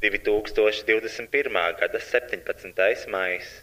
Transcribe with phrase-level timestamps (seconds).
[0.00, 1.76] 2021.
[1.80, 3.06] gada 17.
[3.08, 3.62] maijs.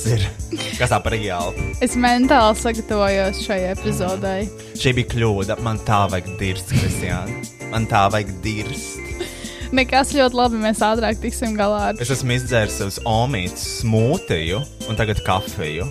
[0.00, 0.22] Kas ir?
[0.80, 1.60] Kas par reāli?
[1.84, 4.46] Es mentāli sagatavojos šai epizodei.
[4.80, 5.58] Šī bija kļūda.
[5.60, 7.42] Man tā vajag dirst, Kristiāna.
[7.68, 8.96] Man tā vajag dirst.
[9.76, 14.96] Nekas ļoti labi, mēs ātrāk tiksim galā ar Es esmu izdzēris uz omītas smūtiju un
[14.98, 15.84] tagad kafiju.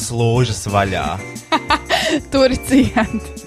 [0.00, 1.04] Slūžas vaļā.
[2.32, 3.44] Tur cienīt.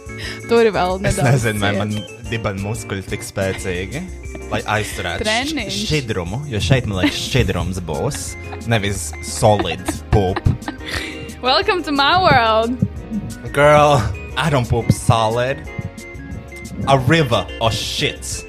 [0.51, 1.31] Tur vēl Es nedaudz.
[1.33, 1.81] nezinu, vai ciet.
[1.81, 4.05] man dibana muskuļi tik spēcīgi,
[4.53, 5.25] lai aizturētu
[5.73, 6.43] šķidrumu.
[6.51, 8.19] Jo šeit man liekas, šķidrums būs.
[8.69, 9.81] Nevis solid
[10.13, 10.39] poop.
[11.41, 12.77] Welcome to my world!
[13.51, 13.97] Girl,
[14.37, 15.57] I don't poop solid.
[16.87, 18.45] A river of shit.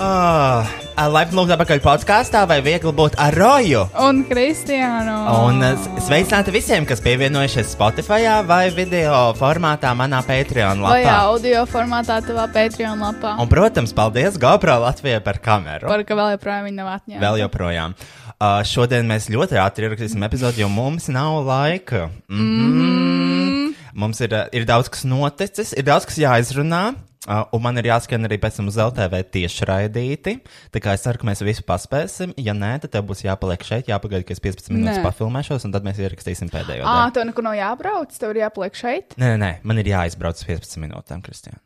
[0.00, 0.64] Ah,
[1.12, 3.82] Laipni lūgt atpakaļ podkāstā, vai viegli būt ar roju?
[4.00, 5.16] Un Kristiānu!
[5.48, 11.16] Un uh, sveicināti visiem, kas pievienojušies Spotify vai video formātā manā Patreon Vai lapā.
[11.26, 13.34] audio formātā tavā Patreon lapā?
[13.44, 15.90] Un, protams, paldies GoPro Latvijai par kameru.
[15.92, 17.20] Par ka vēl joprojām viņa nav atņemta.
[17.26, 17.98] Vēl joprojām.
[18.40, 22.08] Uh, šodien mēs ļoti ātri ierakstīsim epizodi, jo mums nav laika.
[22.32, 23.76] Mm -hmm.
[24.00, 26.94] Mums ir, uh, ir daudz kas noticis, ir daudz kas jāizrunā.
[27.28, 30.32] Uh, un man ir jāskan arī pēc tam uz LTV tieši raidīti.
[30.72, 32.32] Tā kā es ceru, ka mēs visu paspēsim.
[32.40, 35.04] Ja nē, tad tev būs jāpaliek šeit, jāpagaida, ka es 15 minūtes Nē.
[35.04, 36.86] pafilmēšos, un tad mēs ierakstīsim pēdējo.
[36.88, 39.18] Ā, tev nekur nav jābrauc, tev ir jāpaliek šeit?
[39.20, 41.60] Nē, nē, man ir jāizbrauc uz 15 minūtēm, Kristija.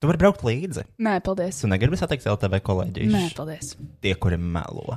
[0.00, 0.86] Tu vari braukt līdzi.
[1.04, 1.60] Nē, paldies.
[1.60, 3.12] Tu negribi satikt LTV kolēģis.
[3.12, 3.74] Nē, paldies.
[4.00, 4.96] tie, kuri melo.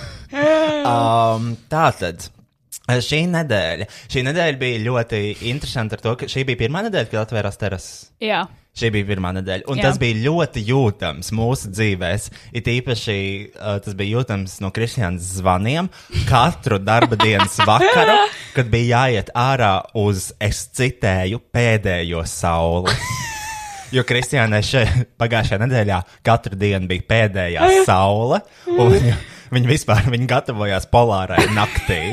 [0.92, 2.28] um, tā tad.
[2.84, 7.22] Šī nedēļa, šī nedēļa bija ļoti interesanta ar to, ka šī bija pirmā nedēļa, kad
[7.22, 7.94] atvērās terases.
[8.20, 8.42] Jā.
[8.76, 9.86] Šī bija pirmā nedēļa, un Jā.
[9.86, 12.26] Tas bija ļoti jūtams mūsu dzīvēs.
[12.58, 13.16] It īpaši
[13.54, 15.88] uh, tas bija jūtams no Kristiānas zvaniem
[16.28, 18.18] katru darba dienas vakaru,
[18.56, 22.92] kad bija jāiet ārā uz, es citēju, pēdējo sauli.
[23.94, 24.60] Jo Kristiānai
[25.22, 28.42] pagājušajā nedēļā katru dienu bija pēdējā saule,
[28.74, 29.20] un viņa,
[29.54, 32.10] viņa vispār viņa gatavojās polārai naktī.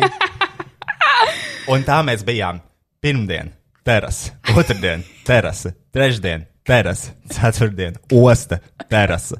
[1.70, 2.60] Un tā mēs bijām
[3.04, 3.52] pirmdien,
[3.86, 8.60] terasa, otrdien, terasa, trešdien, terasa, ceturtdien, osta,
[8.90, 9.38] terasa,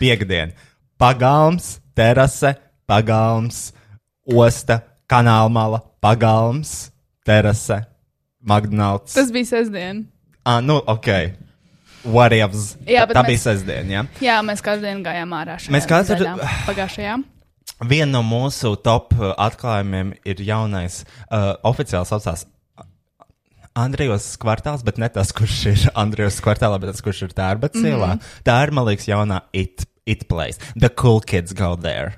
[0.00, 0.52] piekdien,
[1.00, 2.54] pagalms, terasa,
[2.88, 3.70] pagalms,
[4.28, 4.80] osta,
[5.10, 6.90] kanālmala, pagalms,
[7.26, 7.82] terasa,
[8.46, 9.14] McDonald's.
[9.16, 10.04] Tas bija sestdien.
[10.46, 11.08] Ah, nu, ok.
[12.06, 12.60] Whatever.
[12.86, 13.90] Jā, tā mēs- bija sestdiena.
[13.90, 14.02] Ja?
[14.22, 15.56] Jā, mēs katru dienu gājām ārā.
[15.74, 17.16] Mēs katru- nedēļā, Pagājušajā.
[17.84, 22.46] Viena no mūsu top uh, atklājumiem ir jaunais, uh, oficiāli saucās
[23.76, 28.14] Andrejos kvartāls, bet ne tas, kurš ir Andrejos kvartālā, bet tas, kurš ir Tērbats ielā.
[28.14, 28.38] Mm -hmm.
[28.48, 30.56] Tā ir, man liekas, jaunā it, it place.
[30.74, 32.16] The cool kids go there.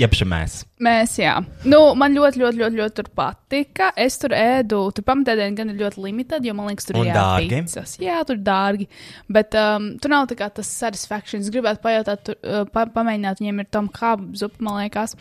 [0.00, 0.56] Jeb šī mēs.
[0.84, 1.34] Mēs, jā.
[1.70, 3.90] Nu, man ļoti, ļoti, ļoti, ļoti tur patika.
[3.96, 7.94] Es tur ēdu, tur pamatēdienu gan ir ļoti limitēta, jo man liekas, tur ir jāpīcas.
[8.02, 8.88] Jā, tur dārgi.
[9.32, 11.44] Bet um, tur nav tā kā tas satisfaction.
[11.44, 15.16] Es gribētu pajautāt, tur, uh, pa, pamēģināt, viņiem ir tom kāpu zupa, man liekas.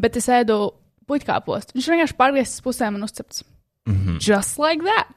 [0.00, 0.72] Bet es ēdu
[1.10, 1.76] puķkāpostu.
[1.76, 3.44] Viņš vienkārši pārgriezis pusēm un uzcepts.
[3.86, 4.18] Mm -hmm.
[4.20, 5.12] Just like that.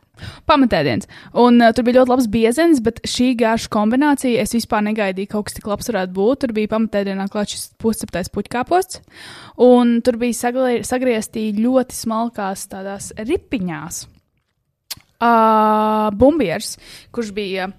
[0.49, 1.09] Pamatēdienas.
[1.39, 5.37] Un uh, tur bija ļoti labs biezens, bet šī garša kombinācija es vispār negaidīju, ka
[5.37, 6.43] kaut kas tik labs varētu būt.
[6.43, 9.01] Tur bija pamatēdienā klāts šis pusceptais puķkāposts,
[9.65, 10.53] un tur bija
[10.87, 14.07] sagriezti ļoti smalkās tādās ripiņās.
[15.19, 16.77] Uh, Bumbieris,
[17.11, 17.77] kurš bija uh,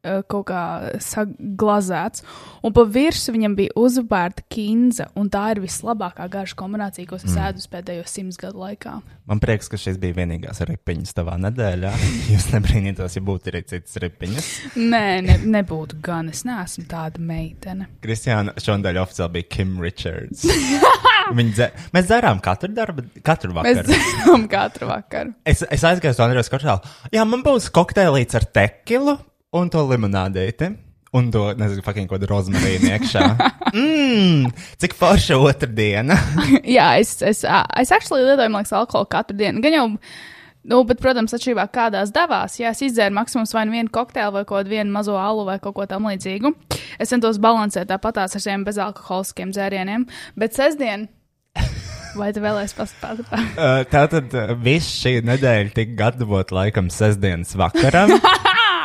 [0.00, 0.62] kaut kā
[1.04, 2.24] saglazēts,
[2.64, 7.26] un pa virsmu viņam bija uzvērta kinza, un tā ir vislabākā garša kombinācija, ko es
[7.28, 7.40] mm.
[7.48, 8.96] ēdu pēdējos simts gadu laikā.
[9.30, 11.92] Man prieks, ka šīs bija vienīgās ripiņas tavā nedēļā.
[12.32, 14.50] Jūs nebrīnītos, ja būtu arī citas ripiņas.
[14.80, 16.32] Nē, ne, nebūtu gan.
[16.32, 17.86] Es neesmu tāda meitene.
[18.02, 20.46] Kristiāna šodien oficiāli bija Kim Richards.
[21.30, 21.68] Dze...
[21.94, 23.94] Mēs dzērām katru darbu, katru Mēs vakaru.
[23.94, 25.34] zinām katru vakaru.
[25.46, 26.90] Es, es aizgāju uz Andrēs Korčālu.
[27.14, 29.14] Jā, man būs kokteilīts ar tekilu
[29.56, 30.70] un to limonādīti.
[31.10, 33.22] Un to, nezinu, fucking kādu rozmarīnu iekšā.
[33.74, 34.50] Mmm,
[34.80, 36.14] cik forša otra diena.
[36.76, 39.58] Jā, es, es, es actually lietoju, man liekas, alkoholu katru dienu.
[39.64, 39.86] Gan jau,
[40.70, 42.60] nu, bet, protams, atšķirībā kādās devās.
[42.62, 45.74] Jā, es izdzēru maksimums vai nu vienu kokteili vai kaut kādu mazo alu vai kaut
[45.80, 46.54] ko tam līdzīgu.
[47.02, 50.06] Es centos balansēt tāpatās ar šiem bezalkoholiskiem dzērieniem.
[50.38, 51.08] Bet sestdien,
[52.20, 53.26] vai tu vēlēsies paspēt?
[53.58, 58.14] Uh, Tātad uh, viss šī nedēļa tika gatavota laikam sestdienas vakaram.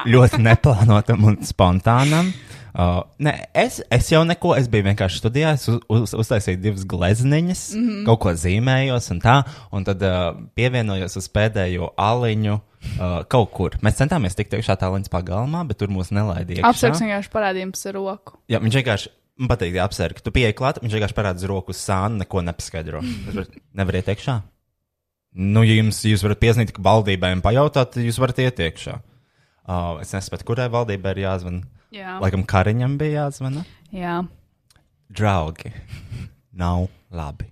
[0.05, 2.31] Ļoti neplānotam un spontānam.
[2.75, 6.81] Uh, ne, es, es jau neko, es biju vienkārši studijā, es uz, uz, uztaisīju divas
[6.91, 8.01] glezniņas, mm -hmm.
[8.09, 9.35] kaut ko zīmējos un tā,
[9.71, 13.77] un tad uh, pievienojos uz pēdējo aliņu uh, kaut kur.
[13.79, 16.67] Mēs centāmies tikt iekšā tā līnijas pagalmā, bet tur mūs nelaidīja.
[16.67, 18.35] Apsveiks vienkārši parādījums ar roku.
[18.51, 19.13] Jā, viņš vienkārši.
[19.39, 22.19] Man patīk, ja apsver, ka tu pieeji klāt, viņš vienkārši parāda uz roku uz sānu,
[22.23, 23.01] neko nepaskaidro.
[23.27, 24.41] Jūs varat- Nevariet iekšā.
[25.35, 26.43] Nu, ja jums, jūs varat
[26.79, 28.99] valdībai un pajautāt, jūs varat iet iekšā.
[29.65, 31.63] Uh, es nesaprotu, kurai valdībai ir jāzvan.
[31.95, 32.19] Jā.
[32.21, 33.65] Laikam Kariņam bija jāzvana.
[33.95, 34.19] Jā.
[35.15, 35.71] Draugi,
[36.53, 37.49] nav labi.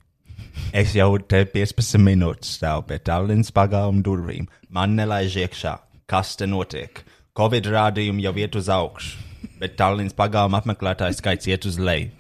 [0.74, 4.48] Es jau te 15 minūtes stāvu pie Tallinas pagalma durvīm.
[4.74, 5.74] Man nelaiž iekšā.
[6.10, 7.02] Kas te notiek?
[7.38, 9.18] Covid rādījumi jau iet uz augšu,
[9.62, 12.12] bet Tallinas pagalma apmeklētāju skaits iet uz leju.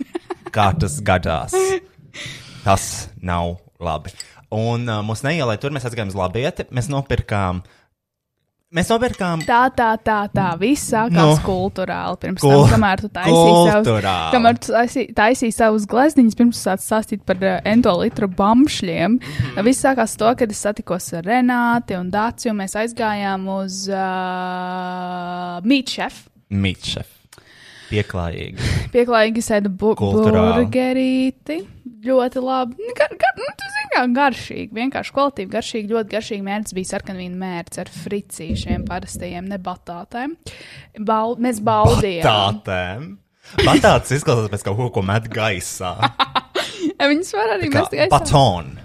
[0.53, 1.53] Kā tas gadās?
[2.63, 2.87] Tas
[3.21, 4.13] nav labi.
[4.53, 6.65] Un uh, mūsu neielē tur mēs aizgājām uz labieti.
[6.73, 7.63] Mēs nopirkām.
[8.73, 10.47] Mēs nopirkām Tā, tā, tā, tā.
[10.57, 11.43] Viss sākās Nu.
[11.45, 12.17] kultūrāli.
[12.23, 13.87] Pirms Kul- tam, kamēr tu taisīji savus,
[14.33, 19.19] kamēr tu taisīji, taisīji savus glezniņus, pirms tu sāc stāstīt par uh, ento litru bamšļiem.
[19.21, 19.63] Mhm.
[19.69, 25.61] Viss sākās to, kad es satikos ar Renāti un Dāci, un mēs aizgājām uz uh,
[25.63, 26.23] Meat Chef.
[27.89, 28.71] Pieklājīgi.
[28.95, 30.65] Pieklājīgi sēda bu Kulturāli.
[30.65, 31.59] burgerīti.
[32.03, 32.91] Ļoti labi.
[32.97, 34.69] Gar, gar, nu, tas ir kā garšīgi.
[34.75, 35.91] Vienkārši kvalitīvi, garšīgi.
[35.93, 40.35] Ļoti garšīgi mērķis bija sarkanvīna mērķis ar fricīšiem, parastajiem, ne batātēm.
[41.07, 42.27] Bal mēs baudījām.
[42.27, 43.07] Batātēm.
[43.63, 45.93] Batāts izklausās pēc kaut ko, ko met gaisā.
[47.03, 48.09] Viņus var arī mest gaisā.
[48.11, 48.79] batonu.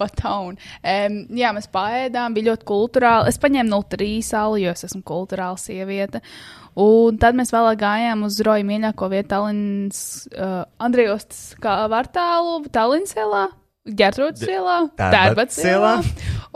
[0.00, 0.56] Batonu.
[0.80, 3.28] Um, jā, mēs pāēdām, bija ļoti kultūrāli.
[3.30, 6.22] Es paņēmu 03 salu, jo es esmu kultūrāla sieviete.
[6.78, 10.02] Un tad mēs vēlāk gājām uz Roja mīļāko vietu, Tallinas,
[10.34, 13.48] uh, Andrejostas kvartālu, Tallinas ielā,
[13.96, 15.96] Gertrūdas ielā, Tērbats ielā.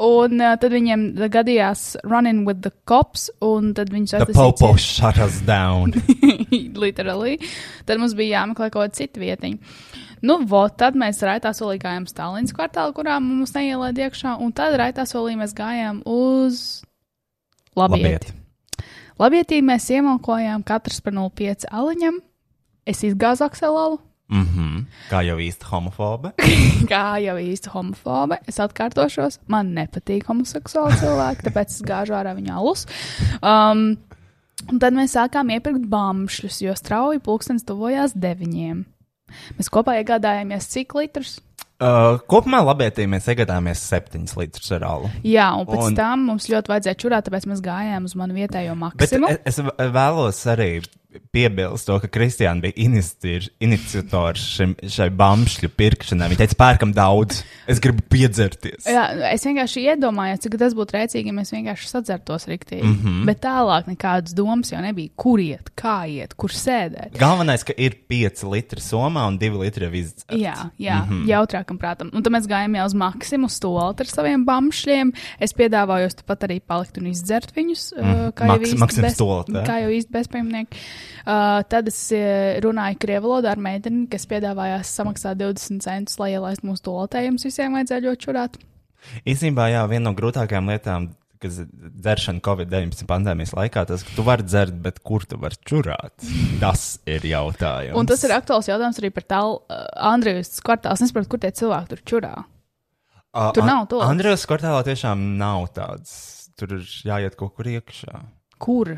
[0.04, 5.18] Un uh, tad viņiem gadījās running with the cops, un tad viņus The popo shut
[5.18, 5.94] us down.
[6.84, 7.38] literally.
[7.86, 9.74] Tad mums bija jāmeklē kaut kāda cita vietiņa.
[10.24, 14.54] Nu, vot, tad mēs raitā solī gājām uz Tallinas kvartālu, kurā mums neielēd iekšā, un
[14.56, 16.84] tad raitā solī mēs gājām uz
[17.76, 18.04] Labieti.
[18.04, 18.43] Labiet.
[19.18, 22.18] Labietī mēs iemalkojām katrs par 0,5 aliņam.
[22.86, 24.84] Es izgāzu akselalu, Mm -hmm.
[25.10, 26.32] Kā jau īsti homofoba.
[26.92, 28.38] kā jau īsta homofoba.
[28.48, 32.86] Es atkārtošos, man nepatīk homoseksuāli cilvēki, tāpēc es gāžu ārā viņa alus.
[33.42, 33.96] Um,
[34.72, 38.84] un tad mēs sākām iepirkt bamšļus, jo strauji pulkstenis tuvojās deviņiem.
[39.58, 41.40] Mēs kopā iegādājāmies cik litrus?
[41.84, 45.10] Uh, kopumā labietī mēs iegādājāmies septiņus litrus ar alu.
[45.26, 48.72] Jā, un pēc Un- tam mums ļoti vajadzēja čurāt, tāpēc mēs gājām uz manu vietējo
[48.72, 49.34] Bet maksimumu.
[49.44, 50.70] es, es vēlos arī
[51.34, 56.28] piebilst to, ka Kristiāna bija iniciatīr- iniciators šim, šai bamšļu pirkšanai.
[56.32, 58.88] Viņa teica, pērkam daudz, es gribu piedzerties.
[58.90, 62.84] Jā, es vienkārši iedomājos, cik tas būtu rēcīgi, ja mēs vienkārši sadzertos riktīgi.
[62.86, 62.98] Mm.
[63.02, 63.24] -hmm.
[63.30, 67.18] Bet tālāk nekādas domas jau nebija, kur iet, kā iet, kur sēdēt.
[67.18, 70.34] Galvenais, ka ir 5 litri somā un 2 litri izdzerts.
[70.34, 71.10] Jā, jā mm.
[71.10, 71.26] -hmm.
[71.30, 72.10] jautrākam prātam.
[72.14, 75.12] Un tad mēs gājām jau uz maksimumu stūlīt ar saviem bamšļiem.
[75.40, 77.92] Es piedāvāju pat arī palikt un izdzert viņus.
[77.96, 78.32] Mm -hmm.
[78.32, 79.66] Kā jau Maks- īsti bez-?
[79.66, 80.76] Kā jau īsti bezpajumnieki.
[81.24, 86.32] Uh, tad es uh, runāju krievu valodā ar meiteni, kas piedāvājās samaksāt 20 centus, lai
[86.36, 87.46] ielaistu mūsu stolotējumus.
[87.48, 88.56] Visiem vajadzēja ļoti čurāt.
[89.28, 91.10] Īsnībā, jā, viena no grūtākajām lietām,
[91.44, 96.24] kas dzeršana Covid-19 pandēmijas laikā, tas, ka tu vari dzert, bet kur tu vari čurāt?
[96.62, 97.98] Tas ir jautājums.
[98.00, 99.84] Un tas ir aktuāls jautājums arī par tālu uh,
[100.14, 101.02] Andrijas kvartāls.
[101.02, 102.34] Es nesaprotu, kur tie cilvēki tur čurā.
[103.34, 103.98] A- tur nav to.
[104.04, 106.14] Andrejs kvartālā tiešām nav tāds.
[106.54, 108.20] Tur ir jāiet kaut kur iekšā.
[108.62, 108.92] Kur?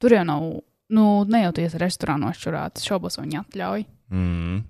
[0.00, 0.46] Tur jau nav,
[0.92, 2.78] nu, nejauties restorānos čurāt.
[2.78, 3.84] Es šaubos, vai viņi atļauj.
[4.12, 4.62] Mm.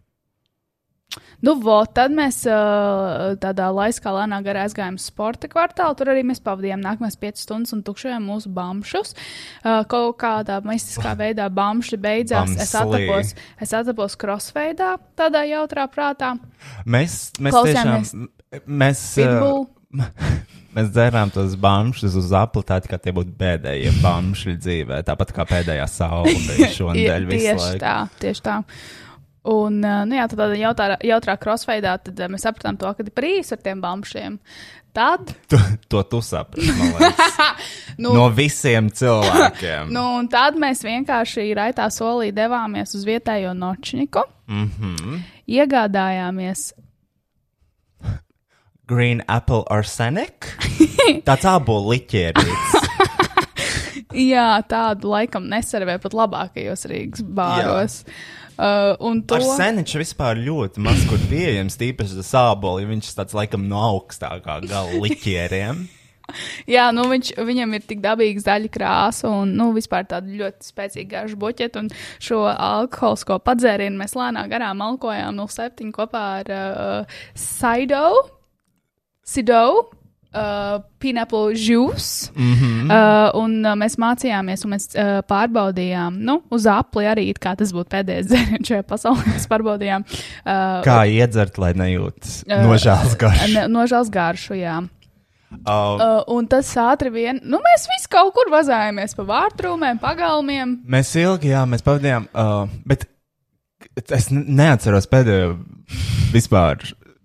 [1.44, 5.96] Nu, vo, tad mēs uh, tādā laiskā lēnā garā aizgājām uz sporta kvartālu.
[5.98, 9.14] Tur arī mēs pavadījām nākamās 5 stundas un tukšojām mūsu bamšus.
[9.14, 12.56] Uh, kaut kādā mistiskā veidā bamši beidzās.
[12.64, 16.34] Es atapos, es atapos crossveidā, tādā jautrā prātā.
[16.88, 18.30] Mēs, mēs Klausījāmies tiešām.
[18.70, 19.66] Mēs, Pitbull.
[20.74, 25.00] Mēs dzērām tos bamšus uz apli, tā kā tie būtu pēdējie bamši dzīvē.
[25.06, 26.90] Tāpat kā pēdējā saule visu
[27.30, 28.60] tieši tā, tieši tā.
[29.44, 33.12] Un, uh, nu jā, tādā jautrā, jautrā crossveidā tad, uh, mēs sapratām to, ka ir
[33.12, 34.38] par īsu ar tiem bamšiem.
[34.94, 35.58] Tad, To,
[35.90, 36.70] to tu saprati,
[38.02, 39.90] nu, no visiem cilvēkiem.
[39.92, 45.20] nu, un tad mēs vienkārši raitā solī devāmies uz vietējo nočniku, Mm -hmm.
[45.48, 46.74] iegādājāmies
[48.86, 50.50] Green apple arsenic?
[51.24, 52.74] Tāds ābolu liķierīts.
[54.14, 58.02] Jā, tādu laikam neservē pat labākajos Rīgas bāros.
[58.54, 63.34] Uh, un to Arseniņš vispār ļoti maz kur pieejams, tīpaši tas ābols, viņš ir tāds
[63.34, 65.80] laikam no augstākā gala liķieriem.
[66.70, 71.10] Jā, nu viņš, viņam ir tik dabīgs daļa krāsa un nu, vispār tāda ļoti spēcīga
[71.18, 71.82] garša buķeta.
[71.82, 71.90] Un
[72.22, 78.06] šo alkoholisko padzērienu mēs lēnām garām alkojām 07 kopā ar uh, Sido,
[79.24, 79.90] Sido.
[80.34, 82.30] Uh, Pineapple juice.
[82.34, 82.90] Mm -hmm.
[82.90, 87.70] uh, un uh, mēs mācījāmies, un mēs uh, pārbaudījām, nu, uz apli arī, kā tas
[87.72, 89.22] būtu pēdējais dzēriens šajā pasaulē.
[89.30, 92.18] Mēs pārbaudījām uh, Kā iedzert, lai nejūt
[92.50, 93.52] Uh, nožēlas garšu?
[93.54, 94.80] ne- nožēlas garšu, jā.
[94.82, 94.88] Uh,
[95.70, 100.78] Uh, un tas ātri vien, nu, mēs visi kaut kur vazājāmies pa vārtrūmēm, pagalmiem.
[100.86, 103.06] mēs ilgi, jā, mēs pavadījām, uh, bet
[104.10, 105.58] es ne- neatceros pēdējo
[106.32, 106.76] vispār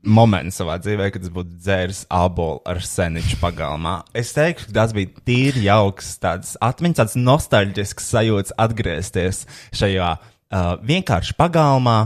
[0.04, 4.00] momentu savā dzīvē, kad es būtu dzēris ābolu ar seniču pagalmā.
[4.18, 9.44] Es teiktu, ka tas bija tīri jauks, tāds atmiņas, tāds nostalģisks sajūts atgriezties
[9.76, 12.00] šajā uh, vienkārši pagalmā,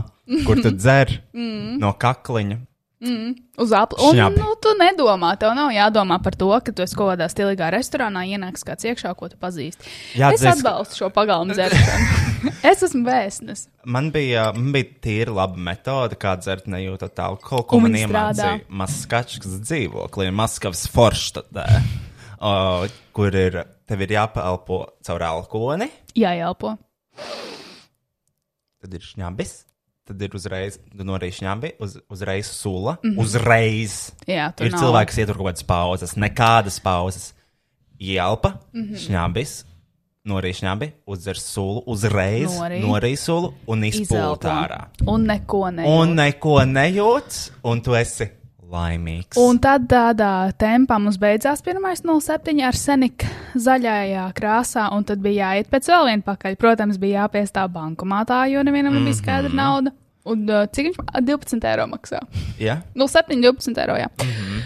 [0.46, 1.20] kur tu dzer
[1.82, 2.60] no kakliņa.
[3.60, 3.98] Uz apli.
[4.00, 4.38] Un, Šņabi.
[4.40, 8.22] nu, tu nedomā, tev nav jādomā par to, ka tu esi kaut kādā stilīgā restorānā,
[8.32, 9.90] ienāks kāds iekšā, ko tu pazīsti.
[10.18, 12.08] Jāatzīst, es ka- atbalstu šo pagalmu dzeršanu.
[12.70, 13.66] es esmu vēstnes.
[13.84, 19.44] Man bija, man bija tīri laba metode, kā dzert nejūtot alkoholu, ko man iemācīja Maskačs
[19.68, 21.66] dzīvoklī, Maskavas Forštatē,
[22.40, 26.74] uh, kur ir, tev ir jāpelpo caur alkoholi, Jāielpo.
[28.82, 29.54] tad ir šņabis,
[30.04, 33.20] tad ir uzreiz, tu norīji šņabi, uz, uzreiz sula, mm -hmm.
[33.22, 33.94] uzreiz.
[34.28, 34.80] Jā, Ir nav.
[34.80, 37.32] cilvēki, kas ietur kaut kādas pauzes, nekādas pauzes.
[38.00, 38.82] Ielpa, mm.
[38.82, 39.00] -hmm.
[39.06, 39.64] šņabis,
[40.28, 44.80] norīja šņabi, uzzer sulu, uzreiz norīja sulu un izpūta ārā.
[45.06, 45.84] Un neko ne.
[45.84, 48.28] Un neko nejūts, un tu esi
[48.74, 49.38] laimīgs.
[49.40, 55.52] Un tad tādā tempā mums beidzās pirmais 07 ar senika zaļajā krāsā, un tad bija
[55.54, 56.56] jāiet pēc vēl viena pakaļ.
[56.60, 59.04] Protams, bija jāpiestāv bankomātā, jo nevienam Mhm.
[59.04, 59.90] nebija skaidra nauda.
[60.24, 62.22] Un uh, cik viņš ma- 12 eiro maksā?
[62.56, 62.78] Ja?
[62.96, 63.96] 07, 12 eiro.
[64.00, 64.08] Jā.
[64.22, 64.30] Mm.
[64.30, 64.60] -hmm.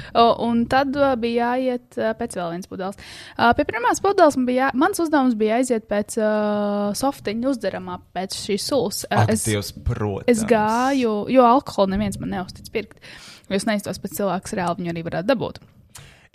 [0.46, 3.00] Un tad uh, bija jāiet uh, pēc vēl vienas pudeles.
[3.34, 7.98] Uh, pie pirmās pudeles man bija, jā, mans uzdevums bija aiziet pēc uh, softiņa uzderamā,
[8.14, 9.04] pēc šīs sulas.
[9.10, 10.28] Uh, Ak, Dievs, protams.
[10.30, 13.02] Es gāju, jo alkoholu neviens man neuztic pirkt.
[13.50, 15.58] Es neiztos pēc cilvēks reāli viņu arī varētu dabūt.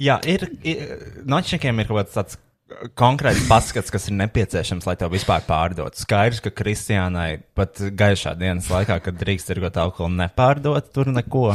[0.01, 2.37] Jā, ir, ir nočakiem ir kaut kāds tāds
[2.99, 5.99] konkrēts paskats, kas ir nepieciešams, lai to vispār pārdotu.
[6.03, 11.53] Skaidrs, ka Kristiānai pat gaišā dienas laikā, kad drīkst tirgot alkoholu, nepārdot tur neko.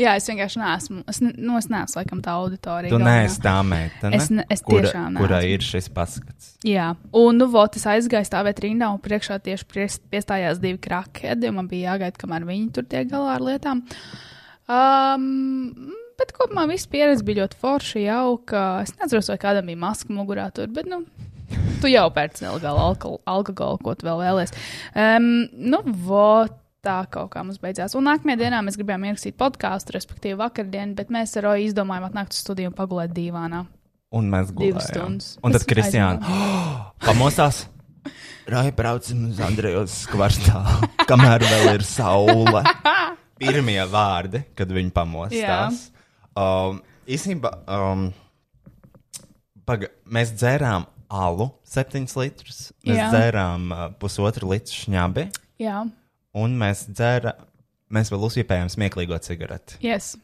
[0.00, 1.02] Jā, es vienkārši neesmu.
[1.08, 2.92] Es, ne, nu, es neesmu laikam tā auditorija.
[2.92, 5.54] Tu neesi tā meitene, Es ne- es kura, tiešām kurai neesmu.
[5.58, 6.52] ir šis paskats.
[6.66, 11.54] Jā, un nu, vot, es aizgāju stāvēt rindā, un priekšā tieši piestājās divi krakēdi, un
[11.62, 13.84] man bija jāgaida, kamēr viņi tur tiek galā ar lietām.
[14.68, 18.62] Um, bet kopumā viss pieredze bija ļoti forša, jauka.
[18.84, 21.04] Es nezinu, vai kādam bija maska mugurā tur, bet, nu,
[21.82, 24.66] tu jau pēc nelegāla alkohola, alkohola, ko tu vēl vēlēsies.
[24.98, 25.30] Um,
[25.72, 26.48] nu, vo,
[26.84, 27.96] tā kaut kā mums beidzās.
[27.98, 32.36] Un nākamajā dienā mēs gribējām ierakstīt podkāstu, respektīvi vakardienu, bet mēs ar Roju izdomājām atnākt
[32.36, 33.64] uz studiju un pagulēt divānā.
[34.14, 35.18] Un mēs Divas gulējām.
[35.18, 35.34] stundas.
[35.44, 36.38] Un tad Kristiāna
[37.04, 37.66] pamostās.
[38.48, 42.62] Rai, braucam uz Andrejos kvartālu, kamēr vēl ir saule.
[43.42, 45.82] Pirmie vārdi, kad viņi pamostās.
[46.38, 46.80] Um,
[47.10, 48.08] īsnībā, um,
[49.66, 52.60] paga, mēs dzērām alu, septiņus litrus.
[52.86, 53.08] Mēs Jā.
[53.14, 55.28] dzērām uh, pusotru litru šņabi,
[55.58, 55.82] Jā,
[56.38, 57.48] un mēs dzērām,
[57.96, 59.80] mēs vēl uzjūpējām smieklīgo cigareti.
[59.82, 60.14] yes.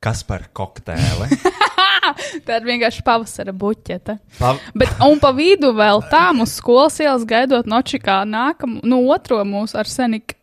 [0.00, 1.30] Kas par kokteili?
[2.46, 4.16] Tā ir vienkārši pavasara buķete.
[4.38, 9.40] Pa, Bet, un pa vidu vēl tā mūsu skolas ielas gaidot nočikā nākamu, nu, otro
[9.48, 10.35] mūsu arseniku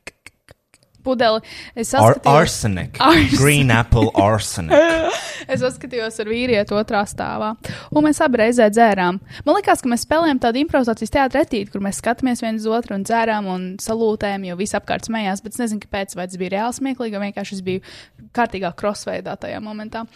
[1.03, 1.41] pudeli.
[1.75, 2.99] Es ar, saskatījos, arsenic.
[3.03, 3.35] Arsenic.
[3.39, 4.73] Green apple arsenic.
[5.51, 7.53] es saskatījos ar vīrieti otrā stāvā,
[7.91, 9.19] un mēs abi reizē dzērām.
[9.45, 13.05] Man liekas, ka mēs spēlējām tādu improvizācijas teātrietīti, kur mēs skatāmies viens uz otru un
[13.07, 16.79] dzērām un salūtējam, jo viss apkārt smējās, bet es nezinu, kāpēc, vai tas bija reāli
[16.79, 17.85] smieklīgi, vai vienkārši es biju
[18.33, 20.07] kārtīgā crossveidā tajā momentā.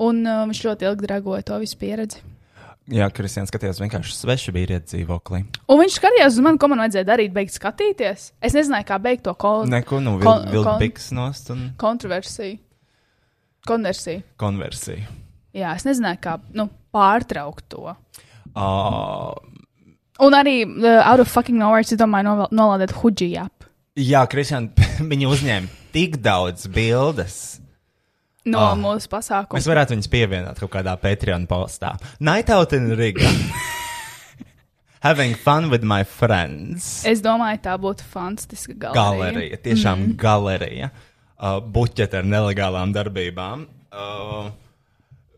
[0.00, 2.24] Un uh, viņš ļoti ilgi dragoja to visu pieredzi.
[2.90, 5.44] Jā, Kristians skatījās vienkārši svešu vīrieti dzīvoklī.
[5.70, 8.24] Un viņš skatījās uz mani, ko man vajadzēja darīt, beigt skatīties.
[8.42, 12.58] Es nezināju, kā beigt to kon Neko, nu, kon- vilkt kon- biks nost un kontroversiju.
[13.68, 14.22] Konversiju.
[14.40, 15.04] konversiju.
[15.54, 17.94] Jā, es nezināju, kā nu, pārtraukt to.
[18.56, 19.34] Uh,
[20.20, 23.64] Un arī uh, out of fucking nowhere, es domāju, novel- nolādēt Huģi app
[24.00, 24.70] jā, Kristian,
[25.12, 27.60] viņi uzņēma tik daudz bildes.
[28.48, 28.78] No oh.
[28.78, 29.58] mūsu pasākuma.
[29.58, 31.96] Mēs varētu viņus pievienot kaut kādā Patreon postā.
[32.20, 33.28] Night out in Riga.
[35.04, 37.06] Having fun with my friends.
[37.08, 39.30] Es domāju, tā būtu fantastiska galerija.
[39.32, 40.16] Galerija, tiešām mm.
[40.20, 40.90] galerija.
[41.40, 43.64] Uh, buķete ar nelegālām darbībām.
[43.90, 44.50] Uh,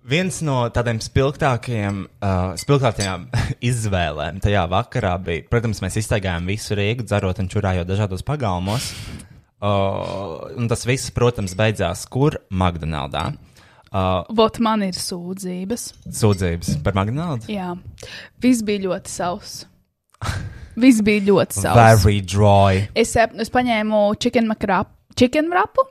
[0.03, 3.29] viens no tādiem spilgtākajiem, uh, spilgtākajām
[3.71, 8.91] izvēlēm tajā vakarā bija, protams, mēs iztaigājām visu Rīgu, dzerot un čurājot dažādos pagalmos.
[9.63, 12.35] Uh, un tas viss, protams, beidzās kur?
[12.51, 13.29] McDonaldā.
[13.93, 15.91] Uh, Vot man ir sūdzības.
[16.09, 17.47] sūdzības par McDonald's.
[17.53, 17.75] Jā,
[18.43, 19.67] viss bija ļoti sauss.
[20.83, 22.05] Viss bija ļoti sauss.
[22.05, 22.87] Very dry.
[22.97, 24.91] Es, es paņēmu chicken makrapu.
[25.15, 25.85] Chicken wrapu?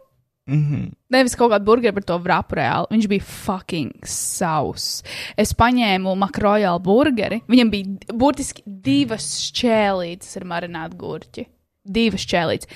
[0.50, 0.92] Mm -hmm.
[1.14, 2.90] Nevis kaut kādu burgeru, bet to wrapu reāli.
[2.92, 5.04] Viņš bija fucking sauss.
[5.38, 7.42] Es paņēmu makrojālu burgeri.
[7.48, 11.46] Viņam bija burtiski divas šķēlītes ar marinātu gurķi.
[11.86, 12.68] Divas šķēlītes.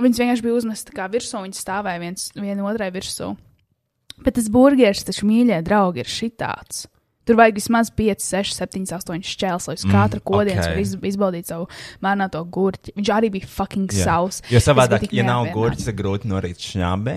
[0.00, 3.34] Viņas vienkārši bija uzmestas kā virsū, viņas stāvēja viens viena otrai virsū.
[4.24, 6.86] Bet tas burgeris, taču mīļie draugi, ir šitāds.
[7.24, 10.74] Tur vajag vismaz 5, 6, 7, 8 šķēles, lai uz mm, kodienas ok.
[10.74, 10.82] okay.
[10.84, 11.68] iz, izbaudītu savu
[12.04, 12.92] marināto gurķi.
[12.98, 14.10] Viņš arī bija fucking Jā.
[14.10, 14.44] sauss.
[14.52, 17.16] Jo savādāk, ja nav gurķis, tad grūti norīt šņābē.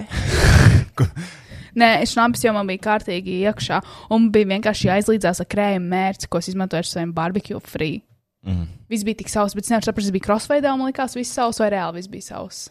[1.77, 3.81] Nē, es šnaps jau man bija kārtīgi iekšā,
[4.15, 7.99] un bija vienkārši jāizlīdzās ar krējumu mērci, ko es izmantoju ar saviem barbecue free.
[8.47, 8.67] Mm.
[8.88, 11.36] Viss bija tik sauss, bet es nevaru saprast, tas bija crossveidā, un man likās, viss
[11.36, 12.67] sauss vai reāli viss bija sauss.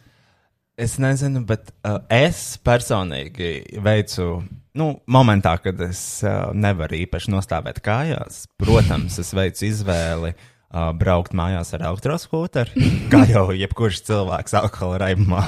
[0.76, 4.42] Es nezinu, bet uh, es personīgi veicu,
[4.76, 11.36] nu, momentā, kad es uh, nevaru īpaši nostāvēt kājās, protams, es veicu izvēli uh, braukt
[11.36, 15.44] mājās ar elektroskūteri, kā jau jebkurš cilvēks alkohola raibumā.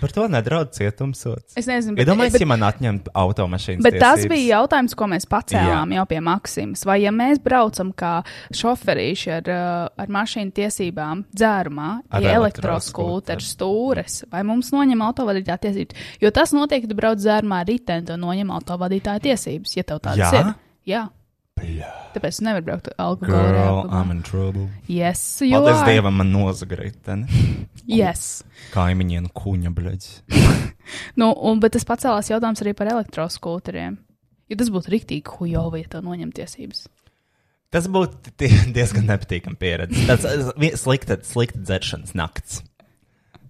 [0.00, 1.54] Par to nedraud cietumsots.
[1.56, 3.82] Es nezinu, bet, Iedomājieties, bet, ja man atņemtu automašīnas.
[3.84, 4.32] bet tas tiesības.
[4.34, 6.84] bija jautājums, ko mēs pacēlām jau pie Maksimas.
[6.88, 8.12] Vai ja mēs braucam kā
[8.56, 13.38] šoferīši ar, uh, ar mašīnu tiesībām dzērumā, Ar ja elektroskūteri.
[13.40, 15.94] elektroskūteru stūres, vai mums noņem autovadītāja tiesības?
[16.22, 20.32] Jo tas notiek, kad brauc dzērumā ar riteni, tad noņem autovadītāja tiesības, ja tev tādas
[20.32, 20.40] Jā?
[20.40, 20.54] ir.
[20.90, 21.06] Jā.
[22.10, 23.90] Tāpēc tu nevari braukt ar Girl, alkoholu.
[23.94, 24.68] I'm in trouble.
[24.90, 25.88] Yes, you Paldies are.
[25.92, 27.26] Dievam, man nozaga riteni.
[27.90, 28.44] Yes.
[28.70, 30.12] Kaimiņiem kuņa, bļaģis.
[31.20, 33.96] Nu, un, bet tas pacēlās jautājums arī par elektroskūteriem.
[34.50, 36.88] Jo tas būtu rīktīgi hujovi, ja tev noņem tiesības.
[37.70, 38.32] Tas būtu
[38.74, 40.02] diezgan nepatīkami pieredze.
[40.10, 40.26] Tas
[40.82, 42.64] slikta, slikta dzeršanas nakts.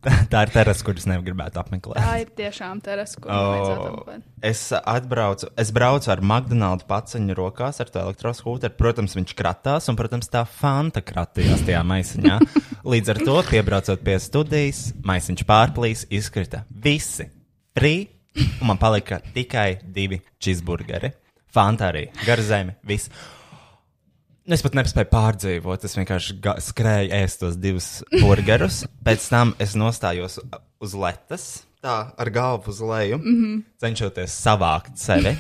[0.01, 2.01] Tā, ir terasa, kuras negribētu apmeklēt.
[2.01, 3.49] Tā ir tiešām teras, ko oh.
[3.53, 4.23] vajadzētu apmeklēt.
[4.49, 8.77] Es atbraucu, es braucu ar McDonald's paciņu rokās ar to elektroskūteri.
[8.79, 12.39] Protams, viņš kratās, un, protams, tā fanta kratījās tajā maisiņā.
[12.95, 17.29] Līdz ar to, piebraucot pie studijas, maisiņš pārplīs, izkrita visi
[17.77, 18.07] free,
[18.63, 21.13] un man palika tikai divi cheeseburgeri.
[21.51, 23.13] Fanta arī, garzēmi, viss.
[24.49, 25.85] Nu, Es pat nespēju pārdzīvot.
[25.85, 27.89] Es vienkārši skrēju ēst tos divus
[28.23, 28.85] burgerus.
[29.07, 30.39] Pēc tam es nostājos
[30.81, 31.47] uz letes,
[31.85, 33.63] tā ar galvu uz leju, mm -hmm.
[33.81, 35.37] cenšoties savākt sevi,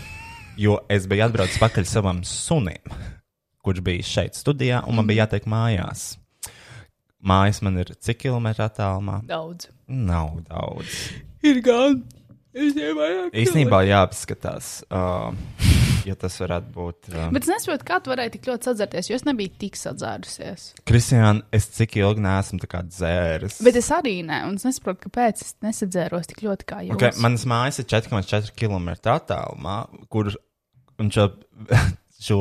[0.56, 2.94] jo es biju atbraucis pakaļ savam sunim,
[3.62, 6.16] kurš bija šeit studijā, un man bija jātiek mājās.
[7.20, 9.20] Mājas man ir cik kilometru attālumā?
[9.26, 9.68] Daudz.
[9.88, 11.10] Nav daudz.
[11.42, 12.02] Ir gan.
[12.54, 14.82] Īsnībā jāapskatās.
[14.90, 17.10] Uh, ja tas varētu būt.
[17.12, 20.66] Um, Bet es nesaprotu, kā tu varēji tik ļoti sadzerties, jo es nebiju tik sadzērusies.
[20.88, 23.60] Kristiāna, es cik ilgi neesmu dzēris.
[23.66, 26.96] Bet es arī nē, un es nesaprotu, kāpēc es nesadzēros tik ļoti kā jūs.
[26.96, 29.78] Okay, manas mājas ir 4,4 km attālumā,
[30.12, 30.32] kur
[31.00, 31.28] šo,
[32.28, 32.40] šo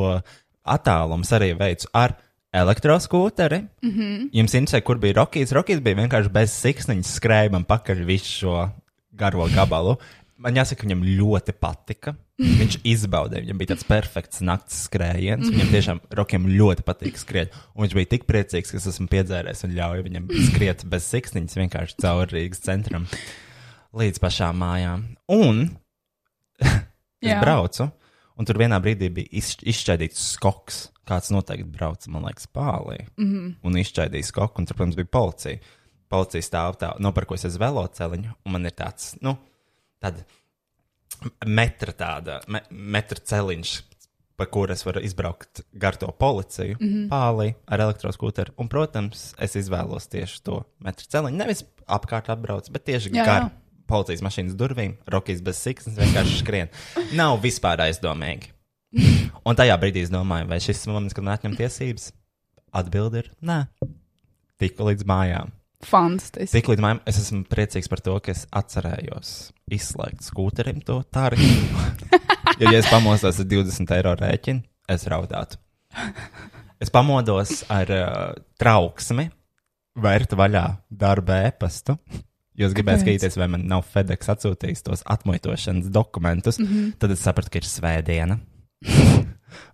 [0.69, 2.17] attālumu arī veicu ar
[2.53, 3.59] elektroskūteri.
[3.83, 4.29] Mm -hmm.
[4.33, 5.51] Jums interesē, kur bija Rokijas?
[5.51, 8.69] Rokijas bija vienkārši bez siksniņas skrējumam pakaļ visu šo
[9.11, 9.97] garo gabalu.
[10.37, 12.15] Man jāsaka, viņam ļoti patika.
[12.39, 15.49] Viņš izbaudīja, viņam bija tāds perfekts nakts skrējiens.
[15.51, 17.55] Viņam tiešām rokiem ļoti patīk skriet.
[17.75, 21.59] Un viņš bija tik priecīgs, ka es esmu piedzēries un ļauju viņam skriet bez siksniņas
[21.59, 23.09] vienkārši cauri Rīgas centram
[23.99, 25.03] līdz pašām mājām.
[25.35, 25.65] Un
[26.63, 27.41] es Jā.
[27.43, 27.89] braucu,
[28.39, 30.85] un tur vienā brīdī bija iz, izšķaidīts skoks.
[31.09, 33.07] Kāds noteikti brauc, man liekas, pāri.
[33.17, 33.53] Mm -hmm.
[33.65, 35.59] Un izšķaidīja skoku, un tur, protams, bija policija.
[36.09, 39.35] Policija stāv tā, nopirkos es veloceliņu, un man ir tāds, nu,
[40.01, 40.23] tāda
[41.45, 43.73] metra tāda, me, metra celiņš,
[44.39, 47.07] pa kuru es varu izbraukt gar to policiju, mm -hmm.
[47.11, 48.53] pāri ar elektroskūteru.
[48.57, 51.37] Un, protams, es izvēlos tieši to metru celiņu.
[51.37, 53.49] Nevis apkārt apbrauc, bet tieši Jā, gar jā.
[53.87, 56.67] policijas mašīnas durvīm, rokīs bez siksnas, vienkārši skrien.
[57.13, 58.53] Nav vispār aizdomīgi.
[59.45, 62.11] Un tajā brīdī es domāju, vai šis moments, kad man atņem tiesības,
[62.71, 63.67] atbildi ir nē.
[64.59, 65.51] Tiku līdz mājām.
[65.85, 66.51] Fantastiski.
[66.57, 69.33] Tik līdz mājām es esmu priecīgs par to, ka es atcerējos
[69.71, 71.85] izslēgt skūterim to tarifu.
[72.59, 75.59] jo, ja es pamostos ar 20 eiro rēķinu, es raudātu.
[76.79, 78.09] Es pamodos ar uh,
[78.59, 79.29] trauksmi,
[79.99, 81.97] vērt vaļā darba e-pastu.
[82.59, 83.03] Gribēju Kāpēc?
[83.05, 86.59] skatīties, vai man nav FedEx atsūtījis tos atmuitošanas dokumentus.
[86.59, 86.91] Mm -hmm.
[86.99, 88.39] Tad es sapratu, ka ir svētdiena.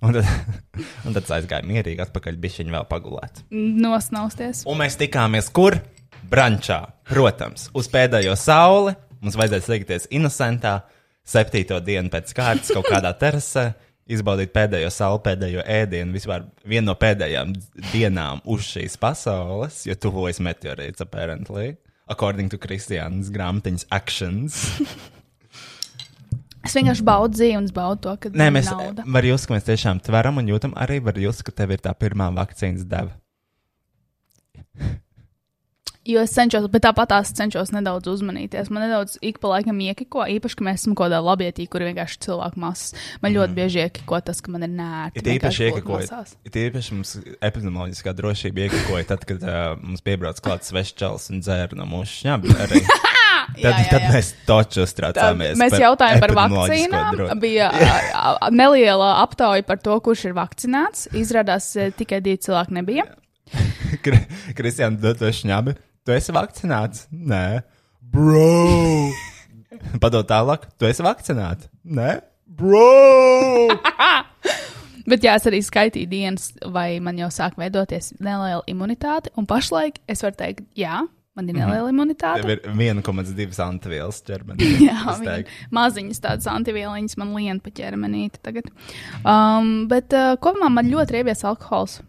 [0.06, 0.26] un, tad,
[1.06, 3.41] un tad es aizgāju mierīgi atpakaļ, bija viņa vēl pagulēt.
[3.50, 4.63] Nosnausties.
[4.70, 5.80] Un mēs tikāmies kur?
[6.30, 8.96] Brančā, protams, uz pēdējo sauli.
[9.22, 10.80] Mums vajadzēja satikties Innocentā,
[11.26, 13.72] septīto dienu pēc kārtas, kaut kādā terasē,
[14.12, 17.56] izbaudīt pēdējo sauli, pēdējo ēdienu, vispār vienu no pēdējām
[17.92, 21.76] dienām uz šīs pasaules, jo tuvojas meteorīts, apparently,
[22.12, 24.62] according to Kristiānas grāmatiņas actions.
[26.66, 30.02] Es vienkārši baudu dzīvi un baudu to, ka Nē, mēs varam just, ka mēs tiešām
[30.06, 33.14] tveram un jūtam arī, var just, ka tev ir tā pirmā vakcīnas deva.
[36.06, 38.68] Jo es cenšos, bet tāpat tās cenšos nedaudz uzmanīties.
[38.70, 42.20] Man nedaudz ik pa laikam iekiko, īpaši, ka mēs esam kaut kādā labietī, kur vienkārši
[42.28, 42.94] cilvēku masas.
[43.24, 45.24] Man ļoti bieži iekiko tas, ka man ir nērti.
[45.24, 46.36] Ir īpaši masās.
[46.46, 51.41] Ir īpaši mums epidemioloģiskā drošība iekakoja tad, kad uh, mums piebrauc klāts svešs čels un
[51.41, 52.30] dzēra no mūsu.
[52.30, 52.84] Arī.
[53.46, 54.08] Tad, Jā, jā, tad jā.
[54.10, 55.60] mēs toču Tad uztraucāmies.
[55.62, 57.10] Mēs jautājām par vakcīnām.
[57.13, 57.68] dro- Bija
[58.52, 61.06] neliela aptauja par to, kurš ir vakcinēts.
[61.13, 61.68] Izrādās,
[62.00, 63.06] tikai divi cilvēki nebija.
[64.06, 64.24] Kri-
[64.58, 65.76] Kristiāna, esi šņabi.
[66.06, 67.08] Tu esi vakcinēts?
[67.10, 67.63] Nē.
[68.13, 69.10] Bro!
[70.04, 71.65] Padod tālāk, tu esi vakcinēts?
[71.82, 72.20] Nē.
[72.46, 73.74] Bro!
[75.10, 79.32] Bet jā, es arī skaitīju dienas, vai man jau sāk veidoties neliela imunitāte.
[79.34, 81.00] Un pašlaik es varu teikt, jā,
[81.34, 82.44] man ir neliela imunitāte.
[82.44, 84.70] Tev ir 1,2 antivielas ķermenī.
[84.86, 85.58] Jā, teiktu.
[85.74, 88.70] maziņas tādas antivieliņas man lien pa ķermenīti tagad.
[89.24, 92.04] Um, bet uh, kopumā man ļoti riebies alkohols.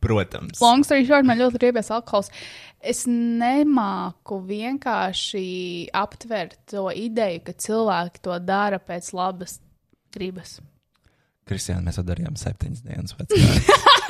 [0.00, 0.60] Protams.
[0.64, 2.32] Long story short, man ļoti riebies alkohols.
[2.80, 5.44] Es nemāku vienkārši
[5.92, 9.58] aptvert to ideju, ka cilvēki to dara pēc labas
[10.14, 10.58] gribas.
[11.48, 13.36] Kristiāna, mēs to darījām septiņas dienas pēc.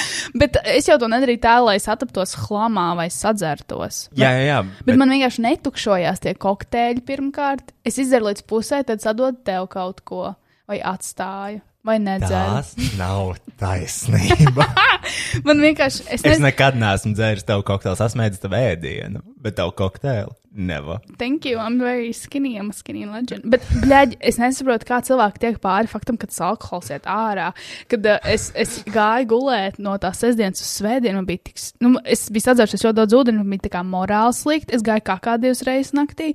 [0.40, 4.06] Bet es jau to nedarīju tā, lai sataptos hlamā vai sadzertos.
[4.16, 4.58] jā, jā, jā.
[4.86, 7.74] Bet man vienkārši netukšojās tie kokteļi pirmkārt.
[7.84, 10.30] Es izdaru līdz pusē, tad sadodu tev kaut ko,
[10.70, 12.58] vai atstāju, vai nedzēru.
[12.58, 14.66] Tas nav taisnība.
[15.46, 19.72] Man vienkārši, es, es nezinu, nekad neesmu dzēris tev kokteili, sasniedzis tev ēdienu, bet tev
[19.78, 21.00] kokteili nevar.
[21.18, 23.44] thank you, I'm very skinny, I'm a skinny legend.
[23.50, 27.50] Bet, bļaļ, es nesaprotu, kā cilvēki tiek pāri faktam, kad tas alkohols iet ārā.
[27.90, 31.94] Kad uh, es, es gāju gulēt no tās sestdienas uz svētdienu, man bija tik, nu,
[32.04, 34.74] es biju sadzērušies ļoti daudz ūdeni, man bija tā kā morāli slikti.
[34.76, 36.32] Es gāju kā divas reizes naktī,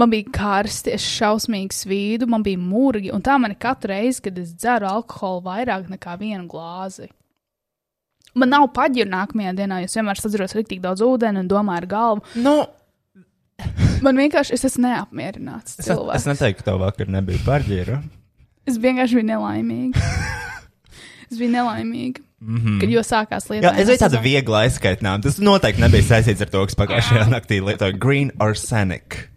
[0.00, 4.24] man bija karsti, es šausmīgi svīdu, man bija murgi, un tā man ir katru reizi,
[4.26, 7.10] kad es dzeru alkoholu vairāk nekā vienu glāzi.
[8.38, 11.86] Man nav paģiru nākamajā dienā, jo es vienmēr sadzeros rīktīgi daudz ūdeni un domāju ar
[11.90, 12.42] galvu.
[12.44, 12.52] Nu,
[14.04, 16.22] Man vienkārši es esmu neapmierināts es, cilvēks.
[16.22, 17.96] es neteiktu, ka tev vakar nebija pārģēra.
[18.68, 19.94] Es vienkārši biju nelaimīga.
[21.30, 22.20] es biju nelaimīga.
[22.40, 22.76] Mm -hmm.
[22.80, 25.22] Kad jau sākās lietas, Jā, es biju tāda viegla aizskaitnām.
[25.22, 29.28] Tas noteikti nebija saistīts ar to, kas pagājušajā naktī lietoja green arsenic.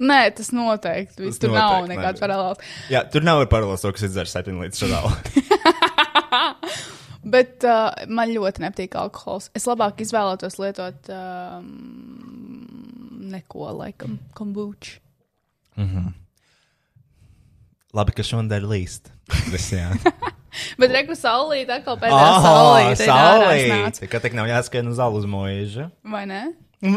[0.00, 1.26] Nē, tas noteikti.
[1.26, 2.26] Tas tur nav noteikti nekāds nebija.
[2.26, 2.58] paralēls.
[2.92, 5.04] Jā, tur nav paralēls to, kas izdzer 7 līdz šodien.
[7.34, 7.70] Bet uh,
[8.08, 9.50] man ļoti nepatīk alkohols.
[9.56, 11.64] Es labāk izvēlētos lietot um,
[13.32, 15.00] neko, laikam, kombuču.
[17.94, 19.10] Labi, ka šodien līst.
[19.52, 19.98] Visiem.
[20.80, 23.06] Bet reku saulīt, atkal pēdējā ārā iznāca.
[23.08, 24.02] saulīt!
[24.10, 25.88] Ka tik nav jāskrien uz zāles mūža.
[26.06, 26.42] Vai ne?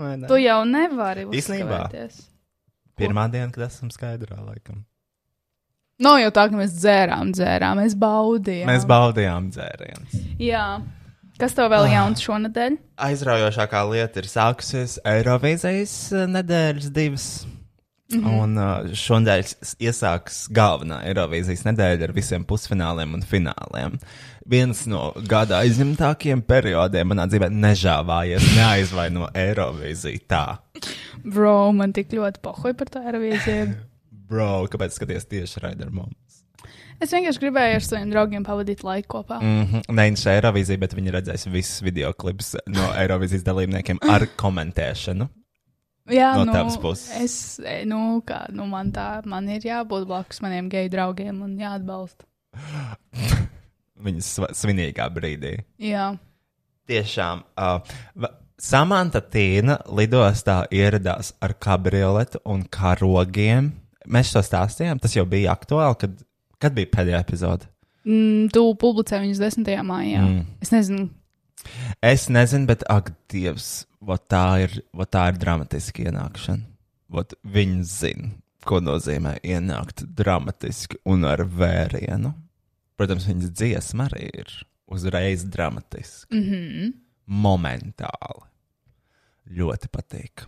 [0.00, 0.28] Vai ne?
[0.30, 2.22] Tu jau nevari uzskavēties.
[3.00, 4.84] Pirmā diena, kad esam skaidrā, laikam.
[6.02, 8.68] Nav jau tā, ka mēs dzērām, dzērām, mēs baudījām.
[8.70, 10.16] Mēs baudījām dzērienus.
[10.42, 10.66] Jā.
[11.40, 12.76] Kas tev vēl jauns šonadēļ?
[13.06, 17.26] Aizraujošākā lieta ir sākusies Eirovīzijas eh, nedēļas divas.
[18.12, 18.40] Mm -hmm.
[18.42, 19.44] Un uh, šodien
[19.80, 23.96] iesāks galvenā Eirovīzijas nedēļa ar visiem pusfināliem un fināliem.
[24.46, 30.58] Viens no gada aizņemtākajiem periodiem manā dzīvē nežāvājies, neaizvaino Eirovīziju tā.
[31.24, 33.72] Bro, man tik ļoti pohoja par tā aerovīziju.
[34.28, 36.10] Bro, kāpēc skaties tieši raidījumā?
[37.02, 39.40] Es vienkārši gribēju ar saviem draugiem pavadīt laiku kopā.
[39.42, 39.54] Mm.
[39.58, 40.02] Mm -hmm.
[40.22, 45.28] Ir Eirovīzija, bet viņi redzēs visus video klipus no Eirovīzijas dalībniekiem ar komentēšanu.
[46.10, 47.10] Jā, No nu, tavas puses.
[47.14, 51.56] Es, e, nu, kā, nu, man tā, man ir jābūt blakus maniem geju draugiem un
[51.58, 52.26] jāatbalsta.
[54.06, 55.56] Viņas svinīgā brīdī.
[55.78, 56.16] Jā.
[56.90, 57.44] Tiešām.
[57.54, 58.26] Uh,
[58.58, 63.72] Samanta Tīna lidostā ieradās ar kabrioletu un karogiem.
[64.06, 64.98] Mēs to stāstījām.
[65.02, 66.22] Tas jau bija aktuāli, kad,
[66.62, 67.68] kad bija pēdējā epizode.
[68.06, 69.74] Mm, tu publicē viņus 10.
[69.86, 70.22] maijā.
[70.22, 70.46] Mm.
[70.64, 71.10] Es nezinu,
[72.02, 73.84] Es nezinu, bet ak, Dievs,
[74.30, 74.78] tā ir,
[75.12, 76.66] tā ir dramatiska ienākšana.
[77.12, 78.30] Vot Viņi zina,
[78.66, 82.32] ko nozīmē ienākt dramatiski un ar vērienu.
[82.98, 84.52] Protams, viņas dziesma arī ir
[84.86, 86.34] uzreiz dramatiska.
[86.34, 86.92] mm -hmm.
[87.28, 88.46] Momentāli.
[89.50, 90.46] Ļoti patīk.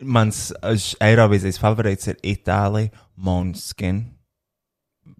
[0.00, 0.52] Mans
[1.00, 4.15] Eirovīzijas favorīts ir Itālija, Monskin.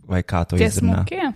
[0.07, 1.31] Vai kā to smukie.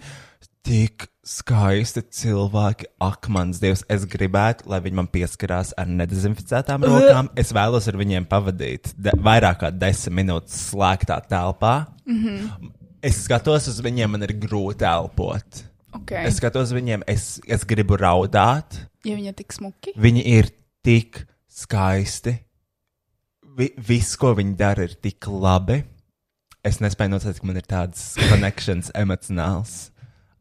[0.66, 7.30] Tik skaisti cilvēki, ak, mans dievs, es gribētu, lai viņi man pieskarās ar nedezinficētām rokām.
[7.38, 11.74] Es vēlos ar viņiem pavadīt de, vairāk kā desmit minūtes slēgtā telpā.
[12.06, 12.70] Mm -hmm.
[13.02, 15.64] Es skatos uz viņiem, man ir grūti elpot.
[16.02, 16.26] Okay.
[16.26, 18.76] Es skatos uz viņiem, es, es gribu raudāt.
[19.04, 19.94] Ja viņi ir tik smuki.
[19.96, 20.50] Viņi ir
[20.84, 22.36] tik skaisti.
[23.56, 25.82] Vi, viss, ko viņi dara, ir tik labi.
[26.64, 29.90] Es nespēju noteikt, ka man ir tāds konekšņs emocionāls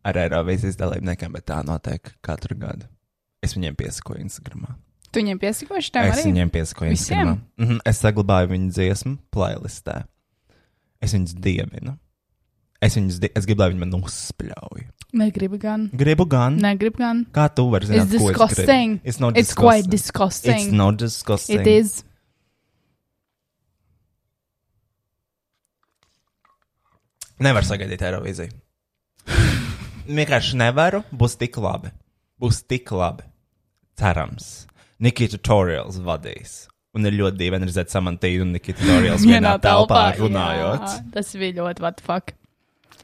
[0.04, 2.88] ar Eirovīzijas dalībniekiem, bet tā notiek katru gadu.
[3.44, 4.66] Es viņiem piesakoju Instagram.
[5.12, 6.26] Tu viņiem piesakoši tam Es arī?
[6.30, 6.92] viņiem piesakoju?
[6.92, 7.40] Instagram.
[7.58, 7.80] Mm -hmm.
[7.86, 10.04] Es saglabāju viņu dziesmu playlistē.
[11.02, 11.98] Es viņus dievinu.
[12.82, 14.84] Es, viņus, di es gribu, lai viņi man uzspļauj.
[15.14, 15.90] Negribu gan.
[15.94, 16.56] Gribu gan.
[16.62, 17.26] Negribu gan.
[17.34, 18.92] Kā tu vari zināt, It's ko es disgusting.
[19.00, 19.10] gribu?
[19.10, 20.54] It's not It's quite disgusting.
[20.54, 20.78] It's disgusting.
[20.78, 21.60] not disgusting.
[21.62, 22.04] It is.
[27.40, 28.52] Nevar sagaidīt Eirovīziju.
[30.10, 31.04] Vienkārši nevaru.
[31.16, 31.92] Būs tik labi.
[32.42, 33.24] Būs tik labi.
[34.00, 34.66] Cerams.
[35.00, 36.66] Nikita tutorials vadīs.
[36.98, 40.88] Un ir ļoti dīvaini redzēt samantīnu un Nikita tutorials vienā telpā runājot.
[40.88, 42.34] Jā, tas bija ļoti what the fuck.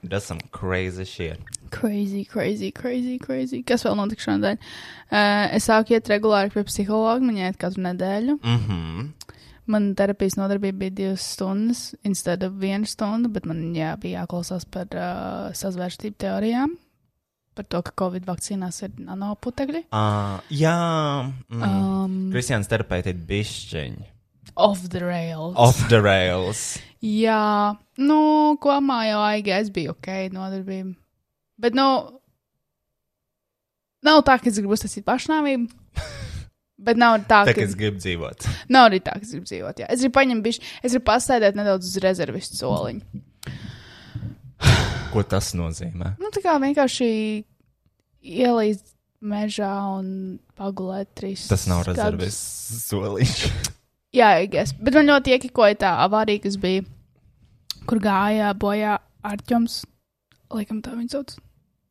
[0.10, 1.40] Tas some crazy shit.
[1.72, 3.62] Crazy, crazy, crazy, crazy.
[3.66, 4.60] Kas vēl notika šodien?
[5.10, 8.40] Uh, es sāku iet regulāri pie psihologa, man iet katru nedēļu.
[8.42, 8.82] Mhm.
[8.82, 9.14] Mm
[9.72, 14.68] Man terapijas nodarbība bija divas stundas, instead of viena stunda, bet man jā, bija jāklausās
[14.70, 16.76] par uh, sazvērstību teorijām,
[17.58, 19.88] par to, ka Covid vakcīnās ir nanoputekļi.
[19.90, 20.76] uh, jā.
[21.50, 21.64] Mm.
[21.66, 24.12] Um, Kristiāns terapeiti ir bišķiņi.
[24.56, 25.56] off the rails.
[25.58, 26.78] Off the rails.
[27.02, 28.20] Jā, nu,
[28.62, 30.94] kopumā jau AIGS bija ok, nodarbība.
[31.62, 31.88] Bet, nu,
[34.06, 35.70] nav tā, ka es gribu uztaisīt pašnāvību.
[36.76, 38.48] Bet nav tā, Tā ka kā es gribu dzīvot.
[38.76, 39.80] Nav arī tā, ka es gribu dzīvot.
[39.80, 39.88] Jā.
[39.94, 43.22] Es gribu paņemt bišķi, es gribu pasēdēt nedaudz uz rezervistu soliņa.
[45.14, 46.18] Ko tas nozīmē?
[46.20, 47.08] Nu, tā kā vienkārši
[48.26, 48.92] ielīst
[49.24, 50.10] mežā un
[50.60, 51.46] pagulēt trīs.
[51.48, 52.36] Tas nav rezerves
[52.84, 53.72] solīšs.
[54.20, 54.76] Jā, es.
[54.80, 56.84] Bet man ļoti iekikoja tā avārija, kas bija,
[57.88, 59.82] kur gāja bojā Arčuns.
[60.54, 61.36] Laikam tā viņa sauc.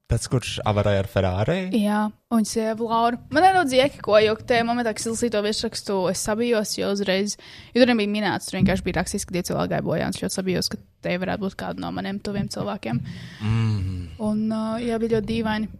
[0.05, 1.61] Tas, kurš avarēja ar Ferrari?
[1.81, 2.01] Jā,
[2.37, 3.17] un sieva Laura.
[3.33, 7.39] Man nedaudz iekikoja, jo tajā momentā, kad es lasīju to virsrakstu, es sabijos, jo uzreiz,
[7.73, 10.21] jo tur nebija minēts, tur vienkārši bija rakstīts, ka divi cilvēki gāja bojā, un es
[10.21, 13.01] ļoti sabijos, ka te varētu būt kāda no maniem tuviem cilvēkiem.
[13.41, 13.97] Mm.
[14.29, 15.73] Un, uh, jā, bija ļoti dīvaini.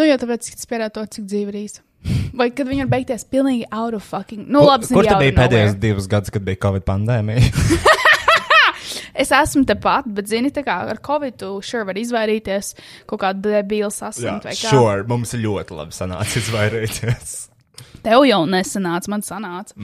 [0.00, 1.84] Nu, jā, tāpēc, ka tas pierāda to, cik dzīve ir īsa.
[2.40, 4.48] Vai kad viņi var beigties pilnīgi out of fucking.
[4.48, 7.52] Nu, labi, Kur tu biji pēdējos divus gadus, kad bija Covid pandēmija?
[9.18, 12.72] Es esmu tepat, bet, zini, tā kā ar Covid tu sure var izvairīties
[13.10, 14.70] kaut kādu debilu saslimt vai kā.
[14.70, 17.34] sure, mums ļoti labi sanāca izvairīties.
[18.04, 19.74] Tev jau nesanāca, man sanāca.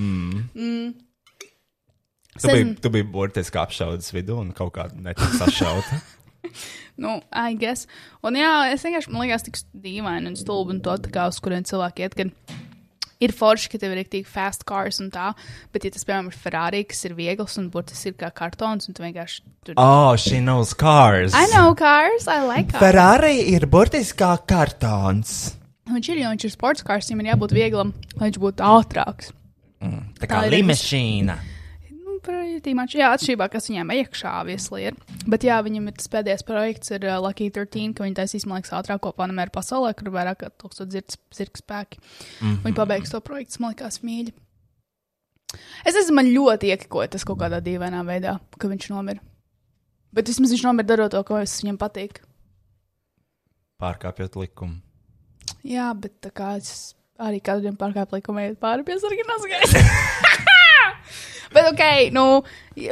[2.34, 6.00] Tu biji, tu biji burtiski apšaudas vidū un kaut kā netika sašauta.
[6.96, 7.88] Nu, I guess.
[8.22, 11.40] Un jā, es vienkārši man liekas, tik dīvaini un stulbi un to tā kā uz
[11.42, 12.60] kurien cilvēki iet, kad
[13.22, 15.30] Ir forši, ka tev ir tik fast cars un tā,
[15.72, 18.96] bet, ja tas, piemēram, ir Ferrari, kas ir viegls un burtiski ir kā kartons, un
[18.96, 19.76] tu vienkārši tur.
[19.78, 21.34] Oh, she knows cars.
[21.34, 22.82] I know cars, I like cars.
[22.82, 25.54] Ferrari ir burtiski kā kartons.
[25.88, 29.32] Viņš ir, jo viņš ir sports cars, viņam ir jābūt vieglam, lai viņš būtu ātrāks.
[30.18, 31.34] Tā kā Tā līmešīna.
[31.36, 31.53] Nu,
[32.24, 34.96] pretty much, jā, atšķirībā, kas viņam iekšā viesli ir.
[35.30, 38.60] Bet jā, viņam ir tas pēdējais projekts, ir uh, Lucky 13, ka viņi taisīs, man
[38.60, 42.00] liekas, ātrāko panemēru pasaulē, kur ir vairāk kā 1000 zirgs, zirgs spēki.
[42.00, 42.62] Mm -hmm.
[42.64, 44.34] Viņi pabeigs to projektu, man liekas, mīļi.
[45.84, 49.20] Es nezinu, man ļoti iekikoja tas kaut kādā dīvainā veidā, ka viņš nomira.
[50.12, 52.22] Bet vismaz viņš nomira darot to, ko es viņam patīk.
[53.82, 54.80] Pārkāpjot likumu.
[55.66, 60.52] Jā, bet tā kā es arī kādiem pārkāpu likumu iet pāri pie sarkanās gaisa.
[61.54, 62.24] Bet, ok, nu,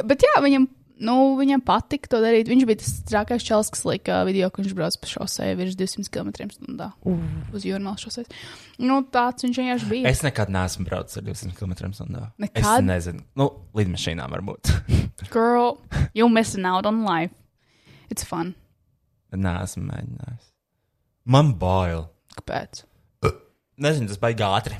[0.07, 0.67] bet jā, viņam,
[1.03, 2.47] nu, viņam patika to darīt.
[2.51, 6.07] Viņš bija tas trakais čels, kas lika video, ka viņš brauc pa šosei virs 200
[6.13, 6.91] km/h
[7.53, 8.25] uz jūrmālas šosei.
[8.83, 10.09] Nu, tāds viņš vienkārši bija.
[10.13, 12.23] Es nekad neesmu braucis ar 200 km/h.
[12.37, 12.87] Es Nekad?
[12.87, 14.73] nezinu, nu, lidmašīnā varbūt.
[15.35, 15.77] Girl,
[16.13, 17.33] you missing out on life.
[18.13, 18.53] It's fun.
[19.33, 20.49] Bet neesmu mēģinājis.
[21.25, 22.09] Man bail.
[22.37, 22.83] Kāpēc?
[23.83, 24.75] Nezinu, tas baigi ātri.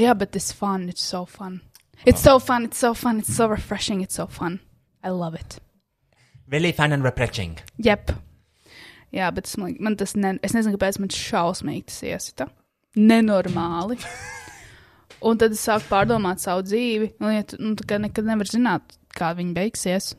[0.00, 0.88] Jā, bet it's fun.
[0.90, 1.60] It's so fun.
[2.06, 2.64] It's so fun.
[2.64, 3.20] It's so fun.
[3.20, 4.02] It's so refreshing.
[4.02, 4.60] It's so fun.
[5.02, 5.58] I love it.
[6.48, 7.58] Really fun and refreshing.
[7.80, 8.10] Jep.
[9.14, 12.48] Jā, bet es, man, man tas, ne, es nezinu, kāpēc man šausmīgi tas iesita.
[12.98, 13.96] Nenormāli.
[15.28, 17.14] Un tad es sāku pārdomāt savu dzīvi.
[17.22, 20.12] Un, ja tu, nu, nekad nevar zināt, kā viņa beigsies.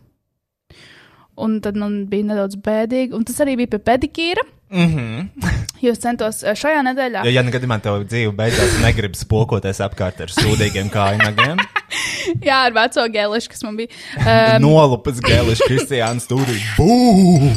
[1.38, 3.13] Un tad man bija nedaudz bēdīgi.
[3.13, 4.45] Un tas arī bija pie pedikīra.
[4.69, 5.51] Mm -hmm.
[5.82, 7.25] Jo es centos eh, šajā nedēļā.
[7.25, 11.62] Jo, ja nu gadījumā tev dzīve beidzās, un negribi spokoties apkārt ar sūdīgiem kājnagiem,
[12.45, 13.93] Jā, ar veco gēlišu, kas man bija.
[14.25, 16.58] Um, nolupas gēlišs Kristiāns Turī.
[16.80, 17.51] Bū!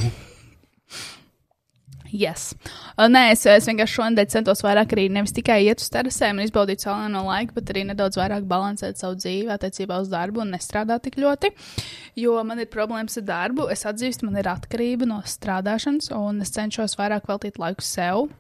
[2.13, 2.55] Yes.
[2.99, 6.49] Uh, nē, es, es vienkārši šonadēļ centos vairāk arī nevis tikai iet uz terasēm un
[6.49, 11.05] izbaudīt saulēno laiku, bet arī nedaudz vairāk balansēt savu dzīvi attiecībā uz darbu un nestrādāt
[11.07, 11.53] tik ļoti.
[12.19, 16.51] Jo man ir problēmas ar darbu, es atzīstu, man ir atkarība no strādāšanas, un es
[16.57, 18.33] cenšos vairāk veltīt laiku sev.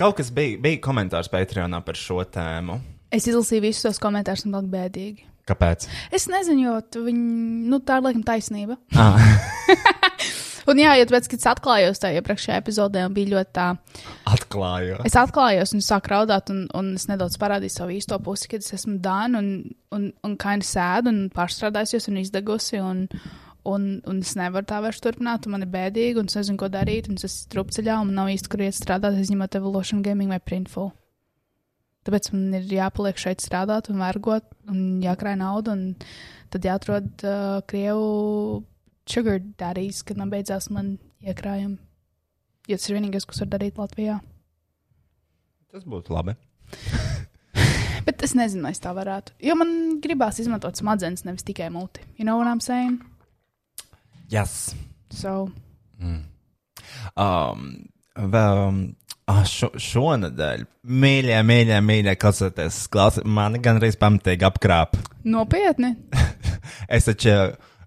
[0.00, 2.80] Kaut kas bija, bija komentārs Patreonā par šo tēmu.
[3.12, 5.28] Es izlasīju visus tos komentārus un vēl bēdīgi.
[5.46, 5.84] Kāpēc?
[6.16, 8.80] Es nezinu, jo viņi, nu, tā ir laikam taisnība.
[8.96, 9.20] Ah.
[10.66, 13.66] Un jā, jo tāpēc, kad es atklājos tajā iepriekšējā epizodē, un bija ļoti tā.
[14.32, 14.98] Atklāju.
[15.06, 18.74] Es atklājos un sāku raudāt, un, un es nedaudz parādīju savu īsto pusi, kad es
[18.74, 19.50] esmu dāna un,
[19.94, 22.82] un, un kaini sēdu un pārstrādājusies un izdegusi.
[22.82, 23.06] Un,
[23.66, 26.70] un, un es nevaru tā vairs turpināt, un man ir bēdīgi, un es nezinu, ko
[26.72, 27.10] darīt.
[27.10, 30.90] Un es esmu strupceļā, un nav īsti, kur iet strādāt, izņemot Evolution Gaming vai Printful.
[32.06, 37.62] Tāpēc man ir jāpaliek šeit strādāt un vergot, un jākrāj naudu, un tad jāatrod uh,
[37.66, 38.62] krievu
[39.08, 41.78] sugar daddies, kad man beidzās man iekrājumi.
[42.66, 44.18] Jo tas ir vienīgais, kas var darīt Latvijā.
[45.70, 46.34] Tas būtu labi.
[48.06, 49.34] Bet es nezinu, vai es tā varētu.
[49.42, 49.70] Jo man
[50.02, 52.02] gribās izmantot smadzenes, nevis tikai muti.
[52.18, 53.00] You know what I'm saying?
[54.30, 54.74] Yes.
[55.10, 55.48] So,
[57.16, 57.68] Um,
[58.16, 58.80] vēl, um,
[59.30, 60.64] ah, šo, šonadēļ,
[61.02, 64.98] mīļie, mīļie, mīļie, klausieties, klausieties, mani gan arī pamatīgi apkrāp.
[65.24, 65.94] nopietni.
[66.92, 67.32] Es taču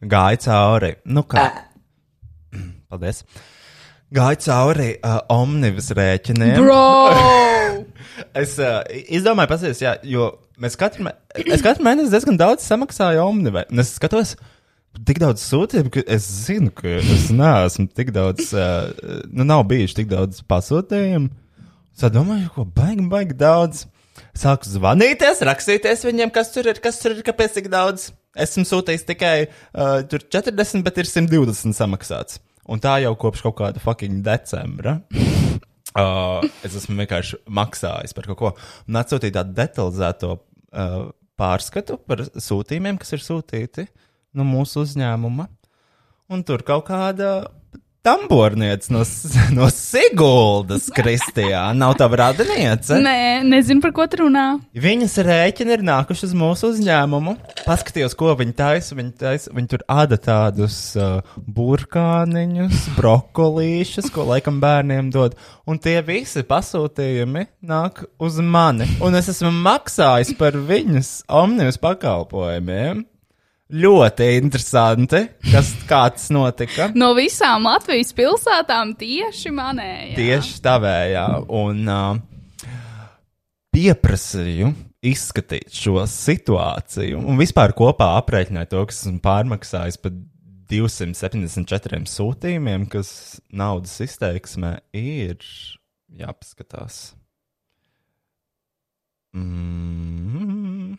[0.01, 1.45] gāju cauri, nu kā.
[2.89, 3.23] Paldies.
[4.15, 6.55] Gāju cauri uh, omnibus rēķiniem.
[6.62, 6.83] Bro!
[8.35, 8.81] Es uh,
[9.15, 10.25] izdomāju, pasies, jā, jo
[10.59, 13.69] mēs katru, mē- es katru mēnesi diezgan daudz samaksāju omnibus.
[13.79, 14.33] Es skatos,
[15.07, 18.89] tik daudz sūtījumu, ka es zinu, ka es neesmu tik daudz, uh,
[19.31, 21.31] nu, nav bijuši tik daudz pasūtījumu.
[21.99, 23.85] Tā domāju, ko baigi, baigi daudz.
[24.35, 28.09] Sāku zvanīties, rakstīties viņiem, kas tur ir, kas tur ir, kāpēc tik daudz.
[28.45, 32.39] Esmu sūtījis tikai uh, tur 40, bet ir 120 samaksāts.
[32.69, 34.99] Un tā jau kopš kaut kāda fucking decembra.
[35.97, 38.52] Uh, es esmu vienkārši maksājis par kaut ko.
[38.89, 40.99] Un atsūtīju tādu detalizēto uh,
[41.39, 43.88] pārskatu par sūtījumiem, kas ir sūtīti
[44.38, 45.47] no mūsu uzņēmuma.
[46.30, 47.49] Un tur kaut kāda
[48.01, 49.03] tamborniece no,
[49.57, 52.97] no Siguldas, Kristijā, nav tā radiniece.
[53.03, 54.45] Nē, nezinu, par ko tu runā.
[54.77, 57.35] Viņas rēķini ir nākuši uz mūsu uzņēmumu.
[57.65, 58.97] Paskatījos, ko viņi taisa.
[58.99, 61.19] Viņi, taisa, viņi tur āda tādus uh,
[61.59, 65.38] burkāniņus, brokolīšus, ko laikam bērniem dod.
[65.69, 68.89] Un tie visi pasūtījumi nāk uz mani.
[69.05, 73.05] Un es esmu maksājis par viņas omnibus pakalpojumiem.
[73.69, 75.19] Ļoti interesanti,
[75.51, 76.88] kas kāds notika.
[76.97, 80.15] No visām Latvijas pilsētām tieši manējā.
[80.17, 81.25] Tieši tavējā.
[81.53, 82.71] Un uh,
[83.69, 84.71] pieprasīju
[85.05, 87.21] izskatīt šo situāciju.
[87.21, 90.17] Un vispār kopā aprēķināju to, kas esmu pārmaksājis par
[90.73, 93.12] 274 sūtījumiem, kas
[93.54, 95.46] naudas izteiksmē ir
[96.17, 97.00] jāpaskatās.
[99.37, 100.98] Mm,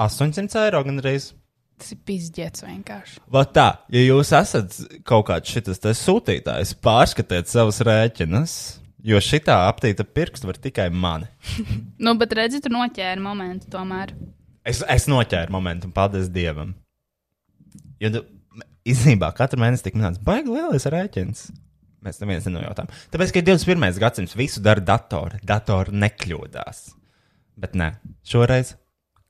[0.00, 1.34] 800 eiro gandrīz.
[1.82, 3.18] Tas ir pizdzēts vienkārši.
[3.34, 4.76] Va tā, ja jūs esat
[5.08, 8.54] kaut kāds tas sūtītājs, pārskatiet savus rēķinus,
[9.02, 11.26] jo šitā aptīta pirksts var tikai mani.
[12.02, 14.14] Nu, bet redzi, tu noķēri momentu tomēr.
[14.66, 16.76] Es, es noķēru momentu, un paldies Dievam.
[18.02, 18.24] Jo tu-
[18.88, 21.44] īstenībā katru mēnesi tik minēts, baigi lielais rēķins.
[22.02, 22.88] Mēs neviens nenojautām.
[23.14, 23.98] Tāpēc, ka ir 21.
[24.02, 25.38] gadsimts, visu dara datori.
[25.46, 26.80] Datori nekļūdās.
[27.62, 27.92] Bet nē,
[28.26, 28.74] šoreiz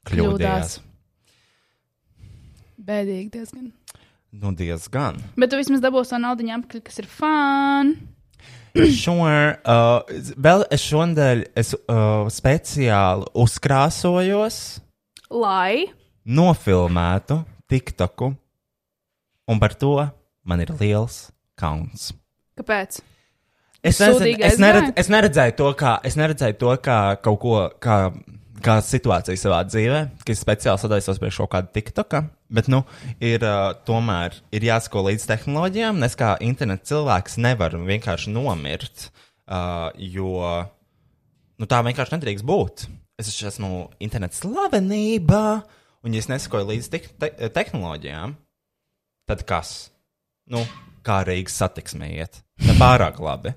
[0.09, 0.79] kļūdījās.
[0.79, 0.79] Kļūdās.
[2.83, 3.69] Bēdīgi diezgan.
[4.33, 5.21] Nu, diezgan.
[5.39, 7.95] Bet tu vismaz dabūsi to naudu apakaļ, kas ir fun.
[8.73, 9.59] Sure.
[9.69, 10.01] Uh,
[10.41, 14.57] vēl es šonadēļ es, uh, speciāli uzkrāsojos,
[15.29, 15.91] Lai.
[16.25, 18.31] nofilmētu TikToku,
[19.53, 19.93] un par to
[20.49, 21.27] man ir liels
[21.61, 22.15] kauns.
[22.57, 23.03] Kāpēc?
[23.83, 27.97] Es, nezinu, es, neredz, es neredzēju to, kā, es neredzēju to kā kaut ko, kā,
[28.63, 32.23] kā situāciju savā dzīvē, ka es speciāli sadalījos priekš kaut kāda TikToka.
[32.53, 32.83] Bet, nu,
[33.23, 36.03] ir uh, tomēr ir jāsako līdz tehnoloģijām.
[36.07, 39.09] Es kā interneta cilvēks nevaru vienkārši nomirt,
[39.49, 40.37] uh, jo
[41.59, 42.87] nu, tā vienkārši nedrīkst būt.
[43.21, 45.43] Es esmu interneta slavenība,
[46.03, 48.35] un ja es nesakoju līdz te te tehnoloģijām,
[49.31, 49.77] tad kas?
[50.51, 50.65] Nu,
[51.07, 52.43] kā Rīgas satiksmē iet?
[52.67, 53.55] Ne pārāk labi.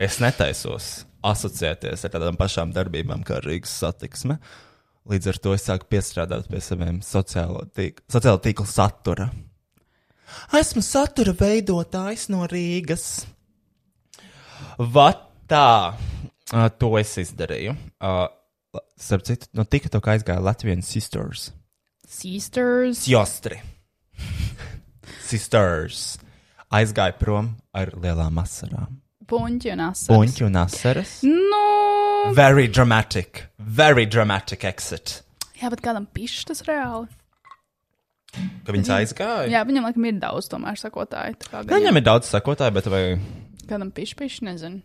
[0.00, 4.38] Es netaisos asociēties ar tādām pašām darbībām kā Rīgas satiksme.
[5.10, 9.30] Līdz ar to es sāku piestrādāt pie saviem sociālo tīk sociālo tīklu satura.
[10.54, 13.24] Esmu satura veidotājs no Rīgas.
[14.78, 15.96] Vatā,
[16.52, 17.74] uh, to es izdarīju.
[17.98, 18.28] Uh,
[19.00, 21.50] starp citu, no TikTok aizgāja Latvijas sisters.
[22.06, 23.04] Sisters.
[23.08, 23.60] Jostri.
[25.26, 26.18] Sisters.
[26.70, 28.99] Aizgāja prom ar lielām asarām.
[29.30, 30.10] Puņķi un asaras.
[30.10, 31.14] Puņķi un asaras.
[31.26, 32.34] Nu.
[32.36, 33.44] Very dramatic.
[33.58, 35.20] Very dramatic exit.
[35.60, 37.08] Jā, bet kādam pišķi tas reāli.
[38.64, 39.48] Ka viņas aizgāja.
[39.50, 41.38] Jā, viņam laikam ir daudz tomēr sakotāju.
[41.42, 43.02] tā kā Nu, Viņam ir daudz sakotāju, bet vai
[43.70, 44.80] Kādam pišķi, nezinu.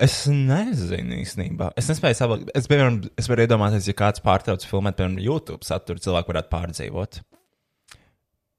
[0.00, 1.70] es nezinu īstenībā.
[1.76, 2.50] Es nespēju saprokt.
[2.56, 7.20] Es, piemēram, es varu iedomāties, ja kāds pārtrauc filmēt, piemēram, YouTube saturu, cilvēku varētu pārdzīvot.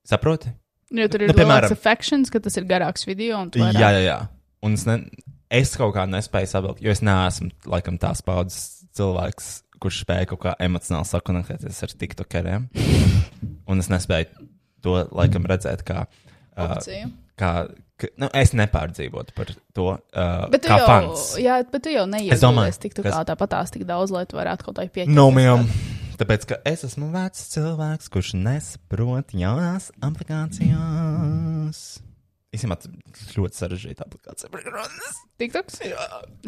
[0.08, 0.54] Saproti?
[0.92, 3.38] Jo tur ir Nu, nu, piemēram- affections, ka tas ir garāks video.
[3.42, 4.28] un tu Jā, vairāk- jā, jā.
[4.64, 5.10] Un es, ne,
[5.52, 10.40] es kaut kā nespēju saprokt, jo es neesmu laikam tās paudzes cilvēks, kurš spēja kaut
[10.40, 12.70] kā emocionāli sakonēties ar tiktokeriem.
[13.68, 14.28] Un es nespēju
[14.82, 16.08] to laikam redzēt kā.
[16.58, 17.12] Uh, Opciju.
[17.38, 17.68] kā
[17.98, 21.36] ka, nu, es nepārdzīvotu par to uh, Bet tu kā jau, fans.
[21.38, 22.74] jā, bet tu jau Es domāju,
[23.04, 25.14] kas- kā tāpatās tik daudz, lai tu varētu kaut kā pieņemt.
[25.14, 25.68] No mījām.
[26.18, 31.82] Tāpēc, ka es esmu vecs cilvēks, kurš nesaprot jaunās aplikācijas.
[32.56, 34.50] Īstenībā, tas ļoti sarežģīta aplikācija.
[35.38, 35.82] TikToks?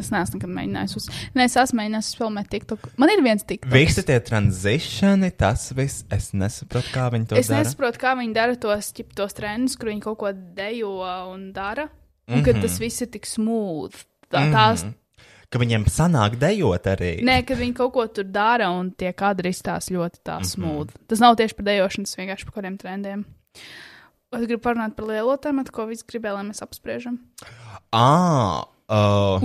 [0.00, 1.06] Es neesmu nekad mēģinājis uz.
[1.36, 2.88] Nē, es esmu mēģinājis spēlēt TikTok.
[2.98, 3.70] Man ir viens TikTok.
[3.74, 7.62] Visi tie tranzicioni, tas viss, es nesaprotu, kā viņi to Es dara.
[7.62, 10.96] nesaprotu, kā viņi dara tos, ķip, tos trendus, kur viņi kaut ko dejo
[11.34, 11.86] un dara.
[12.30, 12.44] Un Mhm.
[12.48, 13.92] kad tas viss ir tik smooth.
[14.30, 14.84] Tā, tās,
[15.50, 17.12] Ka viņiem sanāk dejot arī.
[17.26, 20.44] Nē, kad viņi kaut ko tur dara un tie kadri izstāsta ļoti tā Mhm.
[20.46, 20.90] smooth.
[21.08, 23.24] Tas nav tieši par dejošanu, tas vienkārši par kādiem trendiem.
[24.32, 27.18] Es gribu parunāt par lielo tēmu, ko visi gribēja, lai mēs apspriežam.
[27.92, 29.40] Ah, uh,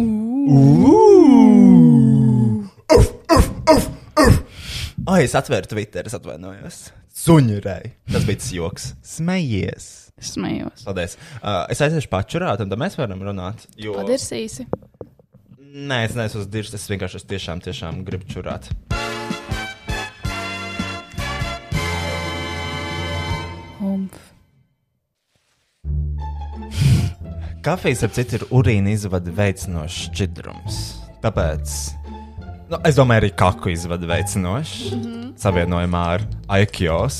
[5.05, 6.79] Ai, es atvēru Twitter, es atvainojos.
[7.15, 7.91] Suņurēji.
[8.11, 8.87] Tas bija tas joks.
[9.05, 9.85] Smejies.
[10.19, 10.85] Es smējos.
[10.87, 11.17] Paldies.
[11.41, 13.65] Uh, es aiziešu pačurāt, un tad mēs varam runāt.
[13.79, 13.93] Jo...
[13.99, 14.65] Padirsīsi.
[15.75, 18.69] Nē, es neesmu uz diržas, es vienkārši es tiešām, tiešām gribu čurāt.
[23.83, 24.21] Umf.
[27.65, 30.79] Kafijas, ap citu, ir urīna izvada veicinošs šķidrums.
[31.25, 31.75] Tāpēc,
[32.71, 35.27] nu, es domāju, arī kaku izvada veicinošs mm -hmm.
[35.43, 37.19] savienojumā ar aikjos.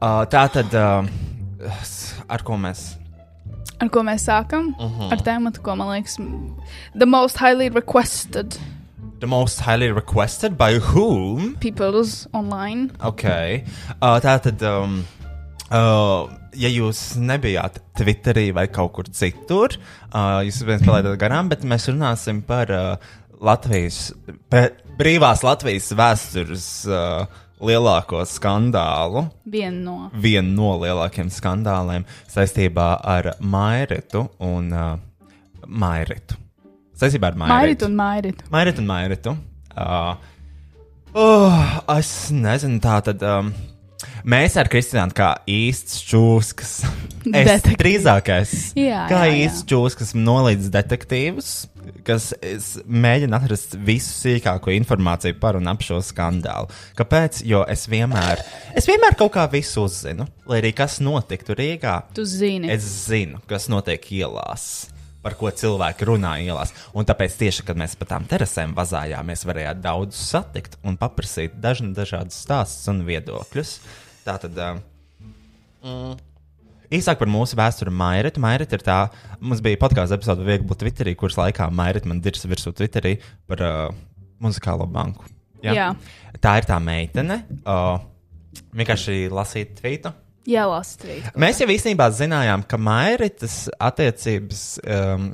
[0.00, 1.04] Uh, tā tad, uh,
[2.28, 3.01] ar ko mēs
[3.82, 4.74] Ar ko mēs sākam?
[4.78, 5.12] Uh -huh.
[5.12, 6.18] Ar tēmu, ko man liekas,
[6.94, 8.58] the most highly requested
[9.22, 11.54] The most highly requested by whom?
[11.60, 12.90] peoples online.
[13.00, 13.22] Ok.
[14.02, 15.04] Uh, tā tad, um,
[15.70, 16.26] uh,
[16.58, 19.76] ja jūs nebijāt Twitterī vai kaut kur citur,
[20.10, 22.96] uh, jūs viens palaidāt garām, bet mēs runāsim par uh,
[23.38, 24.10] Latvijas,
[24.98, 27.22] brīvās Latvijas vēstures uh,
[27.62, 29.26] lielāko skandālu.
[29.48, 29.96] Viena no.
[30.24, 34.94] Vienu no lielākiem skandāliem saistībā ar Mairitu un uh,
[35.66, 36.38] Mairitu.
[36.98, 37.54] Saistībā ar Mairitu.
[37.56, 38.44] Mairit un Mairit.
[38.52, 39.36] Mairitu un Mairitu.
[39.72, 40.14] Uh,
[41.14, 41.60] oh,
[41.96, 43.22] es nezinu, tā tad.
[43.24, 43.54] Um,
[44.28, 46.76] Mēs ar Kristiānu kā īsts čūskas.
[47.22, 48.52] Es drīzākais.
[48.74, 49.44] Jā, kā jā, jā.
[49.44, 51.50] īsts čūskas nolīdz detektīvus,
[52.02, 56.66] kas es mēģina atrast visu sīkāko informāciju par un ap šo skandālu.
[56.98, 57.44] Kāpēc?
[57.46, 58.42] Jo es vienmēr,
[58.74, 60.26] es vienmēr kaut kā visu uzzinu.
[60.50, 62.66] Lai arī kas notiktu Rīgā, Tu zini.
[62.74, 64.88] es zinu, kas notiek ielās.
[65.22, 66.72] Par ko cilvēki runā ielās.
[66.98, 71.92] Un tāpēc tieši, kad mēs pa tām terasēm vazājāmies, varējām daudz satikt un paprasīt dažna,
[71.94, 73.76] dažādas stāstus un viedokļus.
[74.26, 74.58] Tā tad.
[75.82, 76.18] Uh,
[76.92, 78.40] Īsāk par mūsu vēsturi Mairita.
[78.42, 78.98] Mairita ir tā,
[79.40, 83.14] mums bija podkāstu epizode viegli būt Twitterī, kuras laikā Mairita man dirza virsū Twitterī
[83.48, 83.86] par uh,
[84.42, 85.24] muzikālo banku.
[85.64, 85.92] Jā.
[86.42, 87.38] Tā ir tā meitene.
[87.62, 88.02] Uh,
[88.76, 90.12] vienkārši lasīt tvītu.
[90.48, 91.28] Jā, lasīt.
[91.38, 95.28] Mēs jau īstenībā zinājām, ka Mairitas attiecības um,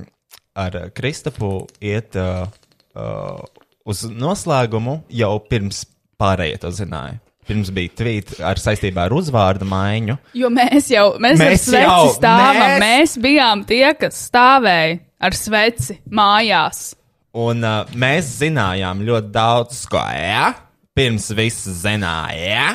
[0.58, 2.44] ar Kristapu iet uh,
[2.92, 3.40] uh,
[3.88, 5.84] uz noslēgumu jau pirms
[6.20, 7.16] pārējie to zināja.
[7.48, 10.18] Pirms bija tvīti ar saistībā ar uzvārdu maiņu.
[10.36, 12.58] Jo mēs jau, mēs, Mēs jau- stāvam.
[12.60, 13.14] mēs- Mēs...
[13.24, 16.90] bijām tie, kas stāvēja ar sveci mājās.
[17.38, 20.50] Un uh, mēs zinājām ļoti daudz, ko jā,
[20.96, 22.74] pirms viss zināja.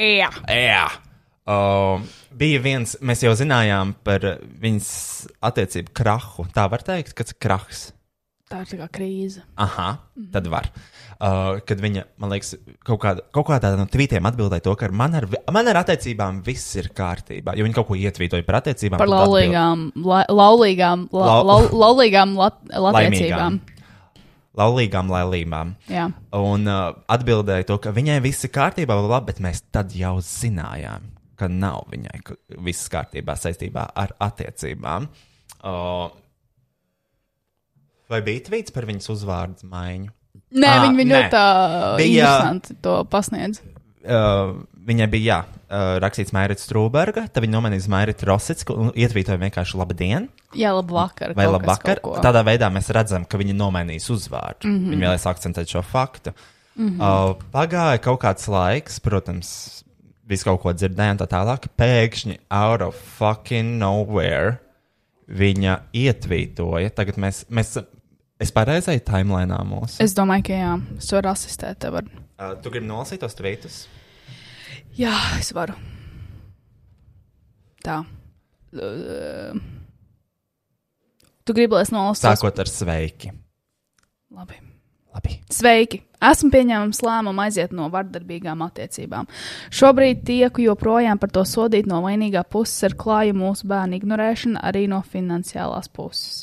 [0.00, 0.30] Jā.
[0.48, 0.88] Jā.
[1.50, 2.02] Uh,
[2.38, 4.22] bija viens, mēs jau zinājām par
[4.62, 4.90] viņas
[5.50, 6.44] attiecību krahu.
[6.54, 7.80] Tā var teikt, ka tas ir krahs.
[8.50, 9.42] Tā ir tā kā krīze.
[9.62, 9.88] Aha,
[10.34, 10.66] tad var.
[11.20, 12.54] Uh, kad viņa, man liekas,
[12.86, 16.72] kaut kādā, kaut kādā no tvītiem atbildēja to, ka man ar, man ar attiecībām viss
[16.80, 17.54] ir kārtībā.
[17.58, 18.98] Jo viņa kaut ko ietvītoja par attiecībām.
[19.02, 23.60] Par laulīgām, la, laulīgām, la, Lau- lau, laulīgām lat, latiecībām.
[24.58, 25.74] Laulīgām laulībām.
[25.92, 26.08] Jā.
[26.34, 31.06] Un uh, atbildēja to, ka viņai viss ir kārtībā, bla, bet mēs tad jau zinājām,
[31.40, 32.20] ka nav viņai
[32.66, 35.08] viss kārtībā saistībā ar attiecībām.
[35.60, 36.08] Uh,
[38.10, 40.10] vai bija tvīts par viņas uzvārdu maiņu?
[40.50, 41.18] Nē, Ā, viņi, viņi nē.
[41.18, 41.44] ļoti tā
[41.98, 43.60] Bija- interesanti to pasniedz.
[44.00, 44.54] Uh,
[44.88, 45.38] viņai bija jā,
[45.68, 50.72] uh, rakstīts Mairits Strūberga, tad viņa nomainīja uz Mairits Rosits un ietvītoja vienkārši labdien Jā,
[50.72, 51.34] labvakar.
[51.36, 52.00] vai kaut kas labvakar.
[52.00, 52.22] kaut ko.
[52.24, 54.64] Tādā veidā mēs redzam, ka viņi nomainīs uzvārdu.
[54.64, 54.90] Mm -hmm.
[54.94, 56.32] Viņi vēlēs akcentēt šo faktu.
[56.78, 57.00] Mm -hmm.
[57.00, 59.84] uh, pagāja kaut kāds laiks, protams,
[60.30, 61.68] visu kaut ko dzirdējām, tā tālāk.
[61.80, 64.58] Pēkšņi out of fucking nowhere
[65.30, 66.92] viņa ietvītoja.
[66.96, 67.76] Tagad mēs, mēs
[68.40, 69.98] es pareizai timelēnā mūsu.
[70.02, 72.00] Es domāju, ka jā, es varu asistēt tev.
[72.02, 72.08] Ar...
[72.40, 73.82] Uh, tu gribi nolasīt tos tvītus?
[74.98, 75.76] Jā, es varu.
[77.84, 78.02] Tā.
[78.70, 79.60] Uh,
[81.50, 82.22] Tu gribi, lai es nolasu?
[82.22, 83.32] Sākot ar sveiki.
[84.30, 84.60] Labi.
[85.10, 85.40] Labi.
[85.50, 85.98] Sveiki!
[86.20, 89.28] Esmu pieņēmis lēmumu aiziet no vardarbīgām attiecībām.
[89.72, 94.84] Šobrīd tieku joprojām par to sodīt no vainīgā puses ar klāju mūsu bērnu ignorēšanu, arī
[94.90, 96.42] no finansiālās puses.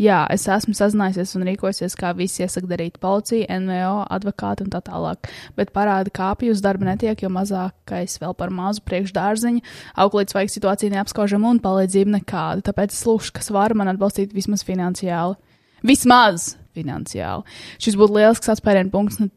[0.00, 4.80] Jā, es esmu sazinājusies un rīkosies, kā visi iesaka darīt policija, NVO, advokāti un tā
[4.82, 9.62] tālāk, bet parāda kāpju uz darba netiek, jo mazākais vēl par mazu priekšdārziņu,
[10.02, 14.66] auklīdz vajag situācija neapskaužama un palīdzība nekāda, tāpēc es lūkšu, kas var man atbalstīt vismaz
[14.66, 15.38] finansiāli.
[15.86, 17.44] Vismaz finansiāli.
[17.82, 19.30] Šis būtu lielisks atspērienu punkts, nu,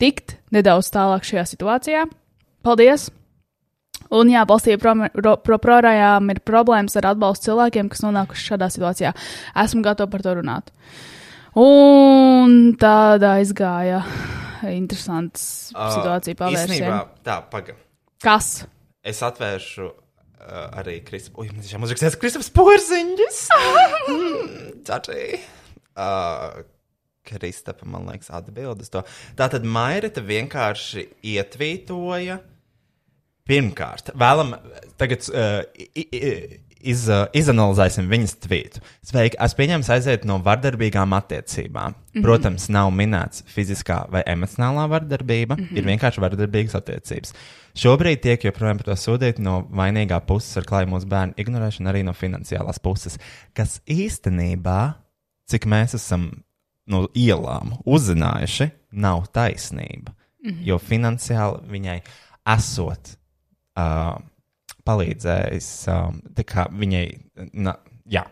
[0.00, 2.04] tikt nedaudz tālāk šajā situācijā.
[2.66, 3.08] Paldies!
[4.10, 9.12] Un jā, valstī joprojām ir problēmas ar atbalstu cilvēkiem, kas nonākuši šādā situācijā.
[9.62, 10.72] Esmu gatava par to runāt.
[11.60, 14.02] Un tāda aizgāja
[14.70, 16.98] interesants situācija Uh, Īsnībā, pavērsiena.
[17.26, 17.76] tā, paga.
[18.22, 18.50] Kas?
[19.02, 21.38] Es atvēršu uh, arī Kristaps.
[21.40, 23.40] Ui, man tiešām uzrakstījis Kristaps Porziņģis.
[24.90, 25.22] Čačī.
[25.94, 26.60] Uh,
[27.26, 29.02] Kristapa, man liekas, atbildes to.
[29.36, 32.40] Tātad Mairita vienkārši ietvītoja.
[33.50, 34.52] Pirmkārt, vēlam,
[35.00, 36.60] tagad uh, i- i-
[36.92, 38.82] iz, uh, izanalizēsim viņas tvītu.
[39.06, 41.94] Sveiki, es pieņemu, aiziet no vardarbīgām attiecībām.
[41.94, 42.22] Mm -hmm.
[42.22, 45.76] Protams, nav minēts fiziskā vai emocionālā vardarbība, mm -hmm.
[45.76, 47.34] ir vienkārši vardarbīgas attiecības.
[47.74, 52.04] Šobrīd tiek joprojām par to sūdīti no vainīgā puses ar klāju mūsu bērnu ignorēšanu, arī
[52.04, 53.18] no finansiālās puses,
[53.54, 54.94] kas īstenībā,
[55.46, 56.42] cik mēs esam
[56.86, 60.14] no ielām uzzinājuši, nav taisnība.
[60.40, 60.66] Mm -hmm.
[60.66, 62.00] Jo finansiāli viņai
[62.56, 63.16] esot
[63.76, 64.16] uh,
[64.84, 67.06] palīdzējis, um, tā kā viņai,
[67.52, 67.76] na,
[68.06, 68.24] jā,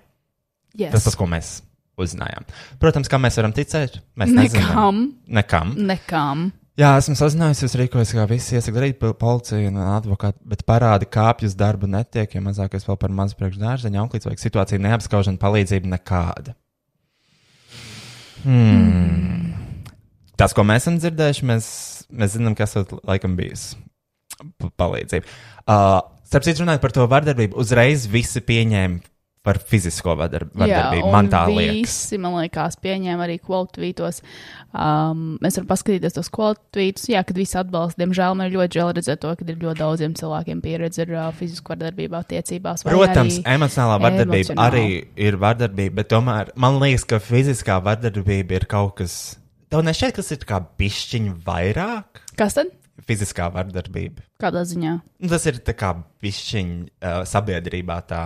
[0.78, 0.92] Yes.
[0.92, 1.62] tas tas, ko mēs
[1.98, 2.46] uzzinājām.
[2.78, 5.12] Protams, kam mēs varam ticēt, mēs nezinām.
[5.26, 5.74] Nekam.
[5.76, 6.52] Nekam.
[6.78, 11.88] Jā, esmu sazinājusies, rīkojos, kā visi iesaka darīt, policija un advokāti, bet parādi kāpjus darbu
[11.90, 16.54] netiek, jo mazākais vēl par mazu priekšdārzeņu, auklīts vajag situāciju neapskaužana, palīdzība nekāda.
[18.44, 19.52] Hmm.
[20.38, 21.68] Tas, ko mēs esam dzirdējuši, mēs,
[22.14, 23.72] mēs zinām, kas tas laikam bijis.
[24.60, 25.26] Pa- Palīdzība.
[25.66, 29.00] Uh, starp citu, runājot par to vardarbību, uzreiz visi pieņēma
[29.46, 31.10] par fizisko vardarbību.
[31.12, 31.78] Man tā liekas.
[31.78, 34.20] Visi, man liekas, pieņēma arī kvalitātītos.
[34.72, 37.08] Um, mēs varam paskatīties tos kvalitātītus.
[37.12, 40.16] Jā, kad visi atbalsta, diemžēl man ir ļoti žēl redzēt to, ka ir ļoti daudziem
[40.18, 42.84] cilvēkiem pieredze ar uh, fizisku vardarbību attiecībās.
[42.88, 44.66] Protams, emocionālā vardarbība emocionāli.
[44.66, 49.14] arī ir vardarbība, bet tomēr man liekas, ka fiziskā vardarbība ir kaut kas.
[49.68, 52.22] Tev nešķiet, kas ir kā pišķiņa vairāk?
[52.40, 52.72] Kas tad?
[53.08, 54.24] Fiziskā vardarbība.
[54.42, 54.98] Kādā ziņā?
[55.22, 55.92] Nu, Tas ir tā kā
[56.24, 58.22] pišķiņa uh, sabiedrībā tā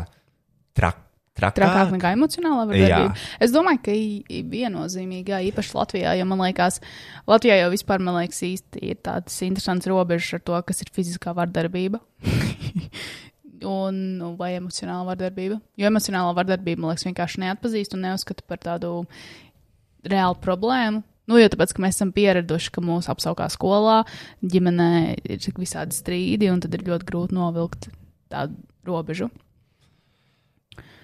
[0.79, 1.01] trak,
[1.39, 1.59] trakāk.
[1.59, 3.27] Trakāk nekā emocionālā vardarbība.
[3.43, 3.97] Es domāju, ka
[5.35, 6.81] jā, īpaši Latvijā, jo man liekas,
[7.31, 11.35] Latvijā jau vispār, man liekas, īsti ir tādas interesantas robežas ar to, kas ir fiziskā
[11.37, 12.03] vardarbība.
[13.63, 15.61] Un, nu, vai emocionāla vardarbība.
[15.79, 19.05] Jo emocionāla vardarbība, man liekas, vienkārši neatpazīst un neuzskata par tādu
[20.03, 21.05] reālu problēmu.
[21.31, 24.01] Nu, jo tāpēc, ka mēs esam pieraduši, ka mūsu apsaukā skolā,
[24.43, 24.91] ģimenē
[25.31, 27.87] ir visādi strīdi, un tad ir ļoti grūti novilkt
[28.33, 28.59] tādu
[28.89, 29.31] robežu.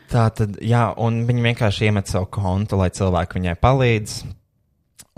[0.09, 4.21] Tā tad, jā, un viņi vienkārši iemet savu kontu, lai cilvēki viņai palīdz.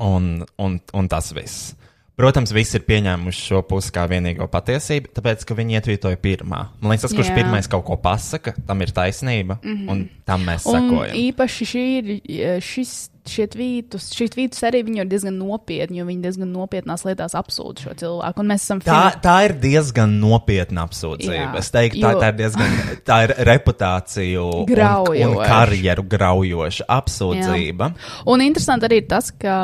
[0.01, 1.75] Un, un, un tas viss.
[2.21, 6.59] Protams, visi ir pieņēmuši šo pusi kā vienīgo patiesību, tāpēc, ka viņi ietvītoja pirmā.
[6.81, 7.37] Man liekas, tas, kurš Jā.
[7.39, 9.91] pirmais kaut ko pasaka, tam ir taisnība, mm -hmm.
[9.93, 11.17] un tam mēs Un sekojam.
[11.17, 16.23] īpaši šī ir šis, šie tvītus, šī tvītus arī viņi ir diezgan nopietni, jo viņi
[16.25, 18.41] diezgan nopietnās lietās apsūdz šo cilvēku.
[18.45, 21.35] Un esam Tā, tā ir diezgan nopietna apsūdzība.
[21.37, 22.79] Jā, es teiktu, tā, jo- tā ir diezgan
[23.11, 25.47] tā ir reputāciju un, un Graujoša.
[25.51, 27.91] karjeru graujoša apsūdzība.
[28.33, 29.59] Un interesanti arī tas, ka,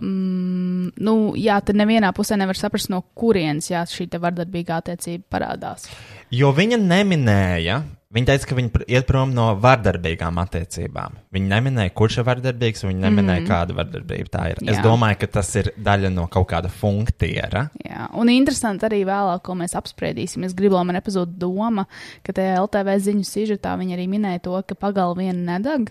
[0.00, 5.88] um, nu, jā, tad nevienā pusē nevar saprast, no kurienes jā, šī vardarbīgā attiecība parādās.
[6.34, 7.82] Jo viņa neminēja,
[8.14, 11.18] viņa teica, ka viņa pr- iet prom no vardarbīgām attiecībām.
[11.34, 13.50] Viņa neminēja, kurš ir vardarbīgs, un viņa neminēja, mm.
[13.50, 14.62] kāda vardarbība tā ir.
[14.62, 14.74] Jā.
[14.74, 17.66] Es domāju, ka tas ir daļa no kaut kāda funktiera.
[17.84, 20.46] Jā, un interesanti arī vēlāk, ko mēs apspriedīsim.
[20.48, 21.88] Es gribu, lai man epizode doma,
[22.26, 25.90] ka tajā LTV ziņu sižetā viņi arī minēja to, ka pagalma viena nedeg.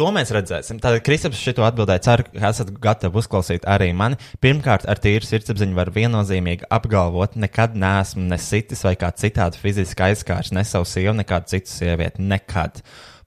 [0.00, 0.80] To mēs redzēsim.
[0.82, 2.04] Tātad Kristaps šito atbildēja.
[2.06, 4.18] Ceru, ka esat gatavi uzklausīt arī mani.
[4.42, 10.08] Pirmkārt, ar tīru sirdsapziņu var viennozīmīgi apgalvot, nekad neesmu ne sitis vai kā citādi fiziski
[10.08, 12.24] aizskārs ne savu sievu, ne kādu citu sievieti.
[12.32, 12.80] Nekad.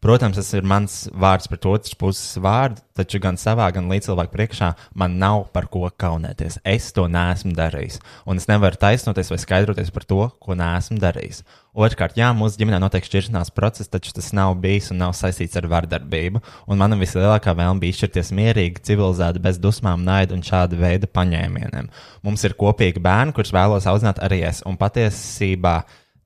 [0.05, 4.67] Protams, tas ir mans vārds pret otras puses vārdu, taču gan savā, gan līdzcilvēku priekšā
[5.01, 6.59] man nav par ko kaunēties.
[6.61, 7.97] Es to neesmu darījis.
[8.29, 11.41] Un es nevaru taisnoties vai skaidroties par to, ko neesmu darījis.
[11.73, 15.65] Otrkārt, jā, mūsu ģimenē notiek šķiršanās process, taču tas nav bijis un nav saistīts ar
[15.73, 16.43] vardarbību.
[16.69, 21.89] Un mana vislielākā vēlme bija izšķirties mierīgi, civilizēti, bez dusmām, naida un šāda veida paņēmieniem.
[22.21, 24.61] Mums ir kopīgi bērni, kurus vēlos audzināt arī es.
[24.69, 25.79] Un patiesībā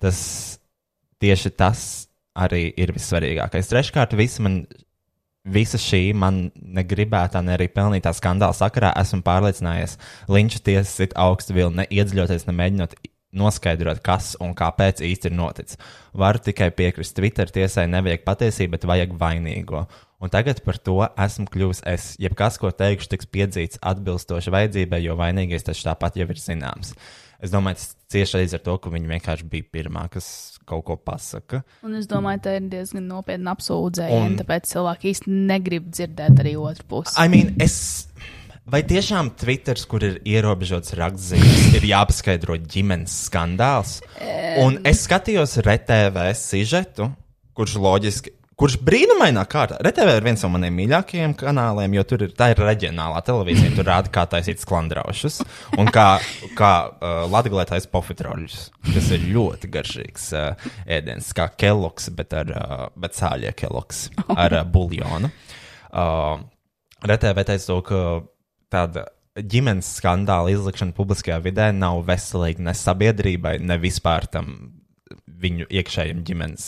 [0.04, 0.20] tas
[1.24, 3.70] tieši tas arī ir vissvarīgākais.
[3.72, 4.62] Treškārt, visa, man,
[5.44, 9.98] visa šī man negribētā, ne arī pelnītā skandāla sakarā esmu pārliecinājies,
[10.32, 13.00] Linča tiesas ir augstu vilni, neiedzļoties, nemēģinot
[13.36, 15.80] noskaidrot, kas un kāpēc īsti ir noticis.
[16.18, 19.86] Varu tikai piekrist, Twitter tiesai nevajag patiesību, bet vajag vainīgo.
[20.20, 22.12] Un tagad par to esmu kļuvis es.
[22.20, 26.96] Jebkas, ko teikšu, tiks piedzīts atbilstoši vajadzībai, jo vainīgais taču tāpat jau ir zināms.
[27.40, 30.96] Es domāju, tas cieši arī ar to, ka viņi vienkārši bija pirmā, kas kaut ko
[30.98, 31.64] pasaka.
[31.86, 36.56] Un es domāju, tā ir diezgan nopietna apsūdzēšana, Un- tāpēc cilvēki īsti negrib dzirdēt arī
[36.62, 37.18] otru pusi.
[37.18, 38.08] I mean, es.
[38.70, 43.96] Vai tiešām Twitter, kur ir ierobežots rakstzīmes, ir jāpaskaidro ģimenes skandāls?
[44.62, 47.10] Un es skatījos RTV sižetu,
[47.58, 48.36] kurš loģiski.
[48.60, 49.78] Kurš brīnumainā kārtā?
[49.80, 53.72] RTV ir viens no maniem mīļākajiem kanāliem, jo tur ir tā ir reģionālā televīzija.
[53.78, 55.38] Tur rāda, kā taisīt sklandraušus
[55.80, 56.08] un kā,
[56.60, 58.58] kā uh, latgulētais pofetroļus,
[58.90, 64.58] kas ir ļoti garšīgs uh, ēdiens, kā keloks, bet ar uh, bet sāļie keloks ar
[64.58, 65.32] uh, buljonu.
[65.90, 66.44] Uh,
[67.08, 68.04] RTV teica to, ka
[68.76, 69.06] tāda
[69.40, 74.52] ģimenes skandāla izlikšana publiskajā vidē nav veselīga ne sabiedrībai, ne vispār tam
[75.40, 76.66] viņu iekšējiem ģimenes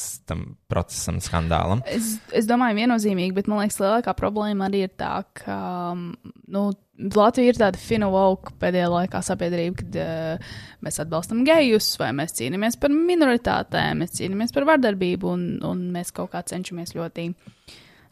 [0.72, 1.84] procesam, skandālam.
[1.90, 5.58] Es, es domāju, viennozīmīgi, bet man liekas, lielākā problēma arī ir tā, ka
[5.96, 6.70] mm, nu,
[7.02, 10.52] Latvija ir tāda woke pēdējā laikā sabiedrība, kad uh,
[10.86, 16.14] mēs atbalstam gejus, vai mēs cīnāmies par minoritātēm, mēs cīnāmies par vardarbību, un, un mēs
[16.14, 17.28] kaut kā cenšamies ļoti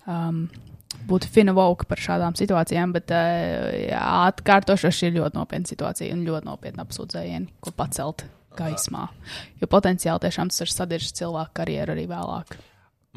[0.10, 0.47] um,
[1.10, 4.01] būt woke par šādām situācijām, bet uh, jā,
[4.32, 8.26] atkārtoši šī ir ļoti nopietna situācija un ļoti nopietna apsūdzējieni, ko pacelt
[8.57, 9.07] gaismā.
[9.61, 12.57] Jo potenciāli tiešām tas ir sadiržs cilvēku karjeru arī vēlāk.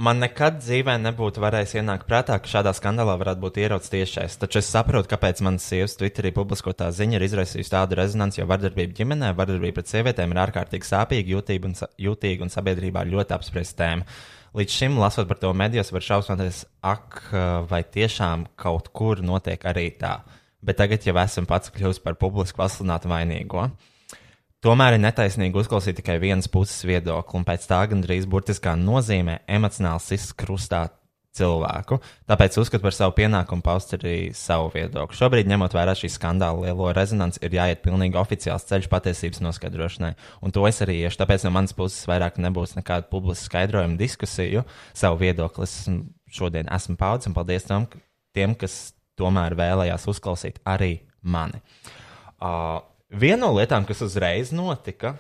[0.03, 4.39] Man nekad dzīvē nebūtu varējis ienākt prātā, ka šādā skandālā varētu būt ierocis tiešais.
[4.41, 8.97] Taču es saprotu, kāpēc manas sievas Twitterī publiskotā ziņa ir izraisījusi tādu rezonanci, jo vardarbība
[8.97, 11.77] ģimenē, vardarbība pret sievietēm ir ārkārtīgi sāpīga, jūtīga un,
[12.07, 14.09] jūtīga un sabiedrībā ļoti apspriesta tēma.
[14.57, 17.21] Līdz šim, lasot par to medijos, var šausmoties, ak,
[17.69, 20.23] vai tiešām kaut kur notiek arī tā.
[20.65, 23.69] Bet tagad jau esam pats kļuvis par publiski pasludinātu vainīgo.
[24.63, 30.15] Tomēr ir netaisnīgi uzklausīt tikai vienas puses viedokli, un pēc tā gandrīz burtiskā nozīmē emocionāli
[30.15, 30.85] izkrustā
[31.35, 31.97] cilvēku.
[32.31, 35.19] Tāpēc uzskatu par savu pienākumu paust arī savu viedokli.
[35.19, 40.13] Šobrīd, ņemot vērā šī skandāla lielo rezonanci, ir jāiet pilnīgi oficiāls ceļš patiesības noskaidrošanai.
[40.45, 41.19] Un to es arī iešu.
[41.25, 44.63] Tāpēc no manas puses vairāk nebūs nekāda publiska skaidrojuma, diskusiju.
[44.95, 45.75] Savu viedokli es
[46.31, 47.89] šodien esmu paudzis, un paldies tam,
[48.37, 51.65] tiem, kas tomēr vēlējās uzklausīt arī mani.
[52.43, 52.83] Uh,
[53.13, 55.17] viena no lietām, kas uzreiz notika,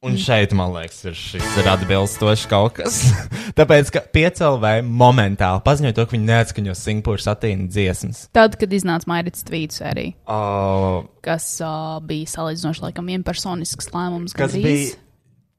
[0.00, 3.02] Un šeit, man liekas, ir šis ir atbilstoši kaut kas.
[3.58, 8.22] Tāpēc, ka piecēlē momentāli paziņoja to, ka viņi neatskaņo Singapūras satīna dziesmas.
[8.32, 14.32] Tad, kad iznāca Mairits tvīts arī, Uh, kas uh, bija salīdzinoši laikam vienpersonisks lēmums.
[14.38, 14.96] kas, bija,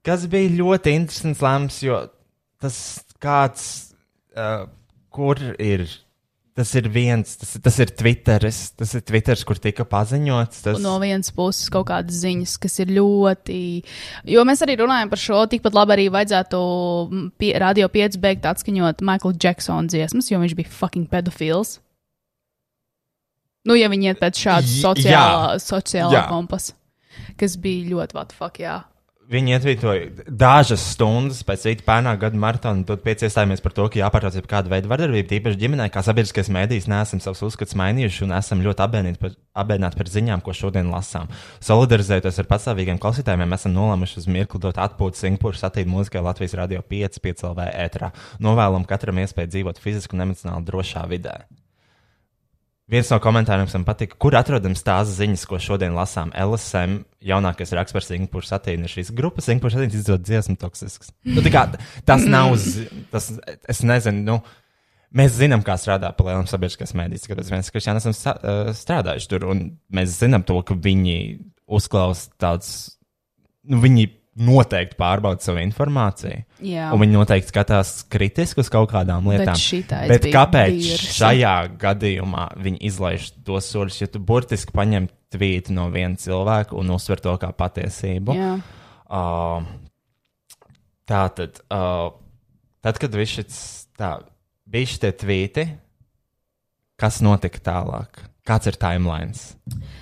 [0.09, 2.01] kas bija ļoti interesants lēmums, jo
[2.65, 2.80] tas
[3.22, 3.67] kāds,
[4.34, 4.65] uh,
[5.13, 5.86] kur ir.
[6.52, 10.58] Tas ir viens, tas, tas ir Twitteris, tas ir Twitteris, kur tika paziņots.
[10.66, 13.60] Tas, no vienas puses kaut kādas ziņas, kas ir ļoti.
[14.34, 16.60] Jo mēs arī runājam par šo, tikpat labi arī vajadzētu
[17.39, 21.78] pie, Radio 5 beigt atskaņot Michael Jacksona dziesmas, jo viņš bija fucking pedofils.
[23.64, 26.74] Nu, ja viņi iet pēc šāda J- sociālā, sociālā kompasa,
[27.39, 28.82] kas bija ļoti what the fuck, jā.
[29.32, 34.01] Viņi ietvītoja dažas stundas pēc rīta pērnā gada maratona, tad pēc iestājāmies par to, ka
[34.01, 38.36] jāpārtrauc jau kāda veida vardarbība, tīpaši ģimenē, kā sabiedriskais mēdījis, neesam savus uzskatus mainījuši un
[38.36, 41.32] esam ļoti apbēnīti par, apbēnīti par ziņām, ko šodien lasām.
[41.63, 46.84] Solidarizējoties ar pastāvīgiem klausītājiem, esam nolēmuši uz mirkli dot atpūtu Singapūras attīstīt mūzikai Latvijas radio
[46.84, 48.11] 5, 5 LV ētrā.
[48.43, 51.39] Novēlam katram iespēju dzīvot fiziski un emocionāli drošā vidē.
[52.91, 56.33] Viens no komentāriem man patika, kur atrodams tās ziņas, ko šodien lasām.
[56.35, 59.47] LSM jaunākais raksts par Singapūras attīstību ir šīs grupas.
[59.47, 61.13] Singapūras attīstības izdod dziesmu toksisks.
[61.23, 61.69] Nu, kā,
[62.07, 62.51] tas nav,
[63.13, 63.29] tas,
[63.71, 64.37] es nezinu, nu,
[65.15, 68.15] mēs zinām, kā strādā pa lielam sabiedriskās mēdīs, kāpēc mēs kristiāni esam
[68.81, 69.63] strādājuši tur, un
[69.95, 71.17] mēs zinām to, ka viņi
[71.71, 72.73] uzklaus tāds,
[73.71, 74.09] nu, viņi
[74.39, 76.45] noteikti pārbauda savu informāciju.
[76.63, 76.88] Jā.
[76.95, 79.57] Un viņi noteikti skatās kritiski uz kaut kādām lietām.
[80.07, 81.15] Bet bija kāpēc dirsa.
[81.17, 86.95] šajā gadījumā viņi izlaiž tos soļus, ja tu burtiski paņem tvītu no viena cilvēka un
[86.95, 88.36] uzsver to kā patiesību?
[88.39, 88.53] Jā.
[89.11, 89.67] Uh,
[91.11, 92.13] tā tad, uh,
[92.79, 93.61] tad, kad viņš šis,
[93.99, 94.15] tā,
[94.71, 95.67] bija šie tvīti,
[97.02, 98.28] kas notika tālāk?
[98.47, 99.41] Kāds ir timelines?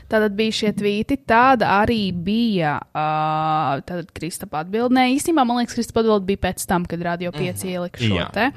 [0.10, 2.78] Tātad bija šie tvīti, tāda arī bija.
[2.96, 4.96] Uh, tad Kristapa atbildē.
[4.96, 8.30] Nē, īstenībā man liekas, Kristapa atbildē bija pēc tam, kad Radio 5 ielika šo Jā.
[8.36, 8.48] te.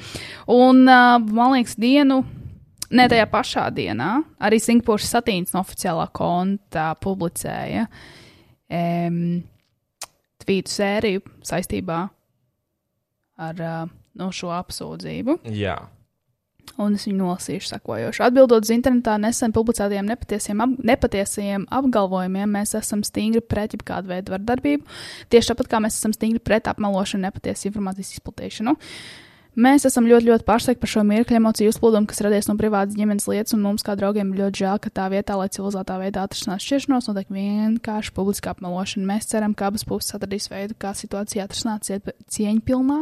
[0.54, 2.22] Un uh, man liekas, dienu.
[2.92, 9.38] Ne tajā pašā dienā arī Singapūras satīns no oficiālā konta publicēja um,
[10.44, 12.02] tvītu sēriju saistībā
[13.48, 13.86] ar uh,
[14.20, 15.38] no šo apsūdzību.
[15.56, 15.78] Jā.
[16.80, 18.22] Un es viņu nolasīšu, sakojoši.
[18.24, 24.32] Atbildot uz internetā nesen publicētajiem nepatiesiem, ap, nepatiesiem apgalvojumiem, mēs esam stingri pret jebkādu veidu
[24.32, 24.86] vardarbību.
[25.32, 28.76] Tieši tāpat kā mēs esam stingri pret apmelošanu, nepatiesu informācijas izplatīšanu.
[29.52, 33.26] Mēs esam ļoti, ļoti pārsteigti par šo mirkļu emociju uzplūdumu, kas radies no privātas ģimenes
[33.28, 36.64] lietas, un mums, kā draugiem, ir ļoti žēl, ka tā vietā, lai civilizētā veidā atrisinās
[36.64, 39.04] šķiršanos, notiek vienkārši publiska apmelošana.
[39.10, 42.96] Mēs ceram, ka abas puses atradīs veidu, kā situāciju atrisināt cie- cieņpilnā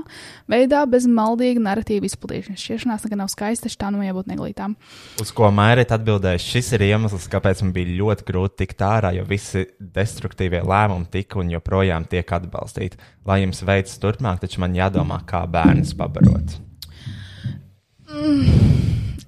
[0.51, 2.67] veidā, bez maldīga narratīva izplatīšanas.
[2.67, 4.75] Šķiršanās nekad nav skaista, taču tā nu jābūt neglītām.
[5.23, 9.23] Uz ko Mairīt atbildēja, šis ir iemesls, kāpēc man bija ļoti grūti tikt ārā, jo
[9.31, 12.99] visi destruktīvie lēmumi tika un joprojām tiek atbalstīti.
[13.29, 16.40] Lai jums veicas turpmāk, taču man jādomā, kā bērnus pabarot.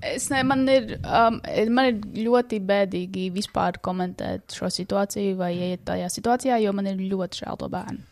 [0.02, 1.38] Es ne, man, ir, um,
[1.70, 7.04] man ir ļoti bēdīgi vispār komentēt šo situāciju vai iet tajā situācijā, jo man ir
[7.12, 8.02] ļoti žēl to bērnu.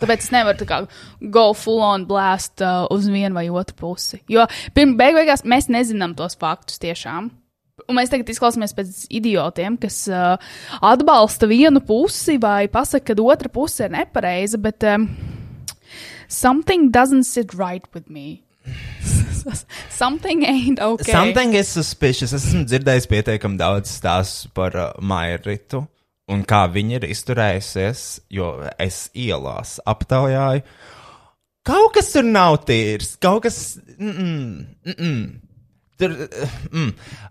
[0.00, 0.82] Tāpēc es nevaru kā
[1.32, 4.20] go full on blast uh, uz vienu vai otru pusi.
[4.28, 4.44] Jo
[4.76, 7.30] pirmā beig beigās mēs nezinām tos faktus tiešām.
[7.86, 10.36] Un mēs tagad izklausāmies pēc idiotiem, kas uh,
[10.84, 15.04] atbalsta vienu pusi vai pasaka, ka otra puse ir nepareiza, bet um,
[16.28, 18.42] something doesn't sit right with me.
[19.90, 21.12] something ain't okay.
[21.12, 22.32] Something is suspicious.
[22.32, 25.84] Es esmu dzirdējis pietiekami daudz stāstu par uh, Mairitu
[26.32, 28.04] un kā viņa ir izturējusies,
[28.34, 28.50] jo
[28.82, 30.64] es ielās aptaujāju.
[31.66, 33.78] Kaut kas tur nav tīrs, kaut kas.
[33.98, 35.26] Mm -mm, mm.
[35.96, 36.90] Tur, uh, mm,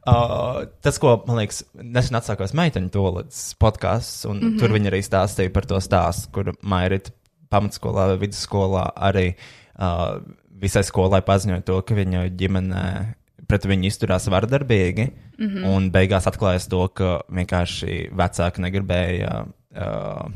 [0.10, 4.60] uh, tas, ko man liekas, nesen atsākās meiteņu tolīdz podkāsts, un mm -hmm.
[4.60, 7.12] tur viņi arī stāstīja par to stāstu, kur Mairita
[7.54, 10.22] pamatskolā vai vidusskolā arī uh,
[10.62, 12.86] visai skolai paziņoja to, ka viņa ģimenē
[13.50, 15.68] pret viņu izturās vardarbīgi, mm -hmm.
[15.70, 19.46] un beigās atklājās to, ka vienkārši vecāki negribēja.
[19.76, 20.32] Uh,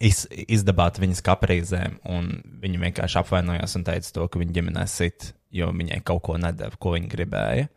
[0.00, 5.32] iz, izdabāt viņas kaprīzēm, un viņa vienkārši apvainojās un teica to, ka viņa ģimenē sit,
[5.54, 7.68] jo viņai kaut ko nedēva, ko viņa gribēja.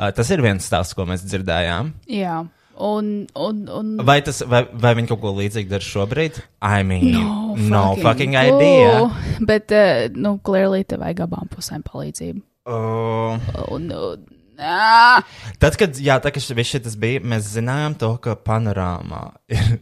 [0.00, 1.92] Uh, tas ir viens stāsts, ko mēs dzirdējām.
[2.08, 2.40] Jā.
[2.80, 6.38] Un, un, un Vai, tas, vai, vai viņi kaut ko līdzīgu dara šobrīd?
[6.64, 8.56] I mean, no, no fucking clue.
[8.56, 9.36] idea.
[9.44, 12.40] Bet, uh, nu, clearly, tev vajag abām pusēm palīdzību.
[12.70, 13.36] Uh,
[13.74, 14.24] Un, un,
[14.60, 15.20] ā,
[15.60, 19.78] tad, kad, jā, tā, kad viss šis bija, mēs zinājām to, ka panorāmā ir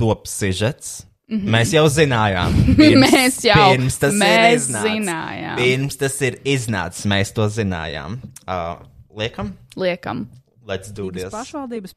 [0.00, 1.02] top sižets.
[1.30, 1.50] Mm -hmm.
[1.54, 2.52] Mēs jau zinājām.
[2.80, 3.04] Mhm.
[3.04, 4.90] Mēs jau- pirms tas mēs ir iznācis.
[4.90, 5.56] zinājām.
[5.56, 8.18] Pirms tas ir iznācis, mēs to zinājām.
[8.48, 8.80] Uh,
[9.16, 10.26] liekam, liekam.
[10.66, 11.30] let's do this.
[11.32, 11.92] pašvaldības.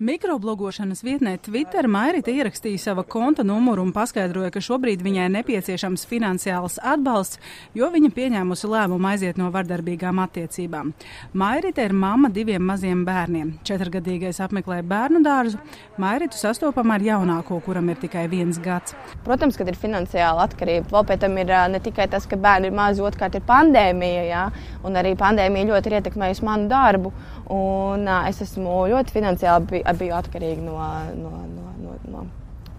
[0.00, 6.78] Mikroblogošanas vietnē Twitter Mairita ierakstīja sava konta numuru un paskaidroja, ka šobrīd viņai nepieciešams finansiāls
[6.80, 7.36] atbalsts,
[7.76, 10.94] jo viņa pieņēmusi lēmumu aiziet no vardarbīgām attiecībām.
[11.36, 13.50] Mairita ir mamma diviem maziem bērniem.
[13.68, 15.60] Četrgadīgais apmeklē bērnu dārzu,
[16.00, 18.96] Mairitu sastopam ar jaunāko, kuram ir tikai viens gads.
[19.26, 20.88] Protams, ka ir finansiāla atkarība.
[20.94, 24.24] Vēl pēc tam ir ā, ne tikai tas, ka bērni ir mazi, otrkārt ir pandēmija,
[24.30, 24.46] jā,
[24.88, 27.12] un arī pandēmija ļoti ir ietekmējusi manu darbu.
[27.52, 30.78] Un, ā, es esmu ļoti finansiāli biju, atkarīga no,
[31.18, 32.24] no, no, no, no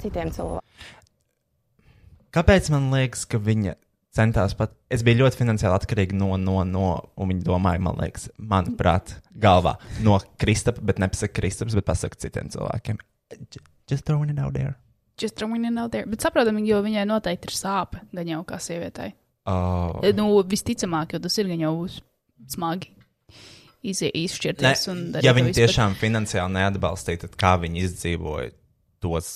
[0.02, 0.68] citiem cilvēkiem.
[2.32, 3.76] Kāpēc man liekas, ka viņa
[4.16, 4.76] centās pat.
[4.92, 6.86] Es biju ļoti finansiāli atkarīga no, no, no
[7.16, 12.52] un viņa domāja, man liekas, manuprāt, galvā no Kristapa, bet nepasaka Kristaps, bet pasaka citiem
[12.52, 13.02] cilvēkiem.
[13.92, 14.78] Just throwing it out there.
[15.20, 16.08] Just throwing it out there.
[16.10, 19.14] Bet saprotam, jo viņai noteikti ir sāpe, gan jau kā sievietei.
[19.50, 20.00] Oh.
[20.16, 21.76] Nu, visticamāk, jo tas ir gan jau
[22.52, 22.94] smagi
[23.84, 24.88] Ne, izšķirties.
[24.92, 28.52] un darīt ja viņi visu, bet- tiešām finansiāli neatbalstīja, tad kā viņi izdzīvoja
[29.02, 29.32] tos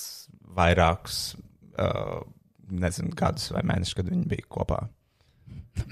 [0.56, 1.34] vairākus,
[1.78, 2.20] uh,
[2.70, 4.84] nezinu, gadus vai mēnešus, kad viņi bija kopā?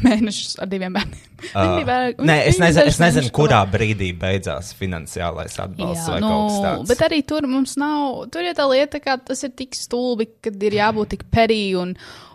[0.00, 1.24] mēnešus ar diviem bērniem.
[1.52, 6.48] Bija vairāk- Nē, es nezinu, es nezinu kurā brīdī beidzās finansiālais atbalsts vai nu, kaut
[6.48, 6.88] kas tāds.
[6.88, 10.62] bet arī tur mums nav, tur ir tā lieta, ka tas ir tik stulbi, kad
[10.62, 11.92] ir jābūt tik perī un,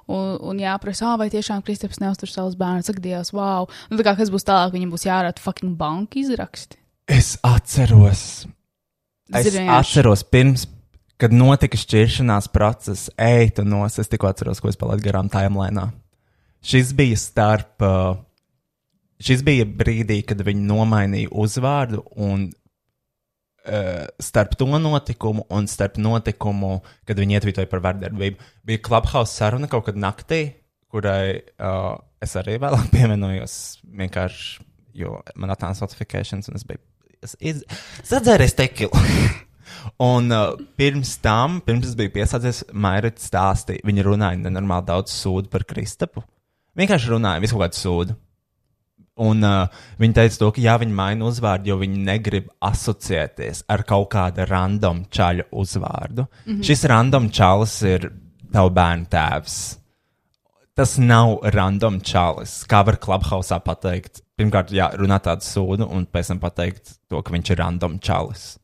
[0.10, 3.70] un, un jāprasa, ah, vai tiešām Kristaps neuztur savus bērnus, saka, Dievs, wow.
[3.92, 6.80] Nu, tā kā kas būs tālāk, viņam būs jārāda fucking banka izraksti.
[7.10, 8.46] Es atceros,
[9.34, 10.68] es ir vienkārši- atceros pirms,
[11.20, 15.90] kad notika šķiršanās process, ej, tu nos, es tikko atceros, ko es palaidu garām timelēnā.
[16.64, 18.16] Šis bija starp, uh,
[19.20, 22.50] šis bija brīdī, kad viņi nomainīja uzvārdu un
[24.22, 28.50] starp to notikumu un starp notikumu, kad viņi ietvītoja par vardarbību.
[28.66, 30.42] Bija klubhouse saruna kaut kad naktī,
[30.90, 33.58] kurai uh, es arī vēlāk pievienojos
[34.02, 34.66] vienkārši,
[35.00, 36.84] jo man atnāca notifikācijas un es biju.
[37.20, 37.64] Es, iz...
[38.04, 38.92] es atzēru tekilu.
[40.04, 45.52] Un uh, pirms tam, pirms es biju piesācies, Mairita stāstīja, viņa runāja nenormāli daudz sūdu
[45.52, 46.24] par Kristapu.
[46.80, 48.16] Vienkārši runāja visu kaut kādu sūdu.
[49.20, 53.84] Un uh, viņi teica, to, ka jā, viņi maina uzvārdu, jo viņi negrib asociēties ar
[53.88, 56.28] kaut kādu random čaļu uzvārdu.
[56.46, 56.64] Mm -hmm.
[56.64, 58.12] Šis random čalis ir
[58.54, 59.58] tavs bērnu tēvs.
[60.74, 62.64] Tas nav random čalis.
[62.64, 64.22] Kā var klubhausā pateikt?
[64.40, 68.58] Pirmkārt, jā, runāt tādu sūdu, un pēc tam pateikt to, ka viņš ir random čalis.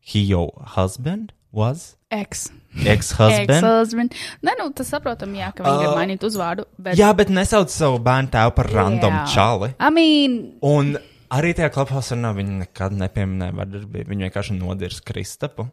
[0.00, 1.99] He your husband was?
[2.10, 2.48] Ex.
[2.86, 3.50] Ex-husband?
[3.50, 4.14] Ex-husband.
[4.46, 6.64] Nē, nu, tas saprotam, jā, ka viņi Uh, grib mainīt uzvārdu.
[6.78, 9.26] Bet, Jā, bet nesauc savu bērnu tēvu par random Jā.
[9.34, 9.68] čali.
[9.78, 10.96] I mean, Un
[11.30, 14.08] arī tajā klubhausā viņi nekad nepieminēja vardarbību.
[14.10, 15.70] Viņi vienkārši nodirs Kristapu.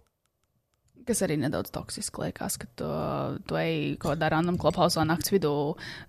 [1.07, 2.87] kas arī nedaudz toksiski liekas, ka tu,
[3.47, 5.53] tu ej kaut kādā random klubhausā naktas vidū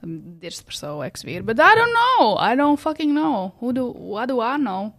[0.02, 1.44] um, dirst par savu ex-vīru.
[1.46, 2.34] Bet I don't know.
[2.36, 3.54] I don't fucking know.
[3.60, 4.92] Who do, what do I know?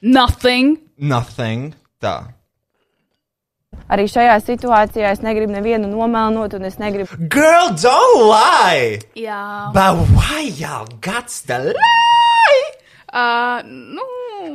[0.00, 0.78] Nothing.
[0.96, 1.74] Nothing.
[2.00, 2.34] Tā.
[3.92, 9.00] Arī šajā situācijā es negribu nevienu nomelnot, un es negribu Girl, don't lie!
[9.18, 9.72] Jā.
[9.74, 12.62] But why y'all got to lie?
[13.12, 14.06] Uh, nu,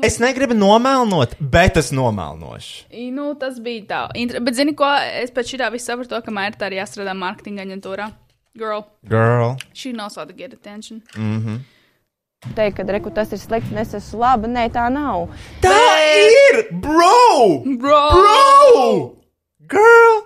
[0.03, 2.88] Es negribu nomelnot, bet es nomelnošu.
[2.91, 4.01] I, Nu, tas bija tā.
[4.20, 4.89] Inter bet, zini, ko?
[5.22, 8.09] Es pēc šī tā visu sapratu, to, ka man ir tā arī jāstrādā mārketinga aģentūrā.
[8.57, 9.55] Girl, Girl.
[9.74, 11.03] she knows how to get attention.
[12.45, 14.49] Teikt, ka reku, tas ir slikts, un es esmu laba.
[14.51, 15.27] Nē, tā nav.
[15.63, 15.79] Tā
[16.21, 16.61] ir!
[16.83, 17.65] Bro!
[17.81, 18.03] Bro!
[18.13, 18.85] Bro!
[19.67, 20.23] Girl!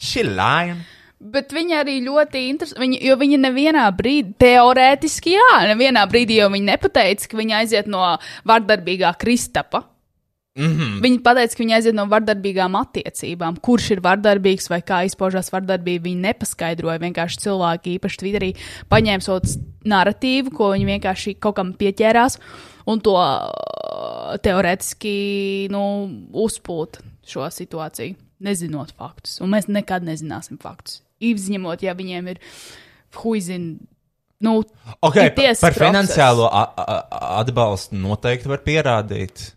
[0.00, 0.82] She lying.
[1.22, 6.72] Bet viņa arī ļoti interesanti, jo viņa nevienā brīdī, teorētiski, jā, nevienā brīdī jau viņa
[6.72, 8.02] nepateica, ka viņa aiziet no
[8.48, 9.84] vardarbīgā Kristapa.
[10.52, 10.72] Mm.
[10.76, 10.96] -hmm.
[11.00, 13.56] Viņa pateica, ka viņa aiziet no vardarbīgām attiecībām.
[13.64, 16.98] Kurš ir vardarbīgs vai kā izpaužās vardarbība, viņa nepaskaidroja.
[17.00, 18.50] Vienkārši cilvēki, īpaši Twitterī,
[18.92, 19.40] paņēma savu
[19.88, 22.36] narratīvu, ko viņi vienkārši kaut kam pieķērās
[22.86, 25.14] un to uh, teorētiski
[25.72, 25.84] nu,
[26.44, 29.40] uzpūta šo situāciju, nezinot faktus.
[29.40, 31.00] Un mēs nekad nezināsim faktus.
[31.22, 32.42] Izņemot, ja viņiem ir
[33.22, 33.78] huizina.
[34.42, 34.64] Nu,
[35.00, 39.54] Okay, par, par finansiālo atbalstu noteikti var pierādīt.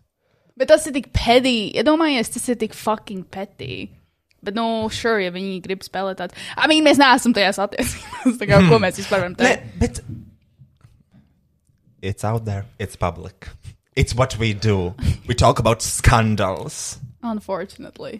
[0.55, 1.73] Bet tas ir tik pēdīgi.
[1.81, 3.89] Iedomājieties, tas ir tik fucking pētīgi.
[4.45, 6.37] Bet, nu, sure, ja viņi grib spēlēt tādu.
[6.55, 8.37] I mean, mēs neesam tajās attiecībās.
[8.39, 9.73] Tā kā, ko mēs vispār varam Ne, teikt?
[9.81, 10.01] bet.
[12.05, 13.47] It's out there, it's public.
[13.95, 14.93] It's what we do.
[15.27, 16.99] We talk about scandals.
[17.23, 18.19] Unfortunately.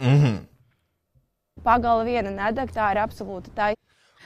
[1.65, 3.81] Pagala viena nedeg, tā ir absolūta taisnība.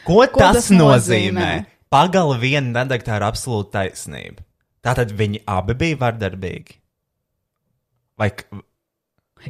[0.05, 1.35] Ko, Ko tas, tas nozīmē?
[1.35, 1.49] nozīmē?
[1.91, 4.45] Pagala viena nedeg, tā ir absolūta taisnība.
[4.85, 6.78] Tātad viņi abi bija vardarbīgi.
[8.19, 8.63] K-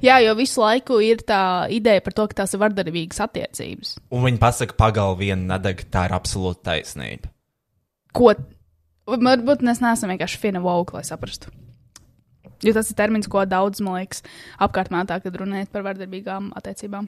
[0.05, 3.95] Jā, jo visu laiku ir tā ideja par to, ka tās ir vardarbīgas attiecības.
[4.13, 7.31] un viņi pasaka, pagala viena nedeg, tā ir absolūta taisnība.
[8.13, 8.35] Ko?
[9.09, 11.49] Varbūt mēs neesam vienkārši fina vauka, lai saprastu.
[12.61, 14.21] Jo tas ir termins, ko daudz, man liekas,
[14.61, 17.07] apkārt mētā, kad runājat par vardarbīgām attiecībām.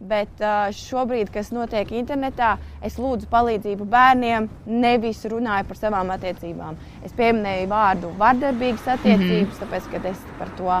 [0.00, 0.40] Bet
[0.72, 6.78] šobrīd, kas notiek internetā, es lūdzu palīdzību bērniem, nevis runāju par savām attiecībām.
[7.04, 9.58] Es pieminēju vārdu vardarbīgas attiecības, mm -hmm.
[9.60, 10.78] tāpēc, ka es par to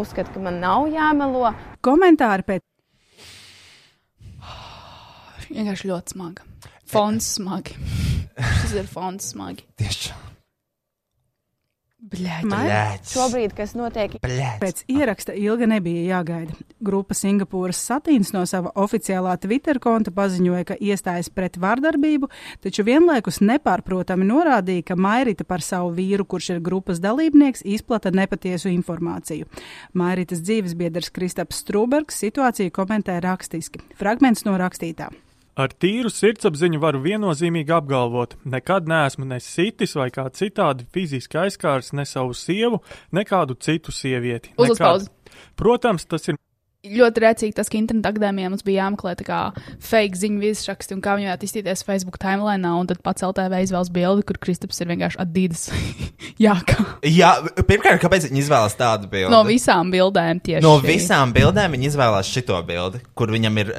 [0.00, 1.52] uzskatu, ka man nav jāmelo.
[1.80, 2.66] Komentāri pēc
[5.50, 6.42] Vienkārši ļoti smagi.
[6.90, 7.78] Fons smagi.
[8.58, 9.62] Šis ir fons smagi.
[9.78, 10.29] Tieši
[12.00, 12.48] Bļaigi.
[12.48, 13.10] Bļēķis.
[13.12, 14.60] Šobrīd, kas notiek Bļēķis.
[14.62, 16.56] Pēc ieraksta ilga nebija jāgaida.
[16.80, 22.30] Grupa Singapūras satīns no sava oficiālā Twitter konta paziņoja, ka iestājas pret vardarbību,
[22.64, 28.72] taču vienlaikus nepārprotami norādīja, ka Mairita par savu vīru, kurš ir grupas dalībnieks, izplata nepatiesu
[28.72, 29.50] informāciju.
[29.92, 33.84] Mairitas dzīves biedrs Kristaps Strūbergs situāciju komentē rakstiski.
[34.00, 35.12] Fragments no rakstītā.
[35.58, 41.90] Ar tīru sirdsapziņu varu viennozīmīgi apgalvot, nekad neesmu ne sitis vai kā citādi fiziski aizskārs
[41.92, 42.78] ne savu sievu,
[43.12, 44.54] ne kādu citu sievieti.
[44.58, 45.08] Nekad.
[45.58, 46.38] Protams, tas ir
[46.80, 49.12] Ļoti rēcīgi tas, ka interneta akadēmijā mums bija jāmeklē
[49.84, 53.90] fake ziņu virsraksti un kā viņi varētu izstīties Facebook timeline, un tad pats LTV izvēlas
[53.92, 55.66] bildi, kur Kristaps ir vienkārši atdīdas.
[56.44, 57.34] Jā, kā Jā,
[57.68, 59.28] pirmkārt, kāpēc viņi izvēlas tādu bildi?
[59.34, 60.64] no visām bildēm tieši.
[60.64, 63.74] No visām bildēm viņi izvēlās šito bildi, kur viņam ir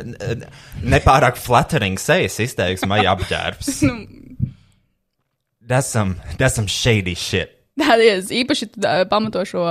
[0.85, 3.73] nepārāk flattering sejas izteiksme vai apģērbs.
[3.81, 4.05] Nu,
[5.71, 7.60] That's some, that's some shady shit.
[7.79, 8.67] Tā ir īpaši
[9.09, 9.61] pamato šo.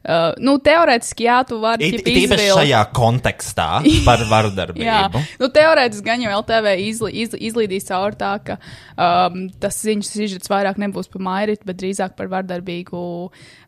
[0.00, 3.66] Uh, nu, teorētiski, jā, tu vari it īpaši izvilkt- šajā kontekstā
[4.06, 5.20] par Jā, vardarbību.
[5.42, 8.56] nu, teorētiski gan jau LTV izli, izli, izlīdīs cauri tā, ka
[8.96, 13.02] um, tas ziņas sižets vairāk nebūs par mairitu, bet drīzāk par vardarbīgu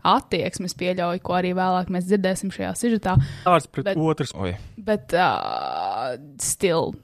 [0.09, 0.71] attieksmi.
[0.71, 3.19] Es pieļauju, ko arī vēlāk mēs dzirdēsim šajā sižetā.
[3.53, 4.05] ārs pret Bet- Bet...
[4.15, 4.33] otrs.
[4.39, 4.55] Oi.
[4.83, 6.95] Bet, uh, still,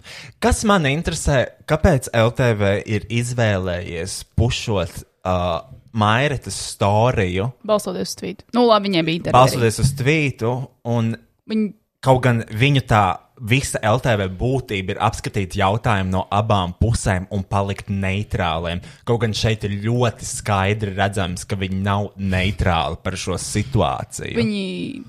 [0.41, 5.61] Kas man interesē, kāpēc LTV ir izvēlējies pušot uh,
[5.99, 8.49] Mairetas storiju, balsoties uz tvītu.
[8.57, 9.38] Nu, labi, viņiem bija intervija.
[9.40, 10.53] balstoties uz tvītu,
[10.94, 11.16] un
[11.49, 11.70] Viņi,
[12.05, 13.05] kaut gan viņu tā
[13.49, 18.82] visa LTV būtība ir apskatīt jautājumu no abām pusēm un palikt neitrāliem.
[19.09, 24.36] Kaut gan šeit ir ļoti skaidri redzams, ka viņi nav neitrāli par šo situāciju.
[24.38, 24.64] viņi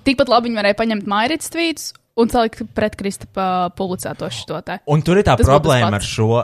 [0.05, 4.79] tikpat labi viņi varēja paņemt mairītas tvītus un salikt pret Kristapa publicēto šo te.
[4.91, 6.43] Un tur ir tā Tas problēma ar šo,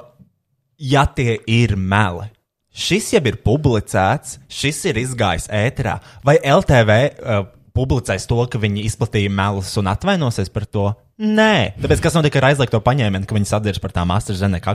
[0.81, 2.31] ja tie ir meli.
[2.75, 5.95] Šis jau ir publicēts, šis ir izgājis ēterā.
[6.27, 7.45] Vai LTV uh,
[7.75, 10.89] publicēs to, ka viņi izplatīja melus un atvainosies par to?
[11.15, 14.73] Nē, tāpēc kas notika ar aizliegto paņēmienu, ka viņi sadzirdēs par tām AstraZeneca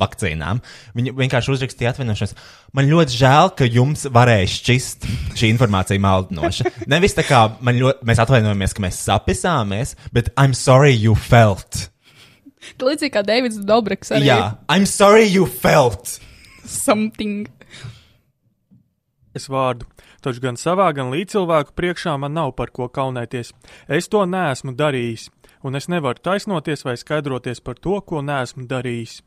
[0.00, 0.62] vakcīnām.
[0.96, 2.32] Viņi vienkārši uzrakstīja atvainošanos.
[2.76, 5.04] Man ļoti žēl, ka jums varēja šķist
[5.36, 6.72] šī informācija maldinoša.
[6.88, 11.90] Nevis tā kā man ļoti, mēs atvainojamies, ka mēs sapisāmies, bet I'm sorry you felt.
[12.80, 14.32] Līdzīgi kā Deivids Dobraks arī.
[14.32, 14.40] Jā,
[14.72, 16.16] I'm sorry you felt.
[16.64, 17.48] Something.
[19.34, 19.86] Es vārdu.
[20.20, 23.54] Taču gan savā, gan līdzcilvēku priekšā man nav par ko kaunēties.
[23.88, 25.28] Es to neesmu darījis,
[25.62, 29.20] un es nevaru taisnoties vai skaidroties par to, ko neesmu darījis.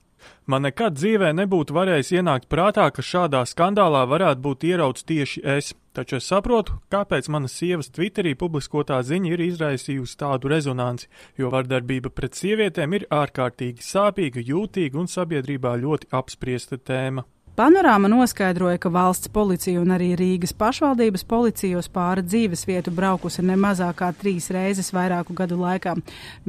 [0.45, 5.74] Man nekad dzīvē nebūtu varējis ienākt prātā, ka šādā skandālā varētu būt ierauts tieši es,
[5.95, 11.07] taču es saprotu, kāpēc manas sievas Twitterī publiskotā ziņa ir izraisījusi tādu rezonanci,
[11.39, 17.24] jo vardarbība pret sievietēm ir ārkārtīgi sāpīga, jūtīga un sabiedrībā ļoti apspriesta tēma.
[17.54, 23.43] Panorāma noskaidroja, ka valsts policija un arī Rīgas pašvaldības policija uz pāri dzīves vietu braukusi
[23.45, 25.93] ne mazāk kā trīs reizes vairāku gadu laikā.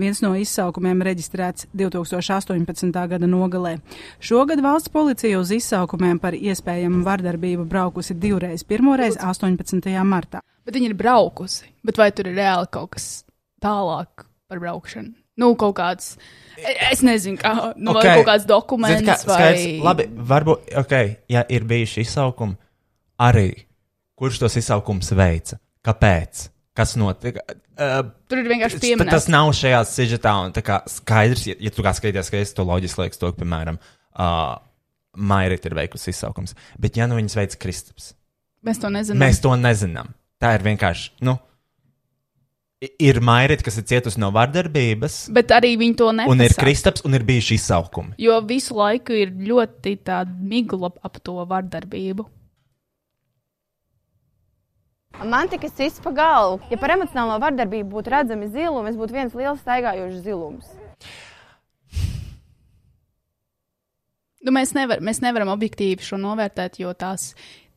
[0.01, 2.89] Viens no izsaukumiem reģistrēts 2018.
[3.11, 3.75] gada nogalē.
[4.17, 9.93] Šogad valsts policija uz izsaukumiem par iespējamu vardarbību braukusi divreiz, pirmoreiz 18.
[10.09, 10.41] martā.
[10.65, 11.69] Bet viņi ir braukusi.
[11.85, 13.11] Bet vai tur ir reāli kaut kas
[13.61, 15.13] tālāk par braukšanu?
[15.37, 16.15] Nu, kaut kāds.
[16.17, 16.44] e-
[16.91, 17.53] Es nezinu, kā.
[17.77, 18.09] Nu, okay.
[18.09, 19.01] Vai kaut kāds dokuments.
[19.01, 19.37] Zini, kā, vai...
[19.39, 20.95] skaidrs, labi, varbūt, ok,
[21.33, 22.57] ja ir bijuši izsaukumi,
[23.25, 23.49] arī
[24.19, 26.45] kurš tos izsaukumus veica, kāpēc,
[26.79, 27.43] kas notika.
[27.75, 29.17] Uh, Tur ir vienkārši pieminēts.
[29.17, 32.55] tas nav šajā sižetā, un tā kā skaidrs, ja, ja tu kā skaties, ka es
[32.55, 33.81] to loģiski liekas, to, piemēram,
[34.15, 34.55] uh,
[35.15, 36.55] Mairita ir veikusi izsaukums.
[36.79, 38.13] Bet, ja nu viņas veids Kristaps,
[38.67, 39.21] Mēs to nezinām.
[39.23, 40.15] mēs to nezinām.
[40.43, 41.37] Tā ir vienkārši, nu,
[42.99, 46.33] ir Mairita, kas ir cietusi no vardarbības, Bet arī viņi to nepasaka.
[46.33, 48.15] un ir Kristaps, un ir bijuši izsaukumi.
[48.19, 52.27] Jo visu laiku ir ļoti tāda migla ap to vardarbību.
[55.25, 56.61] Man tikai sist pa galvu.
[56.71, 60.73] Ja par emocionālo vardarbību būtu redzami zilumi, es būtu viens liels staigājošs zilums.
[64.45, 67.31] Nu, mēs, nevar, mēs nevaram objektīvi šo novērtēt, jo tās,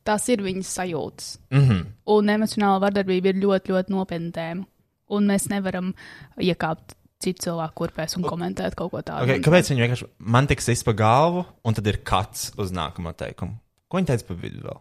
[0.04, 1.28] tās ir viņas sajūtas.
[1.50, 1.86] Mm -hmm.
[2.12, 4.66] Un emocionāla vardarbība ir ļoti, ļoti nopietna tēma.
[5.14, 5.92] Un mēs nevaram
[6.36, 9.24] iekāpt citu cilvēku kurpēs un komentēt kaut ko tādu.
[9.26, 13.58] okay, kāpēc viņi vienkārši man tiks izpa galvu, un tad ir kats uz nākamo teikumu?
[13.88, 14.80] Ko viņi teica pa vidu vēl?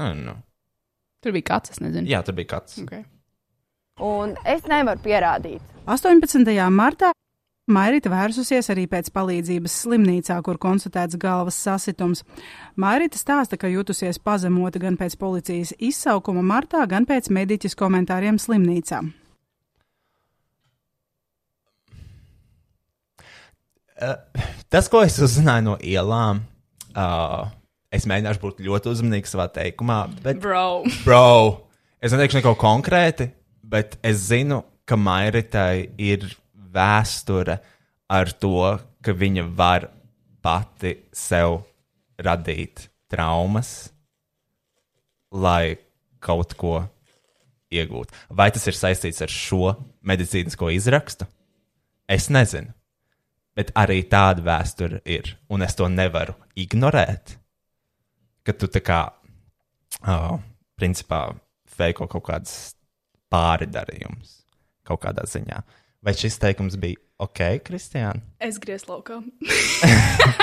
[0.00, 0.40] I don't know.
[1.20, 2.08] Tur bija kāds, es nezinu.
[2.08, 2.78] Jā, tur bija kats.
[2.80, 3.04] Okay.
[4.00, 5.74] Un es nevaru pierādīt.
[5.90, 6.48] 18.
[6.72, 7.12] martā
[7.68, 12.24] Mairita vērsusies arī pēc palīdzības slimnīcā, kur konstatēts galvas sasitums.
[12.80, 19.04] Mairita stāsta, ka jutusies pazemota gan pēc policijas izsaukuma martā, gan pēc mediķis komentāriem slimnīcā.
[24.72, 26.40] Tas, ko es uzzināju no ielām,
[26.96, 27.50] uh,
[27.92, 30.88] es mēģināšu būt ļoti uzmanīgs savā teikumā, bet, Bro.
[31.04, 31.68] bro,
[32.00, 33.28] es neteikšu neko konkrēti,
[33.60, 36.24] bet es zinu, ka Mairitai ir
[36.74, 37.58] vēsture
[38.10, 39.88] ar to, ka viņa var
[40.42, 41.60] pati sev
[42.20, 43.90] radīt traumas,
[45.30, 45.76] lai
[46.20, 46.80] kaut ko
[47.70, 48.14] iegūtu.
[48.34, 49.74] Vai tas ir saistīts ar šo
[50.06, 51.28] medicīnisko izrakstu?
[52.10, 52.74] Es nezinu.
[53.54, 57.36] Bet arī tāda vēsture ir, un es to nevaru ignorēt.
[58.46, 59.00] Ka tu tā kā,
[60.08, 60.38] oh,
[60.78, 61.26] principā,
[61.78, 62.54] veiko kaut kādas
[63.30, 64.40] pāridarījumus
[64.86, 65.60] kaut kādā ziņā.
[66.02, 68.22] Vai šis teikums bija ok, Kristiāna?
[68.40, 69.18] Es griezu laukā.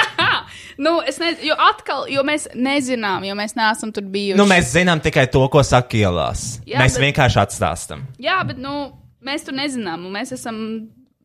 [0.78, 4.38] nu, es nezinu, jo atkal, jo mēs nezinām, jo mēs neesam tur bijuši.
[4.38, 6.60] Nu, mēs zinām tikai to, ko saka ielās.
[6.70, 8.06] Jā, mēs bet- vienkārši atstāstam.
[8.22, 8.76] Jā, bet nu,
[9.26, 10.60] mēs tur nezinām, un mēs esam.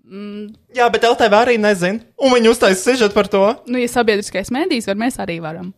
[0.02, 2.00] Mm, Jā, bet LTV arī nezina.
[2.20, 3.42] Un viņi uztaisīja sižetu par to.
[3.68, 5.70] nu, ja sabiedriskais mēdījis var, mēs arī varam.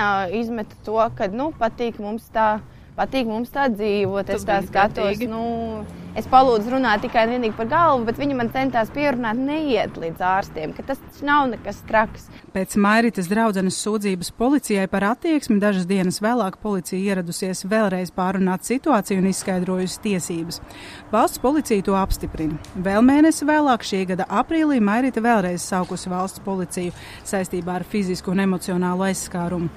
[0.00, 2.58] Ā, Izmetu to, ka nu, patīk mums tā.
[2.96, 5.20] Patīk mums tā dzīvot, es Tas tā bija skatos.
[5.28, 5.42] Nu,
[6.18, 10.24] es palūdzu runāt tikai un vienīgi par galvu, bet viņi man centās pierunāt, neiet līdz
[10.24, 12.28] ārstiem, ka tas nav nekas traks.
[12.54, 19.22] Pēc Mairitas draudzenes sūdzības policijai par attieksmi dažas dienas vēlāk policija ieradusies vēlreiz pārunāt situāciju
[19.22, 20.60] un izskaidrojusi tiesības.
[21.12, 22.58] Valsts policija to apstiprina.
[22.74, 26.94] Vēl mēnesi vēlāk, šī gada aprīlī, Mairita vēlreiz saukusi valsts policiju
[27.24, 29.70] saistībā ar fizisku un emocionālu aizskārumu.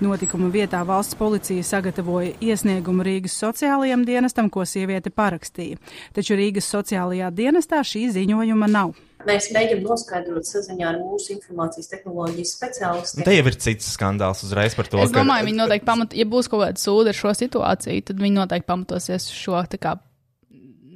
[0.00, 5.76] Notikuma vietā valsts policija sagatavoja iesniegumu Rīgas sociālajiem dienestam, ko sieviete parakstīja.
[6.16, 8.94] Taču Rīgas sociālajā dienestā šī ziņojuma nav.
[9.28, 13.26] Mēs mēģinām noskaidrot saziņā ar mūsu informācijas tehnoloģijas speciālistiem.
[13.26, 16.48] te jau ir cits skandāls uzreiz par to, Es domāju, viņi noteikti pamat, ja būs
[16.48, 19.98] kaut kāda sūda ar šo situāciju, tad viņi noteikti pamatosies uz šo tā kā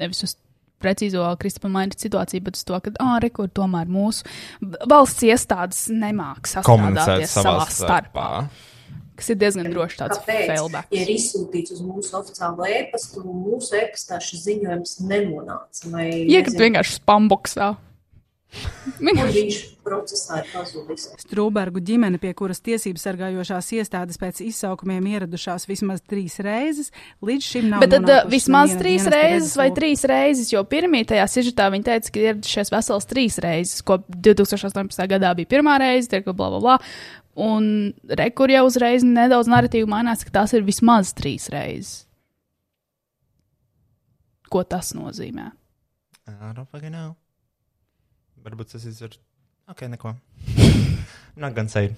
[0.00, 0.38] nevis uz
[0.80, 4.24] precīzo Kristapa Maina situāciju, bet uz to, ka, ah, rekur, tomēr mūsu
[4.88, 8.28] valsts iestādes nemāk komunicēt sastrādāties savā savā starpā.
[9.14, 10.90] Kas ir diezgan droši tāds failback.
[10.90, 16.54] Ja ir izsūtīts uz mūsu oficiālo e-pastu, un mūsu e-pastā šis ziņojums nenonāca, vai Iekat
[16.54, 17.74] nezinu, vienkārši spamboksā.
[19.34, 21.06] viņš procesā ir pazudis.
[21.24, 26.92] Strūbergu ģimene, pie kuras tiesību sargājošās iestādes pēc izsaukumiem ieradušās vismaz trīs reizes,
[27.24, 27.84] līdz šim nav.
[27.84, 32.14] Bet tad uh, vismaz trīs reizes vai trīs reizes, jo pirmie tajā sižetā viņi teica,
[32.14, 35.04] ka ieradušies vesels trīs reizes, ko 2018.
[35.10, 36.78] gadā bija pirmā reize, tie, ka bla bla bla.
[37.34, 42.04] Un rekur jau uzreiz nedaudz narratīvi mainās, ka tās ir vismaz trīs reizes.
[44.50, 45.50] Ko tas nozīmē?
[46.30, 47.16] I don't fucking know.
[48.44, 49.18] Varbūt tas ir.
[49.68, 50.14] Ok, neko.
[51.40, 51.96] Nāk gan sēdi.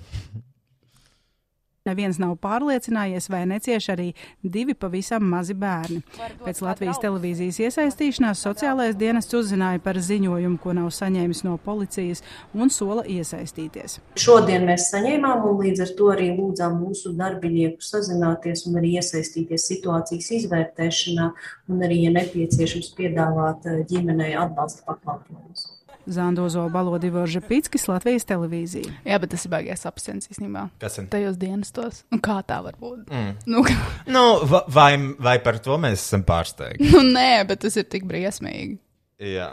[1.86, 4.08] Neviens nav pārliecinājies, vai necieš arī
[4.42, 6.02] divi pavisam mazi bērni.
[6.42, 12.24] Pēc Latvijas televīzijas iesaistīšanās sociālais dienests uzzināja par ziņojumu, ko nav saņēmis no policijas,
[12.54, 14.00] un sola iesaistīties.
[14.18, 19.70] Šodien mēs saņēmām, un līdz ar to arī lūdzām mūsu darbinieku sazināties un arī iesaistīties
[19.70, 21.30] situācijas izvērtēšanā,
[21.70, 25.75] un arī, ja nepieciešams, piedāvāt eh, ģimenei atbalsta pakalpojumus.
[26.06, 28.92] Zandozo Balodi Vorža Pitskis, Latvijas televīzija.
[29.06, 30.68] Jā, bet tas ir baigais absents īstenībā.
[30.82, 31.08] Kas ir?
[31.12, 32.04] Tajos dienestos.
[32.14, 33.08] Un kā tā var būt?
[33.10, 33.32] Mm.
[33.50, 33.64] Nu,
[34.16, 36.90] Nu, va- vai, vai par to mēs esam pārsteigti?
[36.92, 38.78] nu, nē, bet tas ir tik briesmīgi.
[39.34, 39.52] Jā.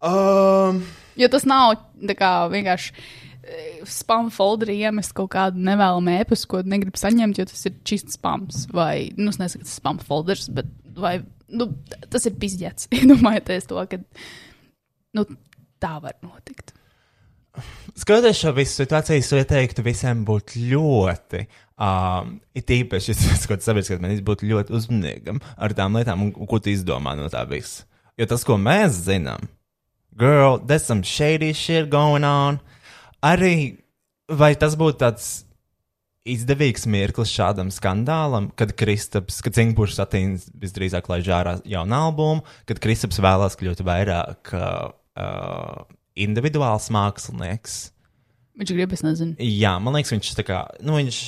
[0.00, 0.82] Um,
[1.18, 1.72] Jo tas nav
[2.14, 7.64] kā vienkārši eh, spam folderī iemest kaut kādu nevēlamu ēpastu, ko negrib saņemt, jo tas
[7.66, 8.68] ir čists spams.
[8.70, 11.16] Vai, nu, es nesaku, tas ir spam folders, bet vai,
[11.50, 11.66] nu,
[12.12, 12.86] tas ir pizģets.
[13.00, 13.98] Iedomājieties to, ka
[15.16, 15.24] nu,
[15.82, 16.74] tā var notikt.
[17.98, 21.44] skatoties šo visu situāciju, es ieteiktu visiem būt ļoti.
[21.78, 23.14] Um, it īpaši,
[23.50, 27.86] kāds sabiedriskais mēnesis būtu ļoti uzmanīgam ar tām lietām, ko tu izdomā no tā visa.
[28.18, 29.46] Jo tas, ko mēs zinām,
[30.18, 32.58] girl, there's some shady shit going on.
[33.22, 33.78] Arī
[34.28, 35.28] vai tas būtu tāds
[36.34, 42.80] izdevīgs mirklis šādam skandālam, kad Kristaps, kad Singapūras satīns visdrīzāk laiž ārā jaunu albumu, kad
[42.82, 45.86] Kristaps vēlās kļūt vairāk uh,
[46.18, 47.78] individuāls mākslinieks.
[48.58, 49.36] Viņš grib, es nezinu.
[49.38, 51.18] Jā, man liekas, viņš tā kā, nu, viņš,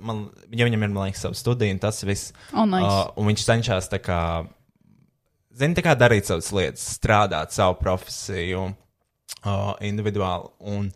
[0.00, 2.32] man, ja viņam ir, man liekas, savs studija un tas viss.
[2.54, 2.88] Oh, nice.
[2.88, 4.20] uh, un viņš cenšas tā kā,
[5.52, 10.48] zini, tā kā darīt savas lietas, strādāt savu profesiju uh, individuāli.
[10.72, 10.88] Un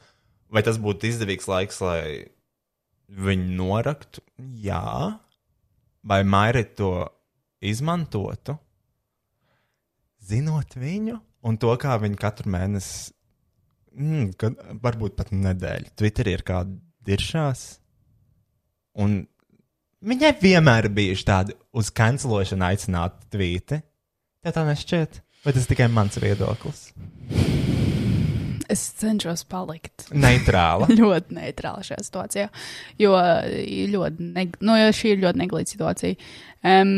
[0.49, 2.01] vai tas būtu izdevīgs laiks, lai
[3.09, 4.23] viņu noraktu?
[4.63, 5.19] Jā.
[6.07, 6.93] Vai Mairi to
[7.65, 8.57] izmantotu?
[10.27, 13.13] Zinot viņu un to, kā viņi katru mēnesi,
[13.95, 16.75] mm, kad, varbūt pat nedēļu, Twitterī ir kāda
[17.07, 17.67] diršās.
[19.03, 19.21] Un
[20.07, 23.83] viņai vienmēr ir bijuši tādi uz kancelošanu aicināti tvīti.
[24.43, 25.23] Tev tā nešķiet?
[25.47, 26.89] Vai tas tikai mans viedoklis?
[28.73, 30.89] Es cenšos palikt Neitrāla.
[31.01, 32.49] ļoti neitrāla šajā situācijā,
[32.99, 33.13] jo,
[33.93, 36.19] ļoti neg nu, jo šī ir ļoti neglīta situācija.
[36.67, 36.91] Um,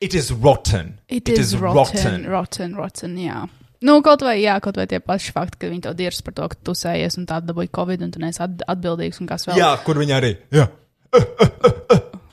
[0.00, 0.98] It is rotten.
[1.08, 3.46] it, it is rotten, rotten, rotten, jā.
[3.80, 6.48] Nu, kaut vai, jā, kaut vai tie paši fakti, ka viņi tev dirs par to,
[6.52, 9.56] ka tu sējies un tā dabūji covid un tu neesi at atbildīgs un kas vēl.
[9.56, 10.34] Jā, kur viņi arī.
[10.52, 10.66] Jā.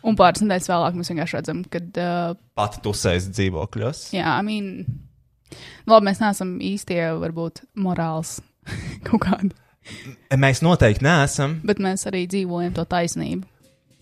[0.08, 4.04] Un pāris nedēļas vēlāk mēs vienkārši redzam, ka, uh, Pati tusēs dzīvokļos.
[4.16, 4.68] jā, I mean,
[5.88, 8.38] labi, mēs neesam īstie, varbūt, morāls
[9.08, 9.56] kaut kādi,
[10.36, 13.46] Mēs noteikti neesam, bet mēs arī dzīvojam to taisnību.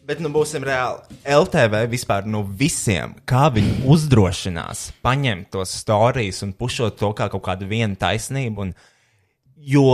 [0.06, 1.18] bet nu būsim reāli.
[1.26, 7.44] LTV vispār no visiem, kā viņi uzdrošinās paņemt tos stāstus un pušot to kā kaut
[7.48, 8.68] kādu vienu taisnību.
[8.68, 8.74] Un,
[9.58, 9.86] jo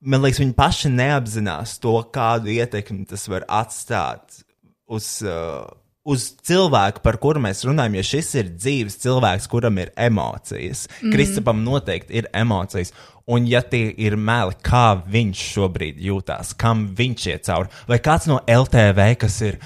[0.00, 4.42] man liekas, viņi paši neapzinās to, kādu ietekmi tas var atstāt
[4.86, 5.62] uz, uh,
[6.06, 7.98] uz cilvēku, par kuru mēs runājam.
[7.98, 10.86] Jo šis ir dzīves cilvēks, kuram ir emocijas.
[11.00, 11.14] Mm.
[11.14, 12.94] Kristapam noteikti ir emocijas.
[13.26, 18.28] Un, ja tie ir meli, kā viņš šobrīd jūtas, kam viņš iet cauri, vai kāds
[18.30, 19.58] no LTV, kas ir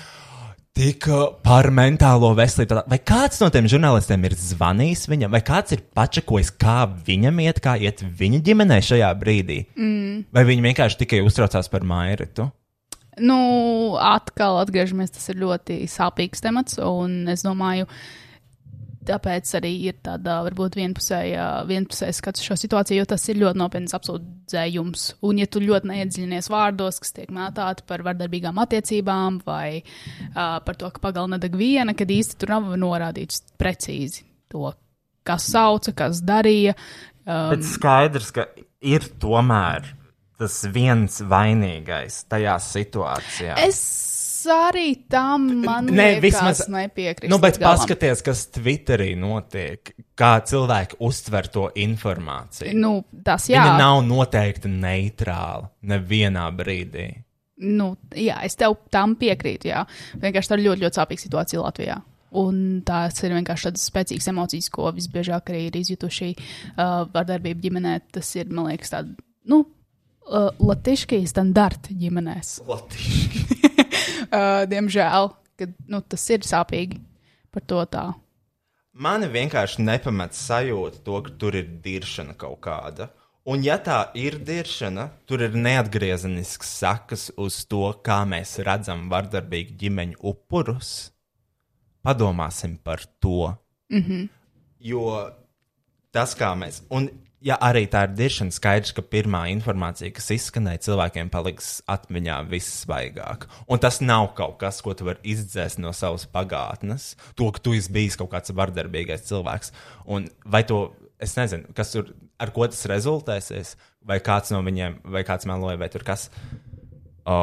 [0.81, 5.77] tik uh, par mentālo veselību, vai kāds no tiem žurnālistiem ir zvanījis viņam, vai kāds
[5.77, 10.31] ir pačakojis, kā viņam iet, kā iet viņa ģimenē šajā brīdī, mm.
[10.33, 12.49] vai viņi vienkārši tikai uztraucās par mairitu.
[13.19, 13.37] Nu,
[13.99, 17.89] atkal atgriežamies, tas ir ļoti sāpīgs temats, un es domāju,
[19.09, 23.61] tāpēc arī ir tāda varbūt vienpusēja, vienpusēja skats uz šo situāciju, jo tas ir ļoti
[23.61, 25.07] nopietns apsūdzējums.
[25.27, 30.79] Un, ja tu ļoti neiedziļinies vārdos, kas tiek mētāti par vardarbīgām attiecībām vai uh, par
[30.79, 34.71] to, ka pagalma nedeg viena, kad īsti tur nav norādīts precīzi to,
[35.27, 36.77] kas sauca, kas darīja.
[37.25, 38.47] Um, Bet skaidrs, ka
[38.81, 39.97] ir tomēr
[40.41, 43.59] tas viens vainīgais tajā situācijā.
[43.67, 43.81] es
[44.49, 47.29] arī tam man liekas, vismaz- nepiekrītu.
[47.29, 47.77] Nu, bet galam.
[47.77, 52.73] paskaties, kas Twitterī notiek, kā cilvēki uztver to informāciju.
[52.75, 53.61] Nu, tas jā.
[53.61, 57.11] Viņa nav noteikti neitrāla nevienā brīdī.
[57.61, 59.69] Nu, jā, es tev tam piekrītu.
[59.69, 59.85] Jā.
[60.17, 61.99] Vienkārši tā ir ļoti, ļoti sāpīga situācija Latvijā.
[62.41, 68.01] Un tās ir vienkārši tādas spēcīgas emocijas, ko visbiežāk arī ir izjutuši uh, vardarbība ģimenē.
[68.15, 69.17] Tas ir, man liekas, tāds,
[69.51, 69.65] nu,
[70.31, 72.61] uh, latiški standarta ģimenēs.
[72.65, 72.81] Uh,
[74.73, 77.01] diemžēl, kad, nu, tas ir sāpīgi
[77.51, 78.09] par to tā.
[79.01, 83.11] Mani vienkārši nepamet sajūta to, ka tur ir diršana kaut kāda.
[83.49, 89.79] Un, ja tā ir diršana, tur ir neatgriezenisks sakas uz to, kā mēs redzam vardarbīgu
[89.81, 91.11] ģimeņu upurus.
[92.05, 93.55] Padomāsim par to.
[93.91, 94.29] Mm -hmm.
[94.81, 95.31] Jo
[96.13, 96.83] tas, kā mēs.
[96.91, 97.09] Un,
[97.45, 103.47] ja arī tā ir diršana, skaidrs, ka pirmā informācija, kas izskanēja, cilvēkiem paliks atmiņā vissvaigāk.
[103.71, 107.15] Un tas nav kaut kas, ko tu vari izdzēst no savas pagātnes.
[107.41, 109.73] To, ka tu esi bijis kaut kāds vardarbīgais cilvēks.
[110.13, 110.83] Un vai to,
[111.23, 113.77] es nezinu, kas tur, ar ko tas rezultēsies,
[114.07, 116.29] vai kāds no viņiem, vai kāds meloja, vai tur kas.
[117.29, 117.39] O,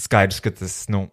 [0.00, 1.06] skaidrs, ka tas, nu,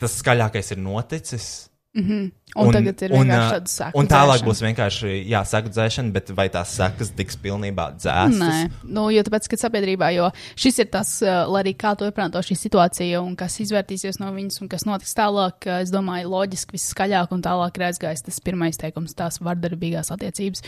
[0.00, 1.50] tas skaļākais ir noticis.
[1.92, 4.00] Un, un tagad ir ā, tāda sēkla.
[4.00, 8.38] Un tālāk būs vienkārši jā, seku dzēšana, bet vai tās sekas tiks pilnībā dzēstas?
[8.40, 12.40] Nē, nu, jo tāpēc, ka sabiedrībā, jo šis ir tas, lai arī kā to ieprāto
[12.44, 17.34] šī situācija un kas izvērtīsies no viņas un kas notiks tālāk, es domāju, loģiski viskaļāk
[17.36, 20.64] un tālāk ir aizgājis tas pirmais teikums, tās vardarbīgās attiecības.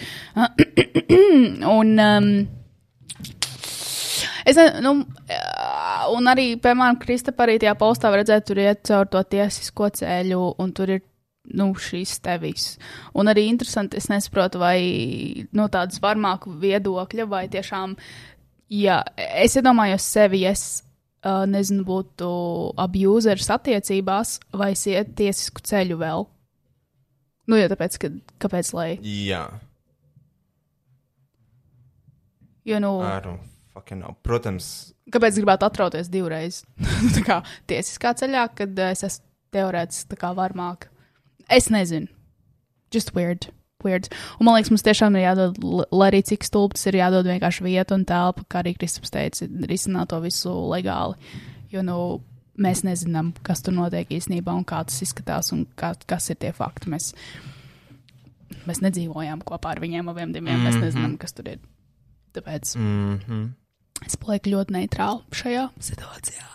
[1.78, 2.30] un, um,
[4.44, 4.90] Es nezinu, nu,
[6.12, 10.72] un arī, piemēram, Kristapā arī tajā postā redzēt, tur iet caur to tiesisko ceļu, un
[10.76, 11.00] tur ir
[11.52, 12.74] nu, šīs tevis.
[13.16, 14.78] Un arī interesanti, es nesaprotu, vai
[15.56, 17.96] no tādas varmāku viedokļa, vai tiešām,
[18.72, 20.82] ja es iedomājos sevi, ja es
[21.24, 22.30] uh, nezinu, būtu
[22.80, 26.26] abusers attiecībās, vai es iet tiesisku ceļu vēl.
[27.44, 28.10] Nu, jo tāpēc, ka,
[28.40, 29.44] kāpēc, lai, Jā,
[32.64, 33.42] jo, nu, ar un
[33.74, 34.16] fucking know.
[34.24, 36.62] Protams, Kāpēc gribētu atrauties divreiz?
[37.14, 37.38] tā kā
[37.68, 40.88] tiesiskā ceļā, kad es esmu teorētiski varmāk.
[41.48, 42.08] Es nezinu.
[42.94, 43.48] Just weird.
[43.84, 44.08] Weird.
[44.40, 45.58] Un man liekas, mums tiešām ir jādod,
[45.92, 50.08] lai arī cik stulbs ir jādod vienkārši vieta un telpa, kā arī Kristaps teica, risināt
[50.12, 51.18] to visu legāli.
[51.72, 51.98] Jo, nu,
[52.56, 56.54] mēs nezinām, kas tur notiek īstenībā un kā tas izskatās un kā, kas ir tie
[56.56, 56.88] fakti.
[56.94, 57.10] Mēs,
[58.64, 60.54] mēs nedzīvojām kopā ar viņiem abiem diviem.
[60.54, 60.70] Mm -hmm.
[60.70, 61.60] Mēs nezinām, kas tur ir.
[62.34, 63.48] Tāpēc mm -hmm.
[64.02, 66.50] Es palieku ļoti neitrāli šajā situācijā.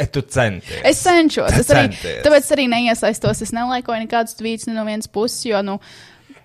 [0.00, 0.80] E, tu centies.
[0.86, 1.52] Es cenšos.
[1.58, 2.22] Es arī, Centies.
[2.24, 3.42] tāpēc arī neiesaistos.
[3.44, 5.76] Es nelaikoju nekādus tvītus no vienas puses, jo, nu,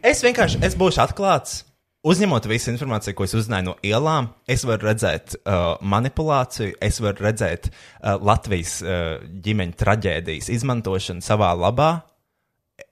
[0.06, 1.64] Es vienkārši es būšu atklāts.
[2.08, 7.26] Uzņemot visu informāciju, ko es uzzināju no ielām, es varu redzēt uh, manipulāciju, es varu
[7.26, 11.90] redzēt uh, Latvijas uh, ģimeņa traģēdijas izmantošanu savā labā.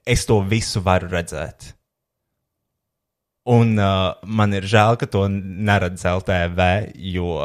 [0.04, 1.70] Es to visu varu redzēt.
[3.46, 6.68] Un uh, man ir žēl, ka to neredz LTV,
[7.14, 7.36] jo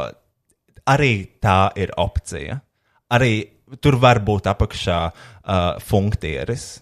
[0.90, 1.14] arī
[1.44, 2.58] tā ir opcija.
[3.14, 3.34] Arī
[3.84, 6.80] tur var būt apakšā uh, funkcijas,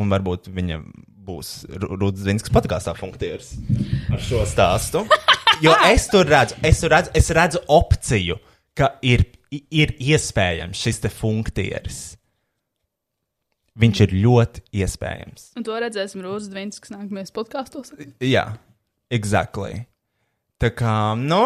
[0.00, 0.78] un varbūt viņa
[1.22, 1.52] būs
[1.84, 3.52] Rudis Zinskas podkāstā funkcijas
[4.10, 5.04] ar šo stāstu.
[5.62, 8.38] Jo es tur redzu, es, tur redzu, es redzu opciju,
[8.74, 12.00] ka ir, ir iespējams šis te funkcijas.
[13.80, 15.46] Viņš ir ļoti iespējams.
[15.56, 17.94] un to redzēsim Rūzas Dvīns, kas nākamajos podkāstos.
[18.20, 18.58] Jā,
[19.10, 19.86] exactly.
[20.60, 21.40] Tā kā, nu,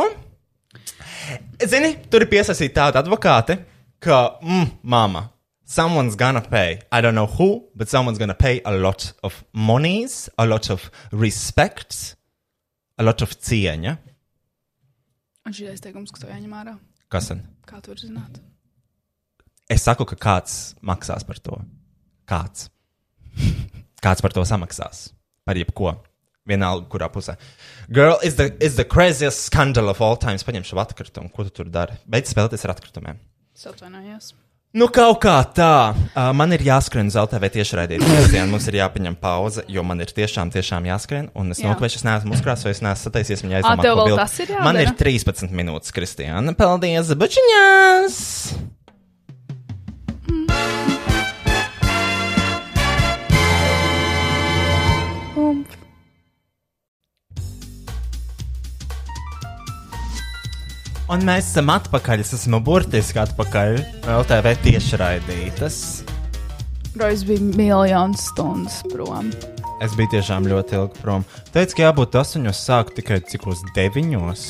[1.62, 3.60] zini, tur ir piesaistīta tāda advokāte,
[4.02, 5.28] ka, mm, mama,
[5.64, 6.80] someone's gonna pay.
[6.90, 10.90] I don't know who, but someone's gonna pay a lot of monies, a lot of
[11.12, 12.16] respect,
[12.98, 13.96] a lot of cieņa.
[15.46, 16.76] Un šī ir teikums, kas to jāņem ārā.
[17.08, 17.46] Kas tad?
[17.66, 18.40] Kā tur zināt?
[19.70, 21.58] Es saku, ka kāds maksās par to.
[22.26, 22.68] Kāds.
[24.02, 25.10] Kāds par to samaksās.
[25.46, 25.94] Par jebko.
[26.46, 27.34] Vienalga, kurā pusē.
[27.90, 30.38] Girl, is the, is the craziest scandal of all time.
[30.38, 31.30] Es paņemšu šo atkritumu.
[31.34, 31.98] Ko tu tur dari?
[32.06, 33.18] Beidz spēlēties ar atkritumiem.
[33.56, 34.34] Es atvainojos.
[34.76, 35.94] Nu, kaut kā tā.
[36.10, 38.02] Uh, man ir jāskrien uz LTV tiešraidīt.
[38.04, 41.30] Šodien mums ir jāpaņem pauze, jo man ir tiešām, tiešām jāskrien.
[41.38, 41.70] Un es Jā.
[41.70, 43.86] nokavēšu, es neesmu uzkrāsojis, neesmu sataisies viņa aizdomā.
[43.86, 44.64] jādara?
[44.66, 46.52] Man ir 13 minūtes, Kristiāna.
[46.58, 48.18] Paldies, bučiņās!
[61.06, 62.18] Un mēs esam atpakaļ.
[62.24, 63.76] Es esmu burtiski atpakaļ.
[64.10, 65.76] LTV tiešraidītas.
[66.98, 69.28] Rojas bija miljonus stundas prom.
[69.84, 71.22] Es biju tiešām ļoti ilgi prom.
[71.54, 74.42] Teicu, ka jābūt astoņos, sāku tikai cik uz deviņos.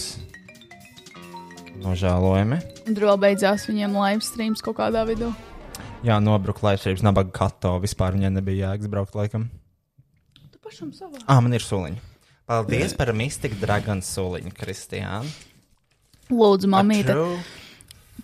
[1.83, 2.59] Nožēlojami.
[2.89, 5.29] Vēl beidzās viņiem live streams kaut kādā vidū.
[6.07, 7.75] Jā, nobruka laivšības nabaga kato.
[7.85, 9.51] Vispār viņai nebija jēgas braukt laikam.
[10.55, 11.21] Tu pašam savā.
[11.29, 12.01] Ah, man ir suliņi.
[12.49, 15.53] Paldies par Mystic Dragon suliņu, Kristiāna.
[16.31, 17.15] Lūdzu, mamīte.
[17.15, 17.39] True,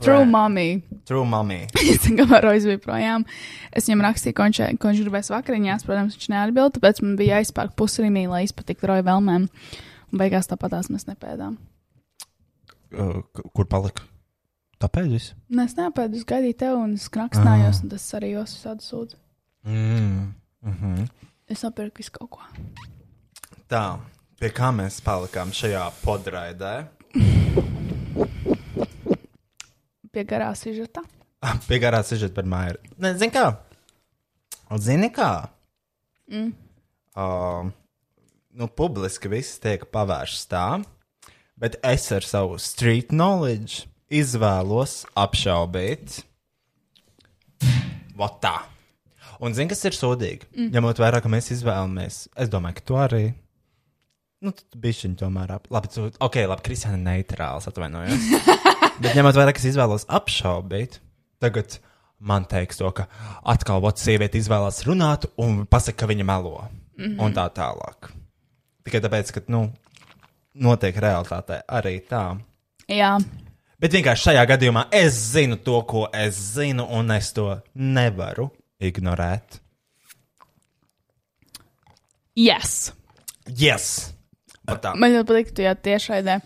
[0.03, 0.31] True Right.
[0.31, 0.83] mommy.
[1.05, 1.67] true mommy.
[1.93, 3.25] Es varu aizvīt projām.
[3.73, 5.85] Es viņam rakstīju, ko viņš, ko viņš gribēs vakariņās.
[5.87, 9.47] Protams, viņš neatbild, tāpēc man bija jāizpērk pusrīmī, lai izpatiktu roju vēlmēm.
[10.13, 11.59] Un beigās tāpatās mēs nepēdām.
[12.93, 13.23] Uh,
[13.55, 14.05] kur palika?
[14.83, 15.35] Tāpēc viss.
[15.53, 19.21] Nē, es neapēdu, es gaidīju tevi un es krakstājos, un tas arī jūs visādi sūdzu.
[19.65, 20.35] Mm.
[20.63, 21.09] Mm -hmm.
[21.49, 22.41] Es nopirku visu kaut ko.
[23.69, 23.99] Tā,
[24.41, 26.75] pie kā mēs palikām šajā podraidē?
[30.13, 31.05] Pie garā sižeta.
[31.43, 32.77] Ah, Pie garā sižeta par māju.
[33.17, 33.47] Zini kā?
[34.81, 35.31] Zini kā?
[36.33, 36.53] Mm.
[37.17, 37.71] Uh,
[38.57, 40.67] nu, publiski viss tiek pavērsts tā,
[41.61, 46.21] bet es ar savu street knowledge izvēlos apšaubīt.
[48.17, 48.59] Vot tā.
[49.43, 50.47] Un zini, kas ir sodīgi?
[50.55, 50.69] Mm.
[50.77, 53.25] Ņemot vērā, ka mēs izvēlamies, es domāju, ka tu arī.
[54.43, 54.53] Nu,
[54.83, 55.69] biji viņa tomēr ap...
[55.71, 56.09] Labi, tu...
[56.27, 58.25] ok, labi, Kristiāna neitrāls, atvainojos.
[59.03, 60.99] Bet ņemot vērā, ka es izvēlos apšaubīt,
[61.43, 61.79] tagad
[62.19, 63.07] man teiks to, ka
[63.55, 66.67] atkal otrs sieviete izvēlās runāt un pasaka, ka viņa melo.
[66.99, 67.23] Mm -hmm.
[67.23, 68.11] Un tā tālāk.
[68.85, 69.69] Tikai tāpēc, ka, nu,
[70.55, 72.39] notiek realitātē arī tā.
[72.91, 73.17] Jā,
[73.83, 78.47] Bet vienkārši šajā gadījumā es zinu to, ko es zinu, un es to nevaru
[78.79, 79.59] ignorēt.
[82.37, 82.93] yes.
[83.49, 84.15] Yes!
[84.69, 84.95] Tā.
[84.95, 86.39] Man ļoti patīk, ka tu jau tiešraidē.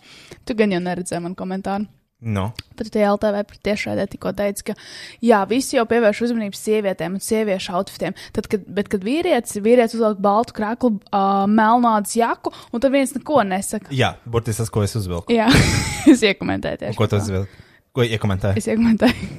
[0.47, 1.85] Tu gan jau neredzēji man komentāru.
[2.17, 2.47] No.
[2.73, 4.73] Bet tie LTV tiešraidē tikko teica, ka
[5.21, 8.15] jā, visi jau pievērš uzmanību sievietēm un sieviešu outfitiem.
[8.33, 13.13] Tad, kad, bet, kad vīrietis, vīrietis uzvelk baltu krāklu, uh, melnādas jaku, un tad viens
[13.13, 13.93] neko nesaka.
[13.93, 15.29] Jā, burtiski tas, ko es uzvilku.
[15.35, 15.45] Jā,
[16.13, 16.97] es iekomentēju tieši.
[16.97, 17.61] Ko tu uzvilki?
[17.93, 18.63] Ko iekomentēji?
[18.63, 19.29] Es iekomentēju.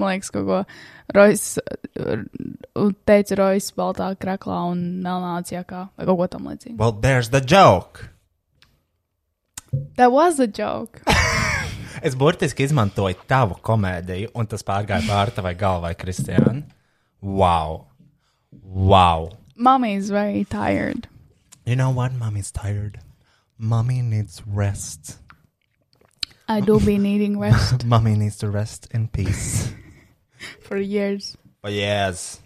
[0.00, 0.62] Man liekas, kaut ko
[1.14, 6.76] Rojas uh, teica Rojas baltā krāklā un melnādas jakā vai kaut ko tam līdzīgu.
[6.78, 8.10] Well, there's the joke.
[9.96, 11.02] That was a joke.
[12.02, 16.62] Es burtiski izmantoju tavu komēdiju, un tas pārgāja pāri tavai galvai, Kristiāna.
[17.20, 17.90] Wow!
[18.62, 19.32] Wow!
[19.54, 21.08] Mommy is very tired.
[21.66, 22.14] You know what?
[22.14, 23.00] Mommy's tired.
[23.58, 25.18] Mommy needs rest.
[26.48, 29.70] I do be needing rest Mommy needs to rest in peace.
[30.66, 31.36] for years.
[31.62, 32.40] Oh, yes.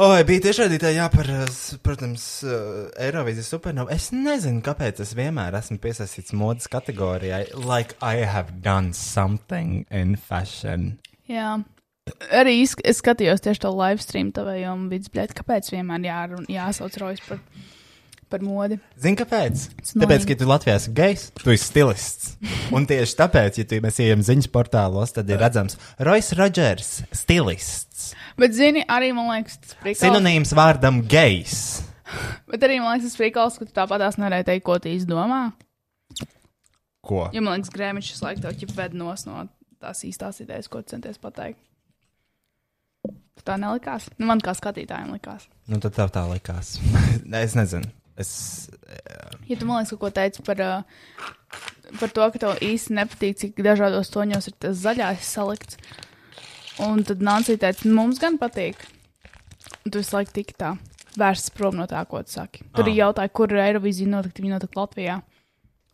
[0.00, 1.48] Oi, bija tiešraidītāji, jā, par, eh,
[1.84, 3.90] protams, uh, Eirovīzijas supernovu.
[3.92, 10.14] Es nezinu, kāpēc es vienmēr esmu piesaistīts modes kategorijai, like I have done something in
[10.16, 10.94] fashion.
[11.28, 11.58] Jā.
[12.32, 16.96] Arī es, skatījos tieši to live stream tavējā un bija blēd, kāpēc vienmēr jārun, jāsauc
[17.02, 17.42] Rojas par,
[18.30, 18.78] par modi.
[19.00, 19.66] Zini, kāpēc?
[19.90, 22.34] Tāpēc, ka tu Latvijā esi gejs, tu esi stilists.
[22.76, 28.12] Un tieši tāpēc, ja tu mēs ejam ziņas portālos, tad ir redzams Royce Rodgers, stilists.
[28.40, 30.04] Bet, zini, arī man liekas, tas prikals.
[30.04, 31.56] Sinonīms vārdam gejs.
[32.50, 35.42] Bet arī man liekas, tas prikals, ka tu tāpatās nevarēji teikt, ko tu īsti domā.
[37.06, 37.26] Ko?
[37.34, 39.46] Jo man liekas, grēmiņš šis laiks tev ķip ved nos no
[39.80, 41.60] tās īstās idejas, ko centies pateikt.
[43.40, 44.10] Tā nelikās?
[44.18, 45.46] Nu, man kā skatītājiem likās.
[45.70, 46.74] Nu, tad tev tā likās.
[47.44, 47.88] es nezinu.
[48.20, 48.68] Es,
[49.50, 50.82] Ja tu man liekas, ko teici par, uh,
[51.98, 55.78] par to, ka tev īsti nepatīk, cik dažādos toņos ir tas zaļais salikts.
[56.80, 58.76] Un tad Nancy teica, "Nu, mums gan patīk.
[59.84, 60.76] Un tu visu laiku tiki tā,
[61.18, 62.62] vērsts prom no tā, ko tu saki.
[62.74, 65.22] Tur arī jautāja, kur ir Eirovīzija notikt, viņa notikt Latvijā.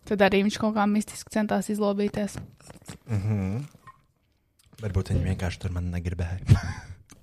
[0.05, 2.37] Tad arī viņš kaut kā mistiski centās izlobīties.
[4.83, 6.61] varbūt viņi vienkārši tur man negribēja.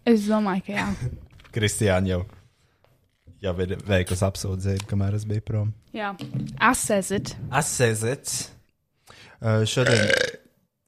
[0.06, 0.88] Es domāju, ka jā.
[1.56, 2.26] Kristiāna jau,
[3.44, 5.74] jau ir veikusi apsūdzību, kamēr es biju prom.
[5.96, 6.14] jā.
[6.64, 7.34] Assessed.
[7.52, 8.48] Asēzits.
[9.44, 10.08] Uh, šodien,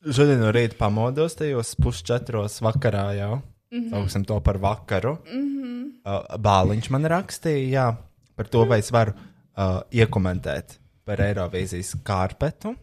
[0.07, 3.41] šodien no rīta pamodos tajos pusčetros vakarā jau.
[3.72, 3.90] Mm -hmm.
[3.90, 5.18] Sauksim to par vakaru.
[5.27, 5.84] Mm -hmm.
[6.06, 7.95] uh, Bāliņš man rakstīja, jā,
[8.36, 12.76] par to, vai es varu uh, iekomentēt par Eirovīzijas kārpetu.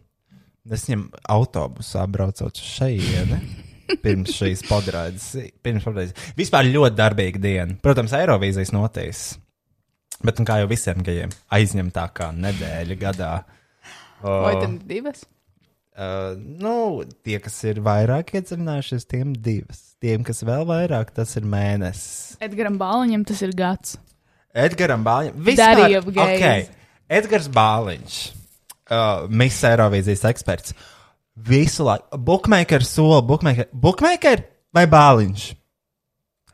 [0.71, 3.39] Es viņam autobusā braucot šejieni.
[4.03, 6.13] Pirms šīs padraides, pirms padraides.
[6.37, 7.75] Vispār ļoti darbīga diena.
[7.81, 9.42] Protams, Eirovīzijas notīs.
[10.23, 13.31] Bet, nu, kā jau visiem gejiem, aizņemtākā nedēļa gadā.
[14.23, 15.25] Vai tam divas?
[15.93, 19.91] Uh, nu, tie, kas ir vairāk iedziļinājušies, tiem divas.
[20.01, 22.39] Tiem, kas vēl vairāk, tas ir mēnesis.
[22.41, 23.97] Edgaram Bāliņam tas ir gads.
[24.57, 25.35] Edgars Bāliņš.
[26.15, 26.39] Gays.
[26.39, 26.65] okay.
[27.13, 28.17] Edgars Bāliņš,
[28.89, 30.73] uh, Miss Eirovīzijas eksperts.
[31.33, 35.45] Visu laiku, bookmaker sola, bookmaker, bookmaker vai Bāliņš?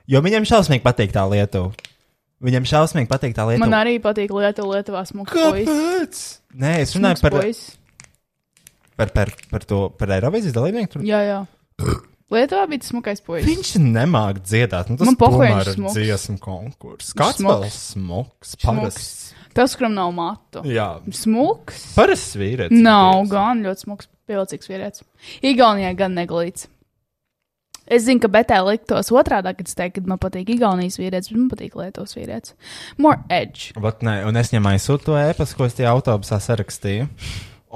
[0.10, 1.76] Jo viņam šausmīgi patīk tā Lietuva.
[2.40, 3.66] Viņam šausmīgi patīk tā Lietuva.
[3.66, 5.34] Man arī patīk Lietuva, Lietuvā puisis.
[5.34, 6.22] Kāpēc?
[6.62, 7.36] Nē, es runāju par,
[9.00, 10.94] par, par, par to, par Eirovīzijas dalībnieku.
[10.94, 11.42] Tur Jā, jā.
[12.30, 13.50] Lietuvā bija tas smukais puisis.
[13.50, 14.92] Viņš nemāķi dziedāt.
[14.94, 15.98] Nu, tas tomēr ir smuks.
[15.98, 17.12] dziesmu konkurss.
[17.18, 17.50] Kāds Smuks.
[17.50, 18.56] vēl smuks?
[18.62, 19.14] Parasts.
[19.58, 20.62] Tas, kuram nav matu.
[20.70, 21.88] Jā, Smuks?
[21.98, 22.78] parasts vīrietis.
[22.86, 25.04] Nav, gan ļoti smuks, pievilcīgs vīrietis.
[25.42, 26.68] Igaunijā gan neglīts.
[27.90, 31.40] Es zinu, ka betē liktos otrādi, kad es teiktu, ka man patīk Igaunijas vīrietis, bet
[31.40, 32.54] man patīk Lietuvas vīrietis.
[33.02, 33.74] More edge.
[33.82, 37.08] Bet nē, un es ņemēju sūtu ēpastu, ko es tajā autobusā sarakstīju.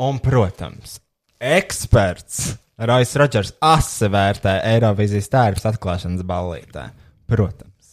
[0.06, 1.00] Un, protams,
[1.42, 6.88] eksperts Rojas Rodžers asi vērtē Eirovizijas tērps atklāšanas ballītē.
[7.30, 7.92] Protams,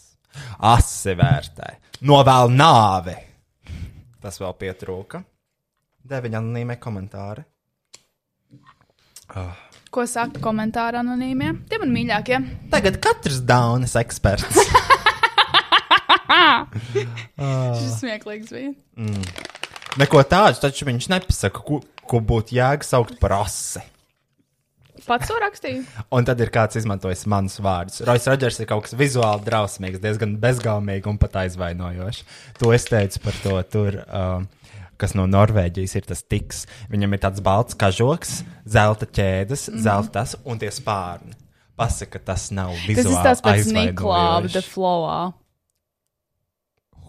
[0.64, 1.74] asi vērtē.
[2.08, 3.16] Novēl nāvi.
[4.20, 5.20] Tas vēl pietrūka.
[6.10, 7.44] Deviņi anonīmie komentāri.
[9.90, 11.48] Ko saka komentāri anonīmie?
[11.66, 12.38] Tie man mīļākie.
[12.70, 14.60] Tagad katrs daunas eksperts.
[17.80, 18.70] Šis smieklīgs bija.
[19.98, 23.82] Neko tādu, taču viņš nepasaka, ko, ko būtu jēga saukt par asi.
[25.10, 25.82] Pats to rakstīja.
[26.14, 28.04] Un tad ir kāds izmantojis manus vārdus.
[28.06, 32.22] Rojas Rodžers ir kaut kas vizuāli drausmīgs, diezgan bezgalīgs un pat aizvainojošs.
[32.62, 33.98] To es teicu par to tur.
[34.06, 34.46] Uh,
[35.00, 36.66] Kas no Norvēģijas ir tas tiks.
[36.92, 39.84] Viņam ir tāds balts kažoks, zelta ķēdes, mm -hmm.
[39.86, 41.36] zelta tas un tie spārni.
[41.80, 43.14] Pasaka, tas nav Tas vizuāli.
[43.14, 44.52] ir tāds pēc Niklāva, aizvainojošs.
[44.52, 45.20] The Flowā.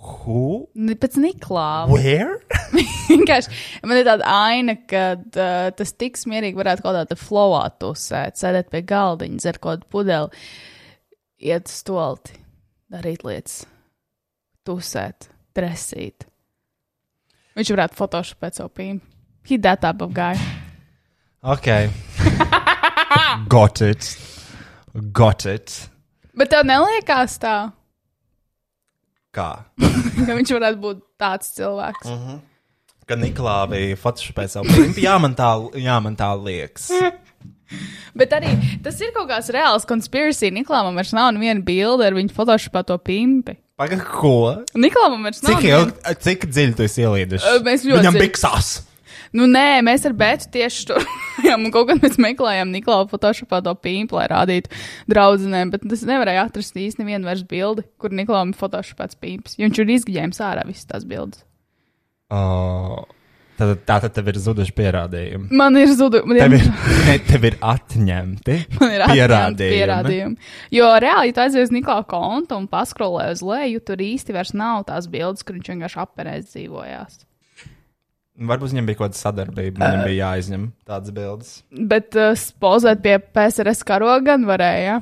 [0.01, 0.69] Who?
[0.73, 1.91] Pēc Niklāva.
[1.91, 2.39] Where?
[3.11, 3.51] Vienkārši
[3.84, 8.72] man ir tāda aina, ka uh, tas tiks mierīgi varētu kaut kādā flowā tusēt, sēdēt
[8.72, 10.30] pie galdiņa, dzert kaut kādu pudeli,
[11.51, 12.39] iet stolti,
[12.91, 13.65] darīt lietas,
[14.65, 16.30] tusēt, dresīt.
[17.57, 19.01] Viņš varētu fotošopēt savu pīnu.
[19.47, 20.37] He that type of guy.
[21.41, 21.67] Ok.
[23.51, 24.11] Got it.
[25.11, 25.75] Got it.
[26.37, 27.71] Bet tev neliekās tā,
[29.35, 29.49] Kā?
[30.27, 32.09] ka viņš varētu būt tāds cilvēks.
[32.11, 32.39] Mm.
[33.07, 35.49] Kad Niklāvija fotošopē savu pimpu, jā, man tā,
[35.79, 36.89] jā, man tā liekas.
[38.19, 38.51] Bet arī
[38.83, 40.51] tas ir kaut kāds reāls konspirācija.
[40.51, 43.55] Niklāvam vairs nav neviena bilde ar viņu fotošopā to pimpi.
[43.81, 44.31] Pagaid, ko?
[44.77, 45.57] Niklāvam vairs nav.
[45.57, 47.41] Cik, ilgi, cik dziļi tu esi ielīdus?
[47.49, 48.25] Ă, mēs ļoti Viņam dziļi.
[48.27, 48.71] biksās.
[49.31, 51.05] Nu, nē, mēs ar Bētu tieši tur
[51.39, 51.63] bijām.
[51.71, 54.69] Kaut kad mēs meklējām Niklaus Photoshopā to pīnu, lai rādītu
[55.09, 59.55] draudzenēm, bet es nevarēju atrast īsti nevienu vairs bildi, kur Niklaus ir Photoshopāts pīns.
[59.61, 61.45] Viņš ir izgājis ārā visas tās bildes.
[62.31, 63.01] Oh,
[63.61, 65.47] tad, tā tad tev ir zuduši pierādījumi.
[65.61, 66.38] Man ir zudusi.
[66.41, 66.67] Tev ir,
[67.07, 69.73] ne, tev ir atņemti Man ir pierādījumi.
[69.77, 70.51] pierādījumi.
[70.75, 74.55] Jo reāli, ja tu aizies uz Niklaus kontu un paskrolē uz leju, tur īsti vairs
[74.57, 77.19] nav tās bildes, kur viņš vienkārši apērēs dzīvojās.
[78.41, 81.49] Varbūt viņam bija kaut kāda sadarbība, viņam bija jāizņem tādas bildes.
[81.91, 82.31] Bet uh,
[82.63, 84.95] pozēt pie PSRS karoga gan varēja.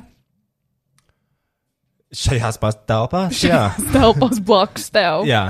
[2.10, 3.62] Šajās pats telpās, jā.
[3.94, 5.24] Telpās blakus tev.
[5.30, 5.44] jā.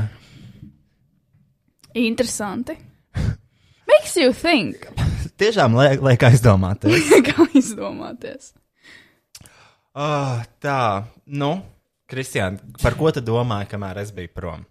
[1.98, 2.76] Interesanti.
[3.90, 4.86] Makes you think.
[5.40, 7.10] Tiešām liek, liek aizdomāties.
[7.28, 8.52] Kā izdomāties?
[9.96, 11.54] Oh, tā, nu,
[12.10, 14.66] Kristiāna, par ko tu domāji, kamēr es biju prom?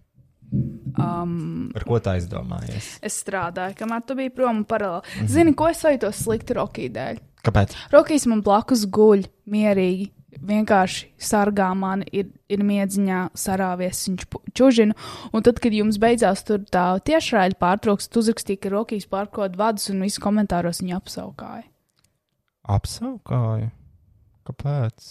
[1.00, 2.96] Um, Par ko tā aizdomājies?
[3.06, 5.04] es strādāju, kamēr tu biji prom un paralēli.
[5.06, 5.34] Mm -hmm.
[5.36, 7.20] Zini, ko es jūtos slikti Rokija dēļ?
[7.44, 7.76] Kāpēc?
[7.92, 10.12] Rokijs man blakus guļ mierīgi.
[10.30, 14.26] Vienkārši sargā mani, ir, ir miedziņā sarāvies, viņš
[14.56, 14.94] čužina.
[15.34, 19.90] Un tad, kad jums beidzās tur tā tiešraidē pārtrauks, tu uzrakstīji, ka Rokijs pārkod vadus
[19.90, 21.66] un visu komentāros viņu apsaukāja.
[22.70, 23.72] Apsaukāju.
[24.50, 25.10] Kāpēc?